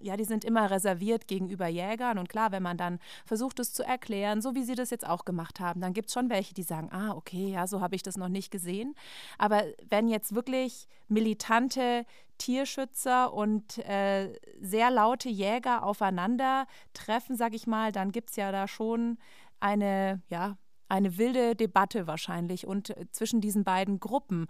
ja, 0.00 0.16
die 0.16 0.24
sind 0.24 0.44
immer 0.44 0.70
reserviert 0.70 1.28
gegenüber 1.28 1.66
Jägern. 1.66 2.18
Und 2.18 2.28
klar, 2.28 2.52
wenn 2.52 2.62
man 2.62 2.76
dann 2.76 2.98
versucht, 3.24 3.58
es 3.58 3.72
zu 3.72 3.82
erklären, 3.82 4.42
so 4.42 4.54
wie 4.54 4.62
Sie 4.62 4.74
das 4.74 4.90
jetzt 4.90 5.06
auch 5.06 5.24
gemacht 5.24 5.60
haben, 5.60 5.80
dann 5.80 5.92
gibt 5.92 6.08
es 6.08 6.14
schon 6.14 6.30
welche, 6.30 6.54
die 6.54 6.62
sagen, 6.62 6.90
ah, 6.92 7.12
okay, 7.12 7.52
ja, 7.52 7.66
so 7.66 7.80
habe 7.80 7.96
ich 7.96 8.02
das 8.02 8.16
noch 8.16 8.28
nicht 8.28 8.50
gesehen. 8.50 8.94
Aber 9.38 9.62
wenn 9.88 10.08
jetzt 10.08 10.34
wirklich 10.34 10.88
militante 11.08 12.04
Tierschützer 12.38 13.32
und 13.32 13.78
äh, 13.78 14.32
sehr 14.60 14.90
laute 14.90 15.28
Jäger 15.28 15.84
aufeinandertreffen, 15.84 17.36
sag 17.36 17.54
ich 17.54 17.66
mal, 17.66 17.92
dann 17.92 18.12
gibt 18.12 18.30
es 18.30 18.36
ja 18.36 18.52
da 18.52 18.66
schon 18.68 19.18
eine, 19.60 20.22
ja, 20.28 20.56
eine 20.88 21.16
wilde 21.18 21.56
Debatte 21.56 22.06
wahrscheinlich 22.06 22.66
und 22.66 22.90
äh, 22.90 23.06
zwischen 23.10 23.40
diesen 23.40 23.64
beiden 23.64 24.00
Gruppen. 24.00 24.46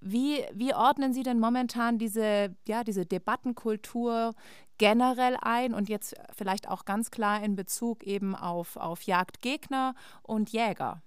Wie, 0.00 0.44
wie 0.52 0.74
ordnen 0.74 1.12
Sie 1.12 1.22
denn 1.22 1.40
momentan 1.40 1.98
diese, 1.98 2.54
ja, 2.66 2.84
diese 2.84 3.06
Debattenkultur 3.06 4.34
generell 4.78 5.36
ein 5.40 5.74
und 5.74 5.88
jetzt 5.88 6.14
vielleicht 6.36 6.68
auch 6.68 6.84
ganz 6.84 7.10
klar 7.10 7.42
in 7.42 7.56
Bezug 7.56 8.04
eben 8.04 8.34
auf, 8.34 8.76
auf 8.76 9.02
Jagdgegner 9.02 9.94
und 10.22 10.50
Jäger? 10.50 11.02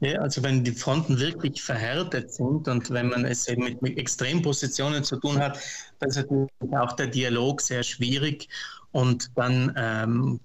Ja, 0.00 0.20
also 0.20 0.42
wenn 0.44 0.62
die 0.62 0.72
Fronten 0.72 1.18
wirklich 1.18 1.60
verhärtet 1.60 2.32
sind 2.32 2.68
und 2.68 2.88
wenn 2.90 3.08
man 3.08 3.24
es 3.24 3.48
eben 3.48 3.64
mit, 3.64 3.82
mit 3.82 3.98
Extrempositionen 3.98 5.02
zu 5.02 5.16
tun 5.16 5.38
hat, 5.40 5.58
dann 5.98 6.10
ist 6.10 6.16
natürlich 6.16 6.50
auch 6.76 6.92
der 6.92 7.08
Dialog 7.08 7.60
sehr 7.60 7.82
schwierig 7.82 8.48
und 8.92 9.30
dann 9.36 9.72
ähm, 9.76 10.40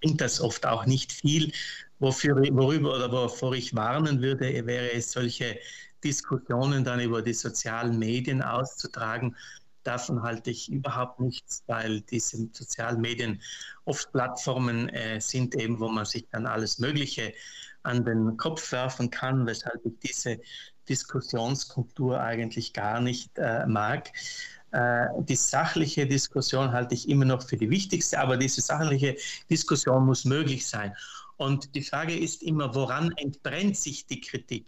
bringt 0.00 0.20
das 0.20 0.40
oft 0.40 0.64
auch 0.64 0.86
nicht 0.86 1.12
viel. 1.12 1.52
Wofür, 1.98 2.36
worüber 2.52 2.94
oder 2.94 3.12
wovor 3.12 3.54
ich 3.54 3.74
warnen 3.74 4.22
würde, 4.22 4.66
wäre 4.66 4.92
es, 4.92 5.12
solche 5.12 5.58
Diskussionen 6.02 6.84
dann 6.84 7.00
über 7.00 7.22
die 7.22 7.34
sozialen 7.34 7.98
Medien 7.98 8.42
auszutragen. 8.42 9.34
Davon 9.86 10.22
halte 10.22 10.50
ich 10.50 10.70
überhaupt 10.70 11.20
nichts, 11.20 11.62
weil 11.66 12.00
diese 12.00 12.48
sozialen 12.52 13.00
Medien 13.00 13.40
oft 13.84 14.10
Plattformen 14.12 14.88
äh, 14.88 15.20
sind, 15.20 15.54
eben, 15.54 15.78
wo 15.78 15.88
man 15.88 16.04
sich 16.04 16.26
dann 16.30 16.46
alles 16.46 16.78
Mögliche 16.78 17.32
an 17.84 18.04
den 18.04 18.36
Kopf 18.36 18.72
werfen 18.72 19.10
kann, 19.10 19.46
weshalb 19.46 19.84
ich 19.86 19.92
diese 20.02 20.40
Diskussionskultur 20.88 22.20
eigentlich 22.20 22.72
gar 22.72 23.00
nicht 23.00 23.30
äh, 23.38 23.64
mag. 23.66 24.10
Äh, 24.72 25.06
die 25.20 25.36
sachliche 25.36 26.04
Diskussion 26.06 26.72
halte 26.72 26.94
ich 26.94 27.08
immer 27.08 27.24
noch 27.24 27.42
für 27.42 27.56
die 27.56 27.70
wichtigste, 27.70 28.18
aber 28.18 28.36
diese 28.36 28.60
sachliche 28.60 29.16
Diskussion 29.48 30.04
muss 30.04 30.24
möglich 30.24 30.66
sein. 30.66 30.94
Und 31.36 31.74
die 31.76 31.82
Frage 31.82 32.18
ist 32.18 32.42
immer, 32.42 32.74
woran 32.74 33.12
entbrennt 33.18 33.76
sich 33.76 34.06
die 34.06 34.20
Kritik? 34.20 34.66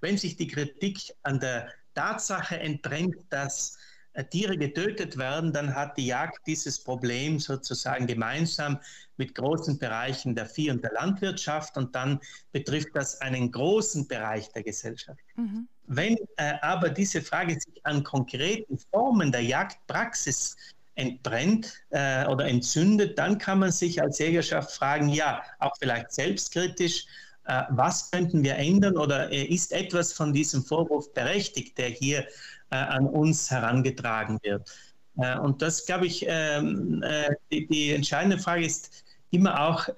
Wenn 0.00 0.18
sich 0.18 0.36
die 0.36 0.48
Kritik 0.48 1.14
an 1.22 1.38
der 1.38 1.68
Tatsache 1.94 2.58
entbrennt, 2.58 3.16
dass 3.30 3.78
Tiere 4.24 4.56
getötet 4.56 5.16
werden, 5.16 5.52
dann 5.52 5.74
hat 5.74 5.96
die 5.96 6.06
Jagd 6.06 6.46
dieses 6.46 6.82
Problem 6.82 7.38
sozusagen 7.38 8.06
gemeinsam 8.06 8.78
mit 9.16 9.34
großen 9.34 9.78
Bereichen 9.78 10.34
der 10.34 10.46
Vieh- 10.46 10.70
und 10.70 10.82
der 10.82 10.92
Landwirtschaft 10.92 11.76
und 11.76 11.94
dann 11.94 12.20
betrifft 12.52 12.90
das 12.94 13.20
einen 13.20 13.50
großen 13.50 14.06
Bereich 14.08 14.50
der 14.52 14.62
Gesellschaft. 14.62 15.20
Mhm. 15.36 15.68
Wenn 15.84 16.16
äh, 16.36 16.54
aber 16.62 16.90
diese 16.90 17.22
Frage 17.22 17.54
sich 17.54 17.84
an 17.84 18.02
konkreten 18.02 18.78
Formen 18.90 19.30
der 19.30 19.42
Jagdpraxis 19.42 20.56
entbrennt 20.96 21.74
äh, 21.90 22.26
oder 22.26 22.46
entzündet, 22.46 23.18
dann 23.18 23.38
kann 23.38 23.60
man 23.60 23.70
sich 23.70 24.02
als 24.02 24.18
Jägerschaft 24.18 24.72
fragen, 24.72 25.08
ja, 25.10 25.42
auch 25.58 25.74
vielleicht 25.78 26.12
selbstkritisch, 26.12 27.06
äh, 27.44 27.62
was 27.70 28.10
könnten 28.10 28.42
wir 28.42 28.56
ändern 28.56 28.96
oder 28.96 29.30
äh, 29.30 29.44
ist 29.44 29.72
etwas 29.72 30.12
von 30.12 30.32
diesem 30.32 30.64
Vorwurf 30.64 31.12
berechtigt, 31.12 31.78
der 31.78 31.90
hier 31.90 32.26
an 32.70 33.06
uns 33.06 33.50
herangetragen 33.50 34.38
wird? 34.42 34.70
Äh, 35.18 35.38
und 35.38 35.62
das, 35.62 35.86
glaube 35.86 36.06
ich, 36.06 36.24
ähm, 36.28 37.02
die, 37.50 37.66
die, 37.66 37.92
entscheidende 37.92 38.38
Frage 38.38 38.66
ist 38.66 39.04
immer 39.30 39.60
auch 39.60 39.88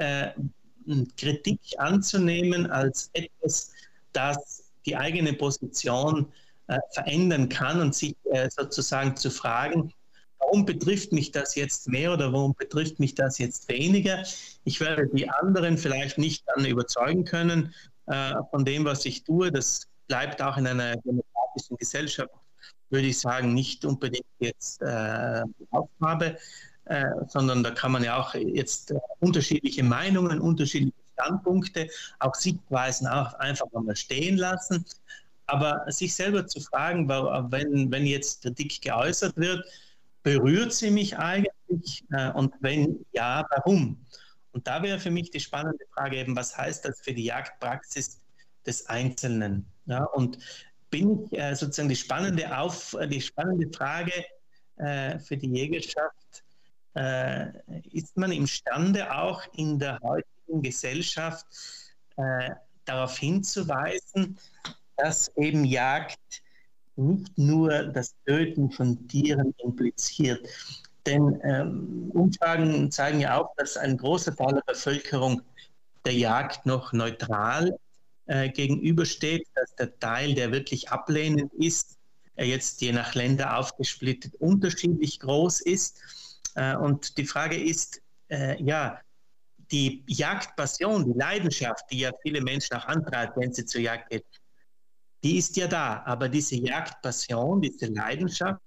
Kritik 1.16 1.60
anzunehmen 1.76 2.70
als 2.70 3.10
etwas, 3.12 3.72
das 4.12 4.68
die 4.86 4.96
eigene 4.96 5.34
Position 5.34 6.32
äh, 6.68 6.78
verändern 6.92 7.48
kann 7.48 7.80
und 7.80 7.94
sich 7.94 8.14
äh, 8.32 8.48
sozusagen 8.50 9.16
zu 9.16 9.30
fragen, 9.30 9.92
warum 10.38 10.64
betrifft 10.64 11.12
mich 11.12 11.30
das 11.30 11.54
jetzt 11.54 11.88
mehr 11.88 12.12
oder 12.12 12.32
warum 12.32 12.54
betrifft 12.54 13.00
mich 13.00 13.14
das 13.14 13.38
jetzt 13.38 13.68
weniger? 13.68 14.22
Ich 14.64 14.80
werde 14.80 15.08
die 15.12 15.28
anderen 15.28 15.78
vielleicht 15.78 16.18
nicht 16.18 16.44
dann 16.46 16.64
überzeugen 16.64 17.24
können 17.24 17.74
äh, 18.06 18.34
von 18.50 18.64
dem, 18.64 18.84
was 18.84 19.04
ich 19.04 19.24
tue. 19.24 19.50
Das 19.50 19.88
bleibt 20.08 20.40
auch 20.42 20.56
in 20.56 20.66
einer 20.66 20.96
demokratischen 20.96 21.76
Gesellschaft, 21.76 22.30
würde 22.90 23.08
ich 23.08 23.18
sagen, 23.18 23.54
nicht 23.54 23.84
unbedingt 23.84 24.26
jetzt 24.38 24.82
äh, 24.82 25.42
Aufgabe, 25.70 26.38
äh, 26.86 27.04
sondern 27.28 27.62
da 27.62 27.70
kann 27.70 27.92
man 27.92 28.04
ja 28.04 28.18
auch 28.18 28.34
jetzt 28.34 28.90
äh, 28.90 28.98
unterschiedliche 29.20 29.82
Meinungen, 29.82 30.40
unterschiedliche 30.40 30.94
Standpunkte, 31.12 31.88
auch 32.18 32.34
Sichtweisen 32.34 33.06
auch 33.06 33.34
einfach 33.34 33.66
mal 33.72 33.96
stehen 33.96 34.36
lassen. 34.36 34.84
Aber 35.46 35.84
sich 35.88 36.14
selber 36.14 36.46
zu 36.46 36.60
fragen, 36.60 37.08
wenn, 37.08 37.90
wenn 37.90 38.06
jetzt 38.06 38.42
Kritik 38.42 38.82
geäußert 38.82 39.36
wird, 39.36 39.64
berührt 40.22 40.72
sie 40.72 40.90
mich 40.90 41.16
eigentlich? 41.18 42.04
Äh, 42.10 42.30
und 42.32 42.54
wenn 42.60 43.04
ja, 43.12 43.46
warum? 43.50 43.98
Und 44.52 44.66
da 44.66 44.82
wäre 44.82 44.98
für 44.98 45.10
mich 45.10 45.30
die 45.30 45.40
spannende 45.40 45.84
Frage 45.94 46.16
eben, 46.16 46.36
was 46.36 46.56
heißt 46.56 46.84
das 46.84 47.00
für 47.00 47.12
die 47.12 47.24
Jagdpraxis 47.24 48.20
des 48.66 48.86
Einzelnen? 48.86 49.66
Ja, 49.86 50.04
und 50.04 50.38
bin 50.90 51.24
ich 51.24 51.38
äh, 51.38 51.54
sozusagen 51.54 51.88
die 51.88 51.96
spannende, 51.96 52.56
Auf, 52.56 52.96
die 53.08 53.20
spannende 53.20 53.70
Frage 53.76 54.12
äh, 54.76 55.18
für 55.18 55.36
die 55.36 55.50
Jägerschaft, 55.50 56.44
äh, 56.94 57.46
ist 57.92 58.16
man 58.16 58.32
imstande 58.32 59.14
auch 59.14 59.42
in 59.54 59.78
der 59.78 59.98
heutigen 60.00 60.62
Gesellschaft 60.62 61.46
äh, 62.16 62.50
darauf 62.84 63.18
hinzuweisen, 63.18 64.38
dass 64.96 65.28
eben 65.36 65.64
Jagd 65.64 66.42
nicht 66.96 67.38
nur 67.38 67.84
das 67.84 68.14
Töten 68.26 68.70
von 68.70 69.06
Tieren 69.06 69.54
impliziert. 69.58 70.48
Denn 71.06 71.40
ähm, 71.44 72.10
Umfragen 72.12 72.90
zeigen 72.90 73.20
ja 73.20 73.40
auch, 73.40 73.54
dass 73.56 73.76
ein 73.76 73.96
großer 73.96 74.34
Teil 74.34 74.54
der 74.54 74.62
Bevölkerung 74.66 75.42
der 76.04 76.14
Jagd 76.14 76.66
noch 76.66 76.92
neutral 76.92 77.78
äh, 78.28 78.50
gegenübersteht, 78.50 79.46
dass 79.54 79.74
der 79.76 79.98
Teil, 80.00 80.34
der 80.34 80.52
wirklich 80.52 80.90
ablehnend 80.90 81.50
ist, 81.54 81.96
äh, 82.36 82.44
jetzt 82.44 82.82
je 82.82 82.92
nach 82.92 83.14
Länder 83.14 83.56
aufgesplittet 83.56 84.34
unterschiedlich 84.34 85.18
groß 85.20 85.62
ist. 85.62 85.98
Äh, 86.54 86.76
und 86.76 87.16
die 87.16 87.24
Frage 87.24 87.56
ist, 87.56 88.02
ja, 88.58 89.00
die 89.70 90.04
Jagdpassion, 90.06 91.10
die 91.10 91.18
Leidenschaft, 91.18 91.86
die 91.90 92.00
ja 92.00 92.10
viele 92.20 92.42
Menschen 92.42 92.76
auch 92.76 92.84
antreibt, 92.84 93.38
wenn 93.38 93.54
sie 93.54 93.64
zur 93.64 93.80
Jagd 93.80 94.10
gehen, 94.10 94.20
die 95.24 95.38
ist 95.38 95.56
ja 95.56 95.66
da. 95.66 96.02
Aber 96.04 96.28
diese 96.28 96.56
Jagdpassion, 96.56 97.62
diese 97.62 97.86
Leidenschaft 97.86 98.60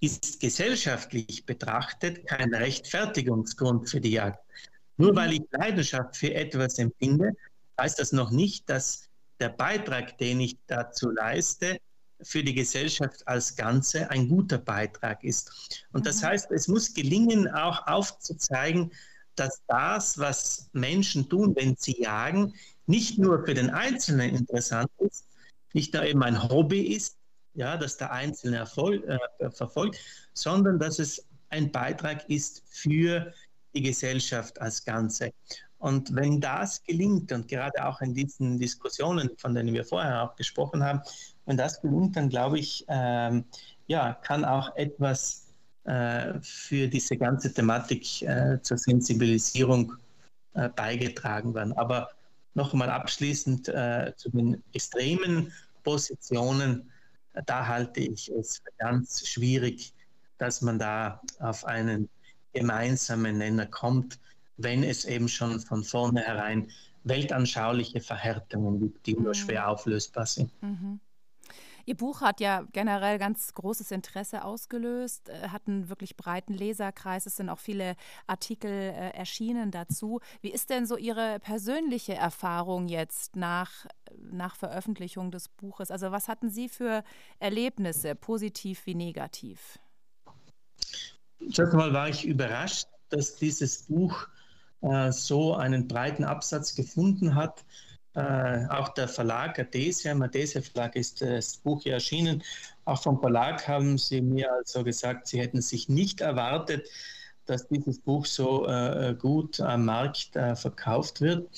ist 0.00 0.40
gesellschaftlich 0.40 1.44
betrachtet 1.44 2.26
kein 2.26 2.54
Rechtfertigungsgrund 2.54 3.90
für 3.90 4.00
die 4.00 4.12
Jagd. 4.12 4.42
Nur 4.96 5.14
weil 5.14 5.34
ich 5.34 5.42
Leidenschaft 5.50 6.16
für 6.16 6.32
etwas 6.32 6.78
empfinde, 6.78 7.34
heißt 7.80 7.98
das 7.98 8.12
noch 8.12 8.30
nicht, 8.30 8.68
dass 8.68 9.08
der 9.40 9.48
Beitrag, 9.48 10.18
den 10.18 10.40
ich 10.40 10.58
dazu 10.66 11.10
leiste, 11.10 11.78
für 12.22 12.44
die 12.44 12.54
Gesellschaft 12.54 13.26
als 13.26 13.56
Ganze 13.56 14.08
ein 14.10 14.28
guter 14.28 14.58
Beitrag 14.58 15.24
ist. 15.24 15.80
Und 15.92 16.06
das 16.06 16.22
mhm. 16.22 16.26
heißt, 16.26 16.50
es 16.52 16.68
muss 16.68 16.94
gelingen, 16.94 17.48
auch 17.48 17.86
aufzuzeigen, 17.86 18.92
dass 19.34 19.62
das, 19.66 20.18
was 20.18 20.68
Menschen 20.72 21.28
tun, 21.28 21.56
wenn 21.56 21.74
sie 21.76 22.00
jagen, 22.00 22.54
nicht 22.86 23.18
nur 23.18 23.44
für 23.44 23.54
den 23.54 23.70
Einzelnen 23.70 24.34
interessant 24.34 24.90
ist, 24.98 25.24
nicht 25.72 25.94
nur 25.94 26.04
eben 26.04 26.22
ein 26.22 26.42
Hobby 26.48 26.94
ist, 26.94 27.16
ja, 27.54 27.76
das 27.76 27.96
der 27.96 28.12
Einzelne 28.12 28.58
Erfolg, 28.58 29.04
äh, 29.04 29.50
verfolgt, 29.50 29.98
sondern 30.34 30.78
dass 30.78 30.98
es 30.98 31.26
ein 31.50 31.70
Beitrag 31.70 32.28
ist 32.28 32.62
für 32.66 33.32
die 33.74 33.82
Gesellschaft 33.82 34.60
als 34.60 34.84
Ganze. 34.84 35.32
Und 35.82 36.14
wenn 36.14 36.40
das 36.40 36.80
gelingt, 36.84 37.32
und 37.32 37.48
gerade 37.48 37.84
auch 37.84 38.00
in 38.02 38.14
diesen 38.14 38.56
Diskussionen, 38.56 39.30
von 39.36 39.52
denen 39.52 39.74
wir 39.74 39.84
vorher 39.84 40.22
auch 40.22 40.36
gesprochen 40.36 40.84
haben, 40.84 41.00
wenn 41.44 41.56
das 41.56 41.80
gelingt, 41.80 42.14
dann 42.14 42.28
glaube 42.28 42.60
ich, 42.60 42.84
ähm, 42.86 43.44
ja, 43.88 44.14
kann 44.22 44.44
auch 44.44 44.76
etwas 44.76 45.48
äh, 45.82 46.34
für 46.40 46.86
diese 46.86 47.16
ganze 47.16 47.52
Thematik 47.52 48.22
äh, 48.22 48.62
zur 48.62 48.78
Sensibilisierung 48.78 49.94
äh, 50.54 50.68
beigetragen 50.68 51.52
werden. 51.52 51.72
Aber 51.72 52.10
noch 52.54 52.72
einmal 52.72 52.90
abschließend 52.90 53.66
äh, 53.68 54.12
zu 54.14 54.30
den 54.30 54.62
extremen 54.72 55.52
Positionen, 55.82 56.92
da 57.46 57.66
halte 57.66 57.98
ich 57.98 58.30
es 58.30 58.58
für 58.58 58.70
ganz 58.78 59.26
schwierig, 59.26 59.92
dass 60.38 60.60
man 60.60 60.78
da 60.78 61.20
auf 61.40 61.64
einen 61.64 62.08
gemeinsamen 62.52 63.38
Nenner 63.38 63.66
kommt, 63.66 64.20
wenn 64.56 64.82
es 64.82 65.04
eben 65.04 65.28
schon 65.28 65.60
von 65.60 65.84
vornherein 65.84 66.70
weltanschauliche 67.04 68.00
Verhärtungen 68.00 68.78
gibt, 68.80 69.06
die 69.06 69.14
nur 69.14 69.28
mhm. 69.28 69.34
schwer 69.34 69.68
auflösbar 69.68 70.26
sind. 70.26 70.50
Mhm. 70.62 71.00
Ihr 71.84 71.96
Buch 71.96 72.20
hat 72.20 72.40
ja 72.40 72.64
generell 72.72 73.18
ganz 73.18 73.52
großes 73.54 73.90
Interesse 73.90 74.44
ausgelöst, 74.44 75.28
äh, 75.28 75.48
hat 75.48 75.66
einen 75.66 75.88
wirklich 75.88 76.16
breiten 76.16 76.54
Leserkreis. 76.54 77.26
Es 77.26 77.36
sind 77.36 77.48
auch 77.48 77.58
viele 77.58 77.96
Artikel 78.26 78.70
äh, 78.70 79.10
erschienen 79.10 79.70
dazu. 79.70 80.20
Wie 80.40 80.52
ist 80.52 80.70
denn 80.70 80.86
so 80.86 80.96
Ihre 80.96 81.40
persönliche 81.40 82.14
Erfahrung 82.14 82.88
jetzt 82.88 83.36
nach, 83.36 83.86
nach 84.16 84.56
Veröffentlichung 84.56 85.30
des 85.30 85.48
Buches? 85.48 85.90
Also 85.90 86.12
was 86.12 86.28
hatten 86.28 86.50
Sie 86.50 86.68
für 86.68 87.02
Erlebnisse, 87.40 88.14
positiv 88.14 88.86
wie 88.86 88.94
negativ? 88.94 89.78
Zuerst 91.50 91.72
einmal 91.72 91.92
war 91.92 92.08
ich 92.08 92.24
überrascht, 92.24 92.86
dass 93.08 93.36
dieses 93.36 93.82
Buch 93.82 94.28
äh, 94.82 95.10
so 95.12 95.54
einen 95.54 95.88
breiten 95.88 96.24
Absatz 96.24 96.74
gefunden 96.74 97.34
hat 97.34 97.64
äh, 98.14 98.66
auch 98.68 98.90
der 98.90 99.08
Verlag 99.08 99.58
Adesia, 99.58 100.12
im 100.12 100.22
Adesia 100.22 100.60
Verlag 100.60 100.96
ist 100.96 101.22
das 101.22 101.56
Buch 101.56 101.82
hier 101.82 101.94
erschienen. 101.94 102.42
Auch 102.84 103.02
vom 103.02 103.18
Verlag 103.18 103.66
haben 103.66 103.96
sie 103.96 104.20
mir 104.20 104.52
also 104.52 104.84
gesagt, 104.84 105.28
sie 105.28 105.40
hätten 105.40 105.62
sich 105.62 105.88
nicht 105.88 106.20
erwartet, 106.20 106.88
dass 107.46 107.66
dieses 107.68 107.98
Buch 107.98 108.26
so 108.26 108.66
äh, 108.66 109.16
gut 109.18 109.60
am 109.60 109.86
Markt 109.86 110.36
äh, 110.36 110.54
verkauft 110.54 111.20
wird. 111.22 111.48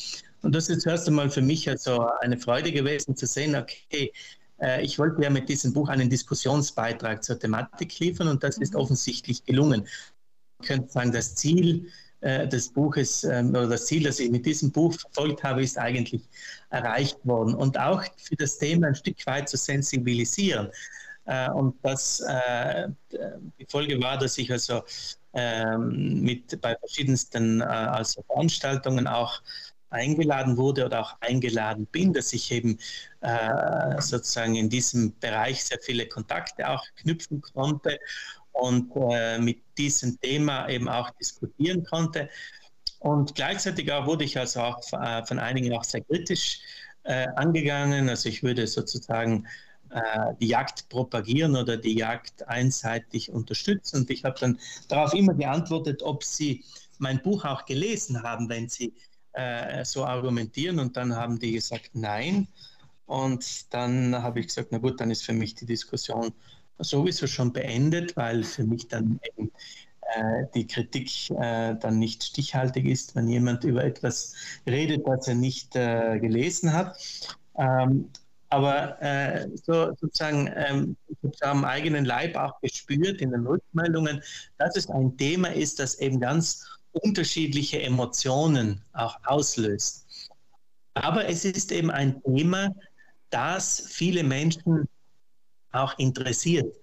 Und 0.42 0.54
das 0.54 0.68
ist 0.68 0.82
zuerst 0.82 1.08
einmal 1.08 1.28
für 1.30 1.42
mich 1.42 1.68
also 1.68 2.06
eine 2.20 2.38
Freude 2.38 2.70
gewesen 2.70 3.16
zu 3.16 3.26
sehen, 3.26 3.56
okay, 3.56 4.12
äh, 4.60 4.82
ich 4.84 4.98
wollte 4.98 5.22
ja 5.22 5.30
mit 5.30 5.48
diesem 5.48 5.72
Buch 5.72 5.88
einen 5.88 6.08
Diskussionsbeitrag 6.08 7.24
zur 7.24 7.38
Thematik 7.38 7.98
liefern 7.98 8.28
und 8.28 8.44
das 8.44 8.58
ist 8.58 8.74
mhm. 8.74 8.80
offensichtlich 8.80 9.44
gelungen. 9.44 9.88
Ich 10.62 10.68
könnte 10.68 10.92
sagen, 10.92 11.10
das 11.10 11.34
Ziel 11.34 11.90
äh, 12.24 12.48
des 12.48 12.70
Buches 12.70 13.22
ähm, 13.24 13.50
oder 13.50 13.68
das 13.68 13.84
Ziel, 13.84 14.04
das 14.04 14.18
ich 14.18 14.30
mit 14.30 14.46
diesem 14.46 14.72
Buch 14.72 14.94
verfolgt 14.94 15.42
habe, 15.42 15.62
ist 15.62 15.76
eigentlich 15.76 16.22
erreicht 16.70 17.18
worden. 17.24 17.54
Und 17.54 17.78
auch 17.78 18.02
für 18.16 18.34
das 18.36 18.56
Thema 18.56 18.86
ein 18.86 18.94
Stück 18.94 19.26
weit 19.26 19.46
zu 19.46 19.58
sensibilisieren. 19.58 20.70
Äh, 21.26 21.50
und 21.50 21.74
das, 21.82 22.20
äh, 22.20 22.88
die 23.58 23.66
Folge 23.68 24.00
war, 24.00 24.16
dass 24.16 24.38
ich 24.38 24.50
also 24.50 24.82
ähm, 25.34 26.22
mit 26.22 26.58
bei 26.62 26.74
verschiedensten 26.76 27.60
also 27.60 28.22
Veranstaltungen 28.22 29.06
auch 29.06 29.42
eingeladen 29.90 30.56
wurde 30.56 30.86
oder 30.86 31.00
auch 31.00 31.16
eingeladen 31.20 31.84
bin, 31.86 32.14
dass 32.14 32.32
ich 32.32 32.50
eben 32.52 32.78
äh, 33.20 34.00
sozusagen 34.00 34.54
in 34.54 34.70
diesem 34.70 35.12
Bereich 35.20 35.62
sehr 35.62 35.78
viele 35.82 36.08
Kontakte 36.08 36.68
auch 36.70 36.84
knüpfen 36.96 37.42
konnte 37.42 37.98
und 38.54 38.90
äh, 39.10 39.38
mit 39.38 39.62
diesem 39.76 40.18
Thema 40.20 40.68
eben 40.68 40.88
auch 40.88 41.10
diskutieren 41.10 41.84
konnte. 41.84 42.28
Und 43.00 43.34
gleichzeitig 43.34 43.92
auch 43.92 44.06
wurde 44.06 44.24
ich 44.24 44.38
also 44.38 44.60
auch 44.60 44.80
äh, 44.92 45.24
von 45.26 45.38
einigen 45.38 45.76
auch 45.76 45.84
sehr 45.84 46.00
kritisch 46.00 46.60
äh, 47.02 47.26
angegangen. 47.36 48.08
Also 48.08 48.28
ich 48.28 48.42
würde 48.42 48.66
sozusagen 48.66 49.46
äh, 49.90 50.34
die 50.40 50.48
Jagd 50.48 50.88
propagieren 50.88 51.56
oder 51.56 51.76
die 51.76 51.98
Jagd 51.98 52.48
einseitig 52.48 53.30
unterstützen. 53.30 53.98
Und 53.98 54.10
ich 54.10 54.24
habe 54.24 54.36
dann 54.40 54.58
darauf 54.88 55.12
immer 55.14 55.34
geantwortet, 55.34 56.02
ob 56.02 56.24
sie 56.24 56.64
mein 56.98 57.20
Buch 57.20 57.44
auch 57.44 57.66
gelesen 57.66 58.22
haben, 58.22 58.48
wenn 58.48 58.68
sie 58.68 58.94
äh, 59.32 59.84
so 59.84 60.04
argumentieren. 60.04 60.78
Und 60.78 60.96
dann 60.96 61.14
haben 61.14 61.38
die 61.38 61.52
gesagt, 61.52 61.90
nein. 61.92 62.48
Und 63.06 63.72
dann 63.74 64.22
habe 64.22 64.40
ich 64.40 64.46
gesagt, 64.46 64.68
na 64.70 64.78
gut, 64.78 65.00
dann 65.00 65.10
ist 65.10 65.24
für 65.24 65.34
mich 65.34 65.54
die 65.54 65.66
Diskussion 65.66 66.32
sowieso 66.78 67.26
schon 67.26 67.52
beendet, 67.52 68.16
weil 68.16 68.44
für 68.44 68.64
mich 68.64 68.88
dann 68.88 69.20
eben 69.22 69.50
äh, 70.14 70.44
die 70.54 70.66
Kritik 70.66 71.30
äh, 71.30 71.74
dann 71.76 71.98
nicht 71.98 72.24
stichhaltig 72.24 72.86
ist, 72.86 73.14
wenn 73.14 73.28
jemand 73.28 73.64
über 73.64 73.84
etwas 73.84 74.34
redet, 74.66 75.06
das 75.06 75.28
er 75.28 75.34
nicht 75.34 75.76
äh, 75.76 76.18
gelesen 76.18 76.72
hat. 76.72 76.98
Ähm, 77.56 78.10
aber 78.50 79.02
äh, 79.02 79.48
so, 79.64 79.94
sozusagen, 80.00 80.48
ähm, 80.54 80.96
ich 81.08 81.18
habe 81.22 81.50
am 81.50 81.64
eigenen 81.64 82.04
Leib 82.04 82.36
auch 82.36 82.60
gespürt 82.60 83.20
in 83.20 83.32
den 83.32 83.46
Rückmeldungen, 83.46 84.22
dass 84.58 84.76
es 84.76 84.88
ein 84.88 85.16
Thema 85.16 85.48
ist, 85.48 85.80
das 85.80 85.98
eben 85.98 86.20
ganz 86.20 86.64
unterschiedliche 86.92 87.82
Emotionen 87.82 88.80
auch 88.92 89.16
auslöst. 89.24 90.06
Aber 90.94 91.26
es 91.28 91.44
ist 91.44 91.72
eben 91.72 91.90
ein 91.90 92.22
Thema, 92.22 92.72
das 93.30 93.84
viele 93.88 94.22
Menschen 94.22 94.88
auch 95.74 95.98
interessiert. 95.98 96.74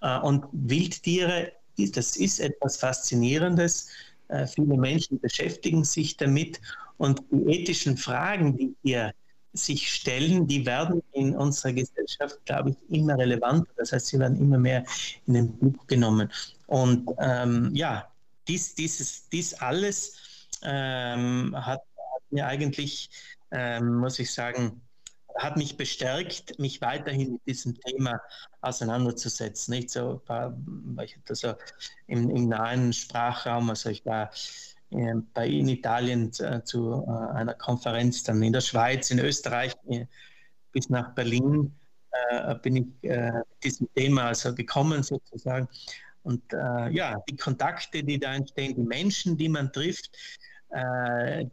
Äh, 0.00 0.18
und 0.20 0.44
Wildtiere 0.52 1.52
das 1.86 2.16
ist 2.16 2.40
etwas 2.40 2.76
Faszinierendes. 2.76 3.88
Äh, 4.28 4.46
viele 4.46 4.76
Menschen 4.76 5.20
beschäftigen 5.20 5.84
sich 5.84 6.16
damit 6.16 6.60
und 6.96 7.22
die 7.30 7.52
ethischen 7.52 7.96
Fragen, 7.96 8.56
die 8.56 8.74
hier 8.82 9.12
sich 9.52 9.90
stellen, 9.90 10.46
die 10.46 10.66
werden 10.66 11.02
in 11.12 11.34
unserer 11.34 11.72
Gesellschaft, 11.72 12.38
glaube 12.44 12.70
ich, 12.70 12.96
immer 12.96 13.16
relevanter. 13.16 13.70
Das 13.76 13.92
heißt, 13.92 14.08
sie 14.08 14.18
werden 14.18 14.38
immer 14.38 14.58
mehr 14.58 14.84
in 15.26 15.34
den 15.34 15.52
Blick 15.52 15.88
genommen. 15.88 16.30
Und 16.66 17.08
ähm, 17.18 17.70
ja, 17.74 18.10
dies, 18.46 18.74
dieses, 18.74 19.28
dies 19.30 19.54
alles 19.54 20.16
ähm, 20.62 21.54
hat, 21.56 21.80
hat, 21.80 22.22
mir 22.30 22.46
eigentlich, 22.46 23.10
ähm, 23.50 23.96
muss 23.96 24.18
ich 24.18 24.32
sagen, 24.32 24.80
hat 25.38 25.56
mich 25.56 25.76
bestärkt, 25.76 26.58
mich 26.58 26.80
weiterhin 26.80 27.32
mit 27.32 27.46
diesem 27.46 27.78
Thema 27.80 28.20
auseinanderzusetzen. 28.60 29.74
Nicht 29.74 29.90
so, 29.90 30.20
ich 31.04 31.16
hatte 31.16 31.34
so 31.34 31.54
im, 32.06 32.28
im 32.30 32.48
nahen 32.48 32.92
Sprachraum, 32.92 33.70
also 33.70 33.90
ich 33.90 34.04
war 34.04 34.30
äh, 34.90 35.14
bei 35.34 35.46
in 35.46 35.68
Italien 35.68 36.32
äh, 36.38 36.62
zu 36.64 37.04
äh, 37.06 37.36
einer 37.36 37.54
Konferenz, 37.54 38.22
dann 38.22 38.42
in 38.42 38.52
der 38.52 38.60
Schweiz, 38.60 39.10
in 39.10 39.18
Österreich, 39.18 39.74
bis 40.72 40.88
nach 40.90 41.14
Berlin 41.14 41.74
bin 42.62 42.76
ich 42.76 42.86
mit 43.02 43.64
diesem 43.64 43.88
Thema 43.94 44.28
also 44.28 44.54
gekommen 44.54 45.02
sozusagen. 45.02 45.68
Und 46.22 46.42
ja, 46.52 47.22
die 47.28 47.36
Kontakte, 47.36 48.02
die 48.02 48.18
da 48.18 48.34
entstehen, 48.34 48.74
die 48.74 48.82
Menschen, 48.82 49.36
die 49.36 49.48
man 49.48 49.72
trifft, 49.72 50.10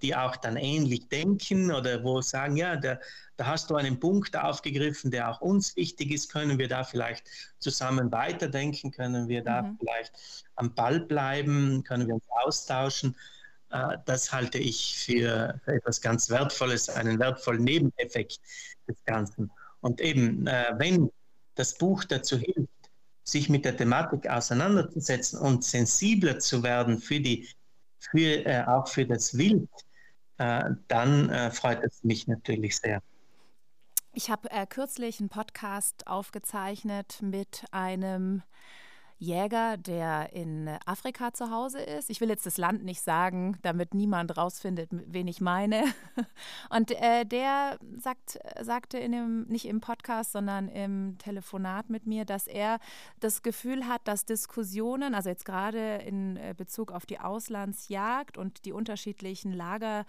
die 0.02 0.14
auch 0.14 0.36
dann 0.36 0.58
ähnlich 0.58 1.08
denken 1.08 1.72
oder 1.72 2.04
wo 2.04 2.20
sagen, 2.20 2.58
ja, 2.58 2.76
der, 2.76 3.00
da 3.38 3.48
hast 3.48 3.70
du 3.70 3.76
einen 3.76 4.00
Punkt 4.00 4.36
aufgegriffen, 4.38 5.12
der 5.12 5.30
auch 5.30 5.42
uns 5.42 5.76
wichtig 5.76 6.12
ist. 6.12 6.32
Können 6.32 6.60
wir 6.60 6.68
da 6.68 6.84
vielleicht 6.84 7.30
zusammen 7.60 8.12
weiterdenken? 8.12 8.92
Können 8.92 9.28
wir 9.28 9.44
da 9.44 9.62
mhm. 9.62 9.78
vielleicht 9.80 10.44
am 10.56 10.74
Ball 10.74 11.00
bleiben? 11.00 11.84
Können 11.84 12.08
wir 12.08 12.16
uns 12.16 12.26
austauschen? 12.30 13.16
Äh, 13.72 13.98
das 14.06 14.32
halte 14.32 14.58
ich 14.58 14.98
für, 14.98 15.60
etwas 15.66 16.02
ganz 16.02 16.30
Wertvolles, 16.30 16.90
einen 16.90 17.20
wertvollen 17.20 17.64
Nebeneffekt 17.64 18.40
des 18.88 18.98
Ganzen. 19.06 19.52
Und 19.82 20.02
eben, 20.02 20.48
äh, 20.48 20.74
wenn 20.78 21.12
das 21.56 21.78
Buch 21.78 22.04
dazu 22.04 22.38
hilft, 22.38 22.70
sich 23.24 23.50
mit 23.50 23.66
der 23.66 23.76
Thematik 23.76 24.30
auseinanderzusetzen 24.30 25.40
und 25.40 25.64
sensibler 25.64 26.40
zu 26.40 26.64
werden 26.64 27.00
für 27.00 27.20
die, 27.20 27.50
für, 28.00 28.46
äh, 28.46 28.64
auch 28.66 28.88
für 28.88 29.06
das 29.06 29.38
Wild, 29.38 29.70
dann 30.38 31.52
freut 31.54 31.82
es 31.86 32.04
mich 32.04 32.28
natürlich 32.28 32.76
sehr. 32.76 33.02
Ich 34.18 34.30
habe 34.30 34.50
äh, 34.50 34.66
kürzlich 34.66 35.20
einen 35.20 35.28
Podcast 35.28 36.08
aufgezeichnet 36.08 37.22
mit 37.22 37.66
einem 37.72 38.44
Jäger, 39.18 39.78
der 39.78 40.34
in 40.34 40.68
Afrika 40.86 41.34
zu 41.34 41.50
Hause 41.50 41.80
ist. 41.80 42.10
Ich 42.10 42.20
will 42.20 42.30
jetzt 42.30 42.46
das 42.46 42.58
Land 42.58 42.84
nicht 42.84 43.02
sagen, 43.02 43.58
damit 43.62 43.94
niemand 43.94 44.36
rausfindet, 44.36 44.90
wen 44.92 45.28
ich 45.28 45.40
meine. 45.40 45.86
Und 46.70 46.92
äh, 46.92 47.26
der 47.26 47.78
sagt, 47.98 48.40
sagte 48.62 48.98
in 48.98 49.14
dem, 49.14 49.44
nicht 49.44 49.66
im 49.66 49.80
Podcast, 49.80 50.34
sondern 50.34 50.68
im 50.68 51.18
Telefonat 51.18 51.90
mit 51.90 52.06
mir, 52.06 52.26
dass 52.26 52.48
er 52.48 52.80
das 53.20 53.42
Gefühl 53.42 53.88
hat, 53.88 54.02
dass 54.06 54.26
Diskussionen, 54.26 55.16
also 55.16 55.30
jetzt 55.30 55.46
gerade 55.46 55.96
in 56.06 56.36
äh, 56.36 56.54
Bezug 56.56 56.92
auf 56.92 57.06
die 57.06 57.20
Auslandsjagd 57.20 58.38
und 58.38 58.66
die 58.66 58.74
unterschiedlichen 58.74 59.54
Lager, 59.54 60.06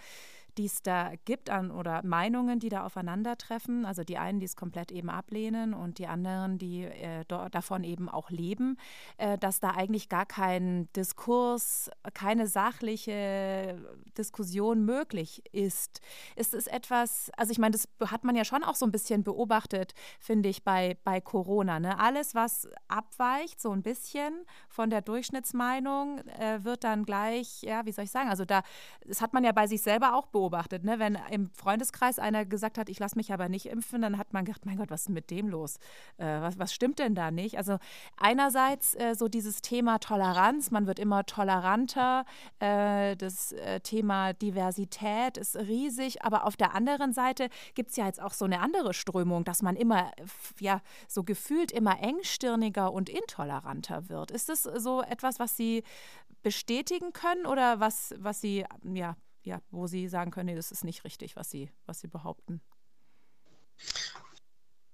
die 0.59 0.67
es 0.67 0.83
da 0.83 1.13
gibt 1.25 1.51
an 1.51 1.71
oder 1.71 2.03
Meinungen, 2.05 2.59
die 2.59 2.69
da 2.69 2.85
aufeinandertreffen. 2.85 3.85
Also 3.85 4.05
die 4.05 4.19
einen, 4.19 4.41
die 4.41 4.47
es 4.47 4.57
komplett 4.57 4.91
eben 4.91 5.11
ablehnen 5.11 5.75
und 5.75 5.99
die 5.99 6.07
anderen, 6.07 6.59
die 6.59 6.85
äh, 6.85 7.25
davon 7.27 7.85
eben 7.85 8.09
auch 8.09 8.31
leben, 8.31 8.79
äh, 9.19 9.37
dass 9.39 9.61
da 9.61 9.71
eigentlich 9.71 10.09
gar 10.09 10.27
kein 10.27 10.89
Diskurs, 10.95 11.91
keine 12.15 12.47
sachliche 12.47 13.79
Diskussion 14.17 14.85
möglich 14.85 15.43
ist. 15.53 16.01
Ist 16.37 16.55
es 16.55 16.67
etwas, 16.67 17.31
also 17.37 17.53
ich 17.53 17.59
meine, 17.59 17.73
das 17.73 17.89
hat 18.11 18.25
man 18.25 18.35
ja 18.35 18.45
schon 18.45 18.65
auch 18.65 18.75
so 18.75 18.87
ein 18.87 18.93
bisschen 18.93 19.23
beobachtet, 19.23 19.93
finde 20.19 20.49
ich, 20.49 20.65
bei, 20.65 20.97
bei 21.05 21.21
Corona. 21.21 21.81
Ne? 21.81 21.99
Alles, 21.99 22.35
was 22.35 22.69
abweicht, 22.89 23.61
so 23.61 23.73
ein 23.73 23.83
bisschen 23.83 24.33
von 24.69 24.89
der 24.91 25.03
Durchschnittsmeinung, 25.03 26.19
äh, 26.39 26.65
wird 26.65 26.85
dann 26.85 27.05
gleich, 27.05 27.63
ja, 27.63 27.85
wie 27.85 27.93
soll 27.93 28.05
ich 28.05 28.11
sagen, 28.11 28.31
also 28.31 28.45
da, 28.45 28.63
das 29.05 29.21
hat 29.21 29.35
man 29.35 29.45
ja 29.45 29.53
bei 29.53 29.67
sich 29.67 29.83
selber 29.83 30.15
auch 30.15 30.27
beobachtet 30.27 30.46
beobachtet. 30.47 30.85
Ne? 30.85 30.99
Wenn 30.99 31.19
im 31.31 31.51
Freundeskreis 31.51 32.19
einer 32.19 32.45
gesagt 32.45 32.79
hat, 32.79 32.89
ich 32.89 32.99
lasse 32.99 33.17
mich 33.17 33.33
aber 33.33 33.49
nicht 33.49 33.67
impfen, 33.67 34.03
dann 34.03 34.19
hat 34.19 34.33
man 34.33 34.45
gedacht, 34.45 34.65
mein 34.65 34.77
Gott, 34.77 34.91
was 34.91 35.03
ist 35.03 35.09
mit 35.09 35.31
dem 35.31 35.49
los? 35.49 35.79
Äh, 36.19 36.41
was, 36.41 36.59
was 36.59 36.73
stimmt 36.73 36.99
denn 36.99 37.15
da 37.15 37.31
nicht? 37.31 37.59
Also 37.59 37.79
einerseits 38.17 38.95
äh, 38.95 39.15
so 39.15 39.29
dieses 39.29 39.61
Thema 39.63 39.99
Toleranz, 39.99 40.71
man 40.71 40.87
wird 40.87 40.99
immer 40.99 41.27
toleranter, 41.27 42.25
äh, 42.61 43.17
das 43.17 43.53
äh, 43.53 43.81
Thema 43.81 44.33
Diversität 44.33 45.37
ist 45.37 45.57
riesig, 45.57 46.23
aber 46.23 46.47
auf 46.47 46.57
der 46.57 46.75
anderen 46.75 47.13
Seite 47.13 47.49
gibt 47.75 47.91
es 47.91 47.97
ja 47.97 48.07
jetzt 48.07 48.23
auch 48.23 48.33
so 48.33 48.45
eine 48.45 48.61
andere 48.61 48.95
Strömung, 48.95 49.45
dass 49.45 49.63
man 49.63 49.77
immer, 49.77 50.13
ja, 50.61 50.81
so 51.09 51.25
gefühlt 51.25 51.73
immer 51.73 52.01
engstirniger 52.01 52.93
und 52.93 53.09
intoleranter 53.09 54.09
wird. 54.09 54.31
Ist 54.31 54.49
das 54.49 54.63
so 54.63 55.03
etwas, 55.03 55.41
was 55.41 55.57
Sie 55.57 55.83
bestätigen 56.43 57.13
können 57.13 57.47
oder 57.47 57.81
was, 57.81 58.15
was 58.19 58.41
Sie 58.41 58.65
ja, 58.85 59.17
ja, 59.47 59.61
wo 59.71 59.87
Sie 59.87 60.09
sagen 60.09 60.31
können, 60.31 60.47
nee, 60.47 60.55
das 60.55 60.73
ist 60.73 60.85
nicht 60.85 61.05
richtig, 61.05 61.37
was 61.37 61.51
Sie, 61.51 61.71
was 61.87 62.01
Sie 62.01 62.09
behaupten? 62.09 62.61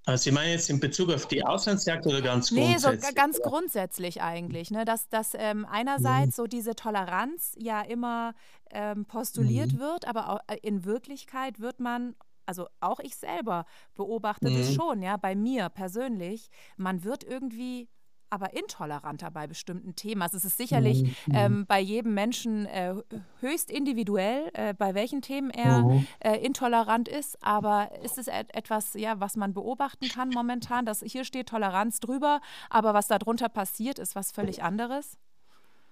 Also 0.05 0.25
Sie 0.25 0.33
meinen 0.33 0.51
jetzt 0.51 0.69
in 0.69 0.81
Bezug 0.81 1.11
auf 1.11 1.27
die 1.27 1.45
Auslandsjagd 1.45 2.07
oder 2.07 2.21
ganz 2.21 2.51
grundsätzlich? 2.51 2.93
Nee, 2.93 3.07
so 3.07 3.15
ganz 3.15 3.41
grundsätzlich 3.41 4.21
eigentlich. 4.21 4.71
Ne? 4.71 4.85
Dass, 4.85 5.09
dass 5.09 5.33
ähm, 5.35 5.65
einerseits 5.65 6.37
mhm. 6.37 6.43
so 6.43 6.47
diese 6.47 6.75
Toleranz 6.75 7.55
ja 7.57 7.83
immer 7.83 8.35
ähm, 8.71 9.05
postuliert 9.05 9.75
mhm. 9.75 9.79
wird, 9.79 10.09
aber 10.09 10.31
auch 10.31 10.41
äh, 10.49 10.57
in 10.63 10.85
Wirklichkeit 10.85 11.61
wird 11.61 11.81
man 11.81 12.15
also 12.45 12.67
auch 12.81 12.99
ich 12.99 13.17
selber 13.17 13.67
beobachte 13.95 14.51
mhm. 14.51 14.59
das 14.59 14.75
schon, 14.75 15.01
ja, 15.01 15.17
bei 15.17 15.37
mir 15.37 15.69
persönlich, 15.69 16.49
man 16.77 17.05
wird 17.05 17.23
irgendwie 17.23 17.89
aber 18.33 18.55
intoleranter 18.57 19.31
bei 19.31 19.47
bestimmten 19.47 19.95
Themen. 19.95 20.23
Also 20.23 20.39
es 20.39 20.45
ist 20.45 20.57
sicherlich 20.57 21.03
mhm. 21.03 21.35
ähm, 21.35 21.67
bei 21.67 21.79
jedem 21.79 22.15
Menschen 22.15 22.65
äh, 22.65 22.95
höchst 23.41 23.71
individuell, 23.71 24.51
äh, 24.55 24.73
bei 24.73 24.95
welchen 24.95 25.21
Themen 25.21 25.51
er 25.51 25.83
mhm. 25.83 26.07
äh, 26.21 26.39
intolerant 26.39 27.09
ist. 27.09 27.37
Aber 27.43 27.91
ist 28.03 28.17
es 28.17 28.29
et 28.29 28.55
etwas, 28.55 28.95
ja, 28.95 29.21
was 29.21 29.37
man 29.37 29.53
beobachten 29.53 30.09
kann 30.09 30.31
momentan, 30.31 30.87
dass 30.87 31.01
hier 31.01 31.25
steht 31.25 31.51
Toleranz 31.51 32.01
drüber, 32.01 32.41
aber 32.71 32.95
was 32.95 33.07
darunter 33.07 33.51
passiert, 33.51 33.99
ist 33.99 34.17
was 34.17 34.33
völlig 34.33 34.63
anderes? 34.63 35.19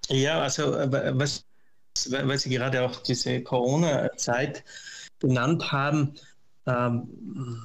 Ja, 0.09 0.41
also 0.41 0.75
äh, 0.75 1.13
was, 1.15 1.45
weil 2.09 2.39
Sie 2.39 2.49
gerade 2.49 2.83
auch 2.83 2.97
diese 3.03 3.43
Corona-Zeit 3.43 4.65
genannt 5.19 5.71
haben, 5.71 6.15
ähm, 6.67 7.07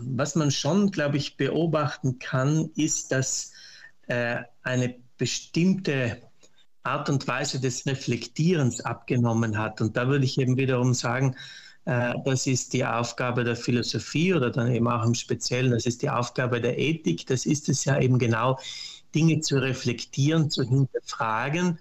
was 0.01 0.35
man 0.35 0.51
schon, 0.51 0.91
glaube 0.91 1.15
ich, 1.15 1.37
beobachten 1.37 2.19
kann, 2.19 2.69
ist, 2.75 3.13
dass 3.13 3.53
äh, 4.07 4.37
eine 4.63 4.95
bestimmte 5.17 6.21
Art 6.83 7.09
und 7.09 7.27
Weise 7.27 7.59
des 7.59 7.85
Reflektierens 7.85 8.81
abgenommen 8.81 9.57
hat. 9.57 9.81
Und 9.81 9.97
da 9.97 10.07
würde 10.07 10.25
ich 10.25 10.37
eben 10.37 10.57
wiederum 10.57 10.93
sagen, 10.93 11.35
äh, 11.85 12.13
das 12.25 12.47
ist 12.47 12.73
die 12.73 12.85
Aufgabe 12.85 13.43
der 13.43 13.55
Philosophie 13.55 14.33
oder 14.33 14.51
dann 14.51 14.71
eben 14.71 14.87
auch 14.87 15.03
im 15.03 15.15
Speziellen, 15.15 15.71
das 15.71 15.85
ist 15.85 16.01
die 16.01 16.09
Aufgabe 16.09 16.61
der 16.61 16.77
Ethik. 16.77 17.25
Das 17.27 17.45
ist 17.45 17.69
es 17.69 17.85
ja 17.85 17.99
eben 17.99 18.19
genau, 18.19 18.59
Dinge 19.15 19.39
zu 19.39 19.57
reflektieren, 19.57 20.49
zu 20.49 20.63
hinterfragen, 20.63 21.79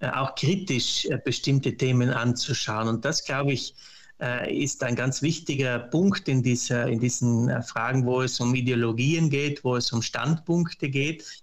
äh, 0.00 0.10
auch 0.10 0.34
kritisch 0.34 1.08
bestimmte 1.24 1.76
Themen 1.76 2.10
anzuschauen. 2.10 2.88
Und 2.88 3.04
das, 3.04 3.24
glaube 3.24 3.52
ich, 3.52 3.74
ist 4.48 4.82
ein 4.84 4.94
ganz 4.94 5.22
wichtiger 5.22 5.78
Punkt 5.78 6.28
in, 6.28 6.42
dieser, 6.42 6.86
in 6.86 7.00
diesen 7.00 7.62
Fragen, 7.62 8.06
wo 8.06 8.22
es 8.22 8.38
um 8.40 8.54
Ideologien 8.54 9.28
geht, 9.28 9.64
wo 9.64 9.76
es 9.76 9.92
um 9.92 10.02
Standpunkte 10.02 10.88
geht 10.88 11.42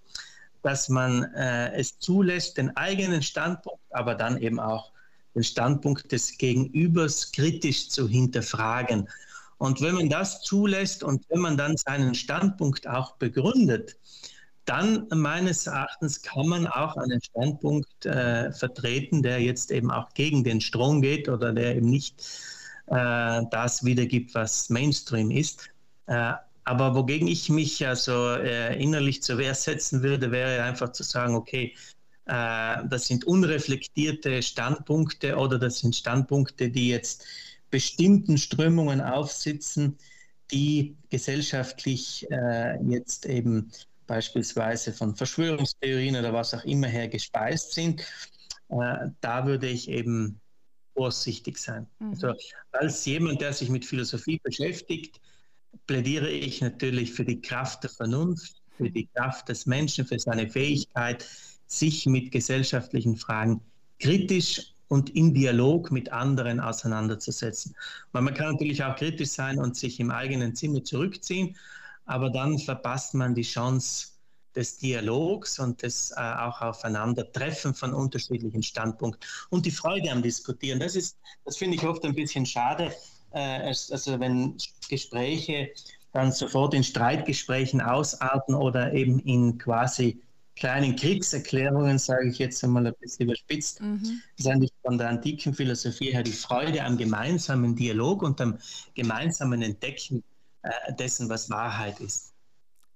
dass 0.61 0.89
man 0.89 1.23
äh, 1.35 1.73
es 1.73 1.97
zulässt, 1.99 2.57
den 2.57 2.75
eigenen 2.77 3.21
Standpunkt, 3.21 3.83
aber 3.91 4.15
dann 4.15 4.37
eben 4.37 4.59
auch 4.59 4.91
den 5.35 5.43
Standpunkt 5.43 6.11
des 6.11 6.37
Gegenübers 6.37 7.31
kritisch 7.31 7.89
zu 7.89 8.07
hinterfragen. 8.07 9.09
Und 9.57 9.81
wenn 9.81 9.95
man 9.95 10.09
das 10.09 10.41
zulässt 10.41 11.03
und 11.03 11.23
wenn 11.29 11.39
man 11.39 11.57
dann 11.57 11.77
seinen 11.77 12.15
Standpunkt 12.15 12.87
auch 12.87 13.15
begründet, 13.17 13.97
dann 14.65 15.07
meines 15.13 15.67
Erachtens 15.67 16.21
kann 16.21 16.47
man 16.47 16.67
auch 16.67 16.95
einen 16.97 17.21
Standpunkt 17.21 18.05
äh, 18.05 18.51
vertreten, 18.51 19.23
der 19.23 19.41
jetzt 19.41 19.71
eben 19.71 19.91
auch 19.91 20.13
gegen 20.13 20.43
den 20.43 20.61
Strom 20.61 21.01
geht 21.01 21.29
oder 21.29 21.51
der 21.51 21.75
eben 21.75 21.89
nicht 21.89 22.23
äh, 22.91 23.41
das 23.49 23.83
wiedergibt, 23.83 24.35
was 24.35 24.69
Mainstream 24.69 25.31
ist. 25.31 25.69
Äh, 26.07 26.33
aber 26.63 26.93
wogegen 26.93 27.27
ich 27.27 27.49
mich 27.49 27.85
also 27.87 28.35
äh, 28.35 28.81
innerlich 28.81 29.23
zur 29.23 29.37
Wehr 29.37 29.55
setzen 29.55 30.03
würde, 30.03 30.31
wäre 30.31 30.63
einfach 30.63 30.91
zu 30.91 31.03
sagen, 31.03 31.35
okay, 31.35 31.73
äh, 32.25 32.77
das 32.87 33.07
sind 33.07 33.25
unreflektierte 33.25 34.43
Standpunkte 34.43 35.37
oder 35.37 35.57
das 35.57 35.79
sind 35.79 35.95
Standpunkte, 35.95 36.69
die 36.69 36.89
jetzt 36.89 37.25
bestimmten 37.71 38.37
Strömungen 38.37 39.01
aufsitzen, 39.01 39.97
die 40.51 40.97
gesellschaftlich 41.09 42.29
äh, 42.29 42.77
jetzt 42.83 43.25
eben 43.25 43.71
beispielsweise 44.05 44.91
von 44.91 45.15
Verschwörungstheorien 45.15 46.17
oder 46.17 46.33
was 46.33 46.53
auch 46.53 46.65
immer 46.65 46.87
her 46.87 47.07
gespeist 47.07 47.73
sind, 47.73 48.01
äh, 48.67 49.07
da 49.21 49.45
würde 49.45 49.67
ich 49.67 49.89
eben 49.89 50.40
vorsichtig 51.01 51.57
sein. 51.57 51.87
Mhm. 51.97 52.11
Also 52.11 52.33
als 52.73 53.05
jemand, 53.05 53.41
der 53.41 53.53
sich 53.53 53.69
mit 53.69 53.85
Philosophie 53.85 54.39
beschäftigt, 54.43 55.19
plädiere 55.87 56.29
ich 56.29 56.61
natürlich 56.61 57.11
für 57.11 57.25
die 57.25 57.41
Kraft 57.41 57.81
der 57.83 57.89
Vernunft, 57.89 58.61
für 58.77 58.91
die 58.91 59.07
Kraft 59.07 59.49
des 59.49 59.65
Menschen, 59.65 60.05
für 60.05 60.19
seine 60.19 60.47
Fähigkeit, 60.47 61.25
sich 61.65 62.05
mit 62.05 62.31
gesellschaftlichen 62.31 63.15
Fragen 63.15 63.61
kritisch 63.99 64.73
und 64.89 65.09
in 65.09 65.33
Dialog 65.33 65.91
mit 65.91 66.11
anderen 66.11 66.59
auseinanderzusetzen. 66.59 67.75
Weil 68.11 68.21
man 68.21 68.35
kann 68.35 68.51
natürlich 68.51 68.83
auch 68.83 68.95
kritisch 68.95 69.29
sein 69.29 69.57
und 69.57 69.75
sich 69.75 69.99
im 69.99 70.11
eigenen 70.11 70.53
Zimmer 70.53 70.83
zurückziehen, 70.83 71.57
aber 72.05 72.29
dann 72.29 72.59
verpasst 72.59 73.15
man 73.15 73.33
die 73.33 73.49
Chance 73.55 74.09
des 74.55 74.77
Dialogs 74.77 75.59
und 75.59 75.81
des 75.81 76.11
äh, 76.11 76.19
auch 76.19 76.61
Aufeinandertreffen 76.61 77.73
von 77.73 77.93
unterschiedlichen 77.93 78.63
Standpunkten 78.63 79.27
und 79.49 79.65
die 79.65 79.71
Freude 79.71 80.11
am 80.11 80.21
Diskutieren. 80.21 80.79
Das 80.79 80.95
ist, 80.95 81.17
das 81.45 81.57
finde 81.57 81.77
ich 81.77 81.85
oft 81.85 82.03
ein 82.05 82.15
bisschen 82.15 82.45
schade, 82.45 82.93
äh, 83.31 83.39
also 83.39 84.19
wenn 84.19 84.57
Gespräche 84.89 85.71
dann 86.13 86.31
sofort 86.31 86.73
in 86.73 86.83
Streitgesprächen 86.83 87.81
ausarten 87.81 88.55
oder 88.55 88.93
eben 88.93 89.19
in 89.19 89.57
quasi 89.57 90.21
kleinen 90.55 90.95
Kriegserklärungen, 90.95 91.97
sage 91.97 92.29
ich 92.29 92.37
jetzt 92.37 92.63
einmal 92.63 92.85
ein 92.85 92.93
bisschen 92.99 93.25
überspitzt, 93.25 93.81
mhm. 93.81 94.21
ist 94.37 94.47
eigentlich 94.47 94.71
von 94.83 94.97
der 94.97 95.09
antiken 95.09 95.53
Philosophie 95.53 96.11
her 96.11 96.23
die 96.23 96.33
Freude 96.33 96.83
am 96.83 96.97
gemeinsamen 96.97 97.75
Dialog 97.75 98.21
und 98.21 98.39
am 98.41 98.57
gemeinsamen 98.93 99.61
Entdecken 99.61 100.23
äh, 100.63 100.93
dessen, 100.93 101.29
was 101.29 101.49
Wahrheit 101.49 101.99
ist. 101.99 102.30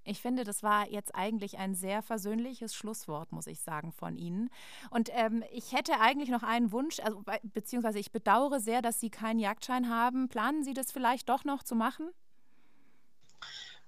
Ich 0.06 0.20
finde, 0.20 0.44
das 0.44 0.62
war 0.62 0.88
jetzt 0.88 1.14
eigentlich 1.14 1.58
ein 1.58 1.74
sehr 1.74 2.00
versöhnliches 2.00 2.74
Schlusswort, 2.74 3.32
muss 3.32 3.48
ich 3.48 3.60
sagen, 3.60 3.92
von 3.92 4.16
Ihnen. 4.16 4.50
Und 4.90 5.10
ähm, 5.12 5.42
ich 5.52 5.72
hätte 5.72 6.00
eigentlich 6.00 6.28
noch 6.30 6.44
einen 6.44 6.70
Wunsch, 6.70 7.00
also, 7.00 7.22
beziehungsweise 7.42 7.98
ich 7.98 8.12
bedauere 8.12 8.60
sehr, 8.60 8.82
dass 8.82 9.00
Sie 9.00 9.10
keinen 9.10 9.40
Jagdschein 9.40 9.90
haben. 9.90 10.28
Planen 10.28 10.62
Sie 10.62 10.74
das 10.74 10.92
vielleicht 10.92 11.28
doch 11.28 11.44
noch 11.44 11.64
zu 11.64 11.74
machen? 11.74 12.08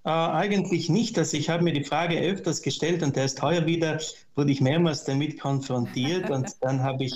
Äh, 0.04 0.10
eigentlich 0.10 0.88
nicht. 0.88 1.18
Also 1.18 1.36
ich 1.36 1.48
habe 1.48 1.62
mir 1.62 1.72
die 1.72 1.84
Frage 1.84 2.18
öfters 2.18 2.62
gestellt 2.62 3.02
und 3.02 3.16
erst 3.16 3.42
heuer 3.42 3.66
wieder 3.66 4.00
wurde 4.34 4.50
ich 4.50 4.60
mehrmals 4.60 5.04
damit 5.04 5.40
konfrontiert 5.40 6.30
und 6.30 6.56
dann 6.60 6.82
habe 6.82 7.04
ich 7.04 7.14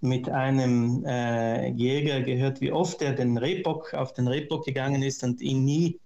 mit 0.00 0.28
einem 0.28 1.04
äh, 1.04 1.68
Jäger 1.70 2.22
gehört, 2.22 2.60
wie 2.60 2.72
oft 2.72 3.00
er 3.02 3.12
den 3.12 3.38
Rehbock 3.38 3.94
auf 3.94 4.12
den 4.12 4.26
Rehbock 4.26 4.64
gegangen 4.64 5.02
ist 5.02 5.22
und 5.22 5.40
ihn 5.40 5.64
nie 5.64 6.00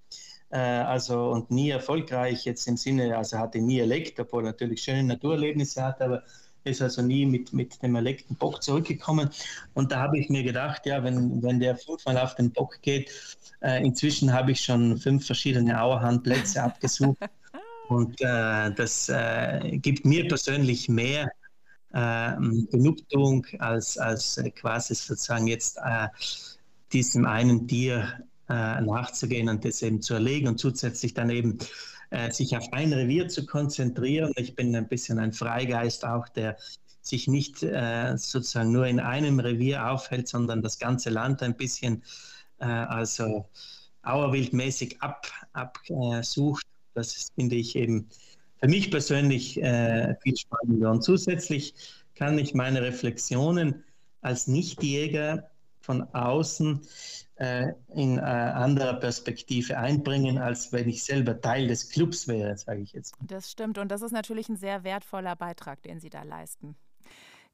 also 0.51 1.31
und 1.31 1.51
nie 1.51 1.71
erfolgreich 1.71 2.45
jetzt 2.45 2.67
im 2.69 2.77
Sinne, 2.77 3.17
also 3.17 3.39
hatte 3.39 3.59
nie 3.59 3.81
erlegt, 3.81 4.21
obwohl 4.21 4.45
er 4.45 4.53
natürlich 4.53 4.83
schöne 4.83 5.03
Naturerlebnisse 5.03 5.83
hatte, 5.83 6.05
aber 6.05 6.23
ist 6.67 6.83
also 6.83 7.03
nie 7.03 7.27
mit, 7.27 7.53
mit 7.53 7.83
dem 7.83 7.95
erlegten 7.95 8.37
Bock 8.37 8.63
zurückgekommen. 8.63 9.31
Und 9.75 9.93
da 9.93 10.01
habe 10.01 10.19
ich 10.19 10.29
mir 10.29 10.43
gedacht, 10.43 10.85
ja, 10.87 11.03
wenn, 11.03 11.43
wenn 11.43 11.61
der 11.61 11.77
fünfmal 11.77 12.19
auf 12.19 12.35
den 12.35 12.51
Bock 12.53 12.81
geht, 12.83 13.11
äh, 13.63 13.85
inzwischen 13.85 14.33
habe 14.33 14.53
ich 14.53 14.61
schon 14.61 14.99
fünf 14.99 15.27
verschiedene 15.27 15.81
Auerhandplätze 15.81 16.63
abgesucht. 16.63 17.19
Und 17.89 18.21
äh, 18.21 18.73
das 18.73 19.09
äh, 19.09 19.79
gibt 19.79 20.05
mir 20.05 20.27
persönlich 20.27 20.89
mehr 20.89 21.31
äh, 21.93 22.33
Genugtuung, 22.73 23.47
als, 23.61 23.97
als 23.97 24.43
quasi 24.57 24.95
sozusagen 24.95 25.47
jetzt 25.47 25.79
äh, 25.79 26.09
diesem 26.93 27.27
einen 27.27 27.69
Tier 27.69 28.25
äh, 28.49 28.81
nachzugehen 28.81 29.49
und 29.49 29.65
das 29.65 29.83
eben 29.83 30.03
zu 30.03 30.15
erlegen 30.15 30.49
und 30.49 30.59
zusätzlich 30.59 31.15
dann 31.15 31.31
eben 31.31 31.59
äh, 32.11 32.31
sich 32.31 32.57
auf 32.57 32.73
ein 32.73 32.93
Revier 32.93 33.29
zu 33.29 33.47
konzentrieren. 33.47 34.33
Ich 34.37 34.55
bin 34.55 34.75
ein 34.77 34.89
bisschen 34.89 35.19
ein 35.19 35.33
Freigeist 35.33 36.05
auch, 36.05 36.29
der 36.29 36.57
sich 37.01 37.29
nicht 37.29 37.63
äh, 37.63 38.17
sozusagen 38.17 38.73
nur 38.73 38.87
in 38.87 39.01
einem 39.01 39.39
Revier 39.41 39.91
aufhält, 39.91 40.29
sondern 40.29 40.63
das 40.63 40.79
ganze 40.79 41.11
Land 41.11 41.43
ein 41.43 41.57
bisschen 41.57 42.03
äh, 42.59 42.65
also 42.65 43.49
auerwildmäßig 44.03 44.99
absucht. 45.01 46.65
Ab, 46.65 46.73
das 46.95 47.17
ist, 47.17 47.33
finde 47.35 47.57
ich 47.57 47.77
eben 47.77 48.09
für 48.61 48.69
mich 48.69 48.91
persönlich 48.91 49.63
äh, 49.63 50.17
viel 50.23 50.37
spannender. 50.37 50.91
Und 50.91 51.03
zusätzlich 51.03 51.75
kann 52.15 52.39
ich 52.39 52.55
meine 52.55 52.83
Reflexionen 52.83 53.85
als 54.23 54.47
Nichtjäger 54.47 55.51
von 55.81 56.03
außen 56.15 56.81
in 57.39 58.19
äh, 58.19 58.21
anderer 58.21 58.95
Perspektive 58.95 59.77
einbringen, 59.79 60.39
als 60.39 60.73
wenn 60.73 60.89
ich 60.89 61.05
selber 61.05 61.41
Teil 61.41 61.69
des 61.69 61.91
Clubs 61.91 62.29
wäre, 62.29 62.57
sage 62.57 62.81
ich 62.81 62.93
jetzt. 62.93 63.15
Das 63.21 63.51
stimmt 63.51 63.79
und 63.79 63.91
das 63.91 64.03
ist 64.03 64.13
natürlich 64.13 64.49
ein 64.49 64.57
sehr 64.57 64.85
wertvoller 64.85 65.37
Beitrag, 65.37 65.83
den 65.83 66.01
Sie 66.01 66.09
da 66.09 66.23
leisten. 66.23 66.77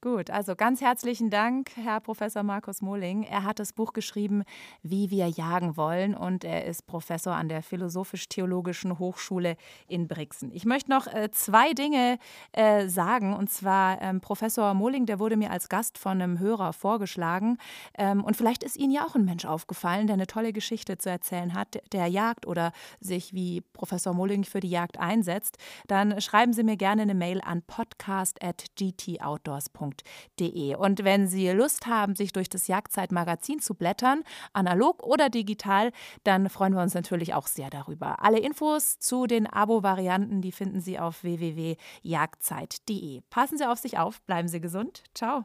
Gut, 0.04 0.30
also 0.30 0.56
ganz 0.56 0.80
herzlichen 0.80 1.30
Dank, 1.30 1.70
Herr 1.76 2.00
Professor 2.00 2.42
Markus 2.42 2.82
Mohling. 2.82 3.22
Er 3.22 3.44
hat 3.44 3.60
das 3.60 3.72
Buch 3.72 3.92
geschrieben, 3.92 4.42
Wie 4.82 5.10
wir 5.10 5.28
jagen 5.28 5.76
wollen 5.76 6.16
und 6.16 6.42
er 6.42 6.64
ist 6.64 6.88
Professor 6.88 7.36
an 7.36 7.48
der 7.48 7.62
Philosophisch-Theologischen 7.62 8.98
Hochschule 8.98 9.54
in 9.86 10.08
Brixen. 10.08 10.50
Ich 10.50 10.64
möchte 10.64 10.90
noch 10.90 11.06
äh, 11.06 11.30
zwei 11.30 11.72
Dinge 11.72 12.18
äh, 12.50 12.88
sagen 12.88 13.32
und 13.32 13.48
zwar 13.48 14.02
ähm, 14.02 14.20
Professor 14.20 14.74
Mohling, 14.74 15.06
der 15.06 15.20
wurde 15.20 15.36
mir 15.36 15.52
als 15.52 15.68
Gast 15.68 15.98
von 15.98 16.20
einem 16.20 16.40
Hörer 16.40 16.72
vorgeschlagen 16.72 17.58
ähm, 17.96 18.24
und 18.24 18.36
vielleicht 18.36 18.64
ist 18.64 18.76
Ihnen 18.76 18.90
ja 18.90 19.06
auch 19.06 19.14
ein 19.14 19.24
Mensch 19.24 19.44
aufgefallen, 19.44 20.08
der 20.08 20.14
eine 20.14 20.26
tolle 20.26 20.52
Geschichte 20.52 20.98
zu 20.98 21.10
erzählen 21.10 21.54
hat, 21.54 21.80
der 21.92 22.08
Jagd 22.08 22.48
oder 22.48 22.72
sich 22.98 23.34
wie 23.34 23.60
Professor 23.72 24.14
Mohling 24.14 24.42
für 24.42 24.58
die 24.58 24.70
Jagd 24.70 24.98
einsetzt. 24.98 25.58
Dann 25.86 26.20
schreiben 26.20 26.52
Sie 26.52 26.64
mir 26.64 26.76
gerne 26.76 27.02
eine 27.02 27.14
Mail 27.14 27.40
an 27.40 27.62
podcast@gtoutdoors.com 27.62 29.91
jagdzeit.de. 29.92 30.74
Und 30.76 31.04
wenn 31.04 31.26
Sie 31.26 31.48
Lust 31.50 31.86
haben, 31.86 32.14
sich 32.14 32.32
durch 32.32 32.48
das 32.48 32.66
Jagdzeit-Magazin 32.68 33.60
zu 33.60 33.74
blättern, 33.74 34.22
analog 34.52 35.02
oder 35.02 35.28
digital, 35.28 35.92
dann 36.24 36.48
freuen 36.48 36.74
wir 36.74 36.82
uns 36.82 36.94
natürlich 36.94 37.34
auch 37.34 37.46
sehr 37.46 37.70
darüber. 37.70 38.22
Alle 38.22 38.38
Infos 38.38 38.98
zu 38.98 39.26
den 39.26 39.46
Abo-Varianten, 39.46 40.40
die 40.40 40.52
finden 40.52 40.80
Sie 40.80 40.98
auf 40.98 41.22
www.jagdzeit.de. 41.22 43.20
Passen 43.30 43.58
Sie 43.58 43.68
auf 43.68 43.78
sich 43.78 43.98
auf, 43.98 44.22
bleiben 44.22 44.48
Sie 44.48 44.60
gesund. 44.60 45.04
Ciao. 45.14 45.44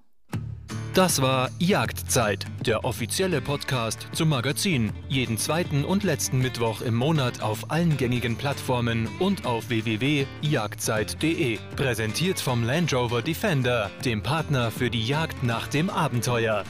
Das 0.98 1.22
war 1.22 1.52
Jagdzeit, 1.60 2.48
der 2.66 2.84
offizielle 2.84 3.39
Podcast 3.39 4.08
zum 4.14 4.30
Magazin. 4.30 4.91
Jeden 5.08 5.38
zweiten 5.38 5.86
und 5.86 6.04
letzten 6.04 6.39
Mittwoch 6.39 6.82
im 6.82 6.95
Monat 6.95 7.43
auf 7.43 7.70
allen 7.70 7.98
gängigen 7.98 8.36
Plattformen 8.36 9.08
und 9.20 9.45
auf 9.45 9.70
www.jagdzeit.de. 9.70 11.60
Präsentiert 11.76 12.39
vom 12.39 12.64
Land 12.64 12.95
Rover 12.95 13.22
Defender, 13.22 13.91
dem 14.06 14.24
Partner 14.24 14.72
für 14.72 14.89
die 14.89 15.06
Jagd 15.06 15.43
nach 15.43 15.68
dem 15.68 15.91
Abenteuer. 15.91 16.64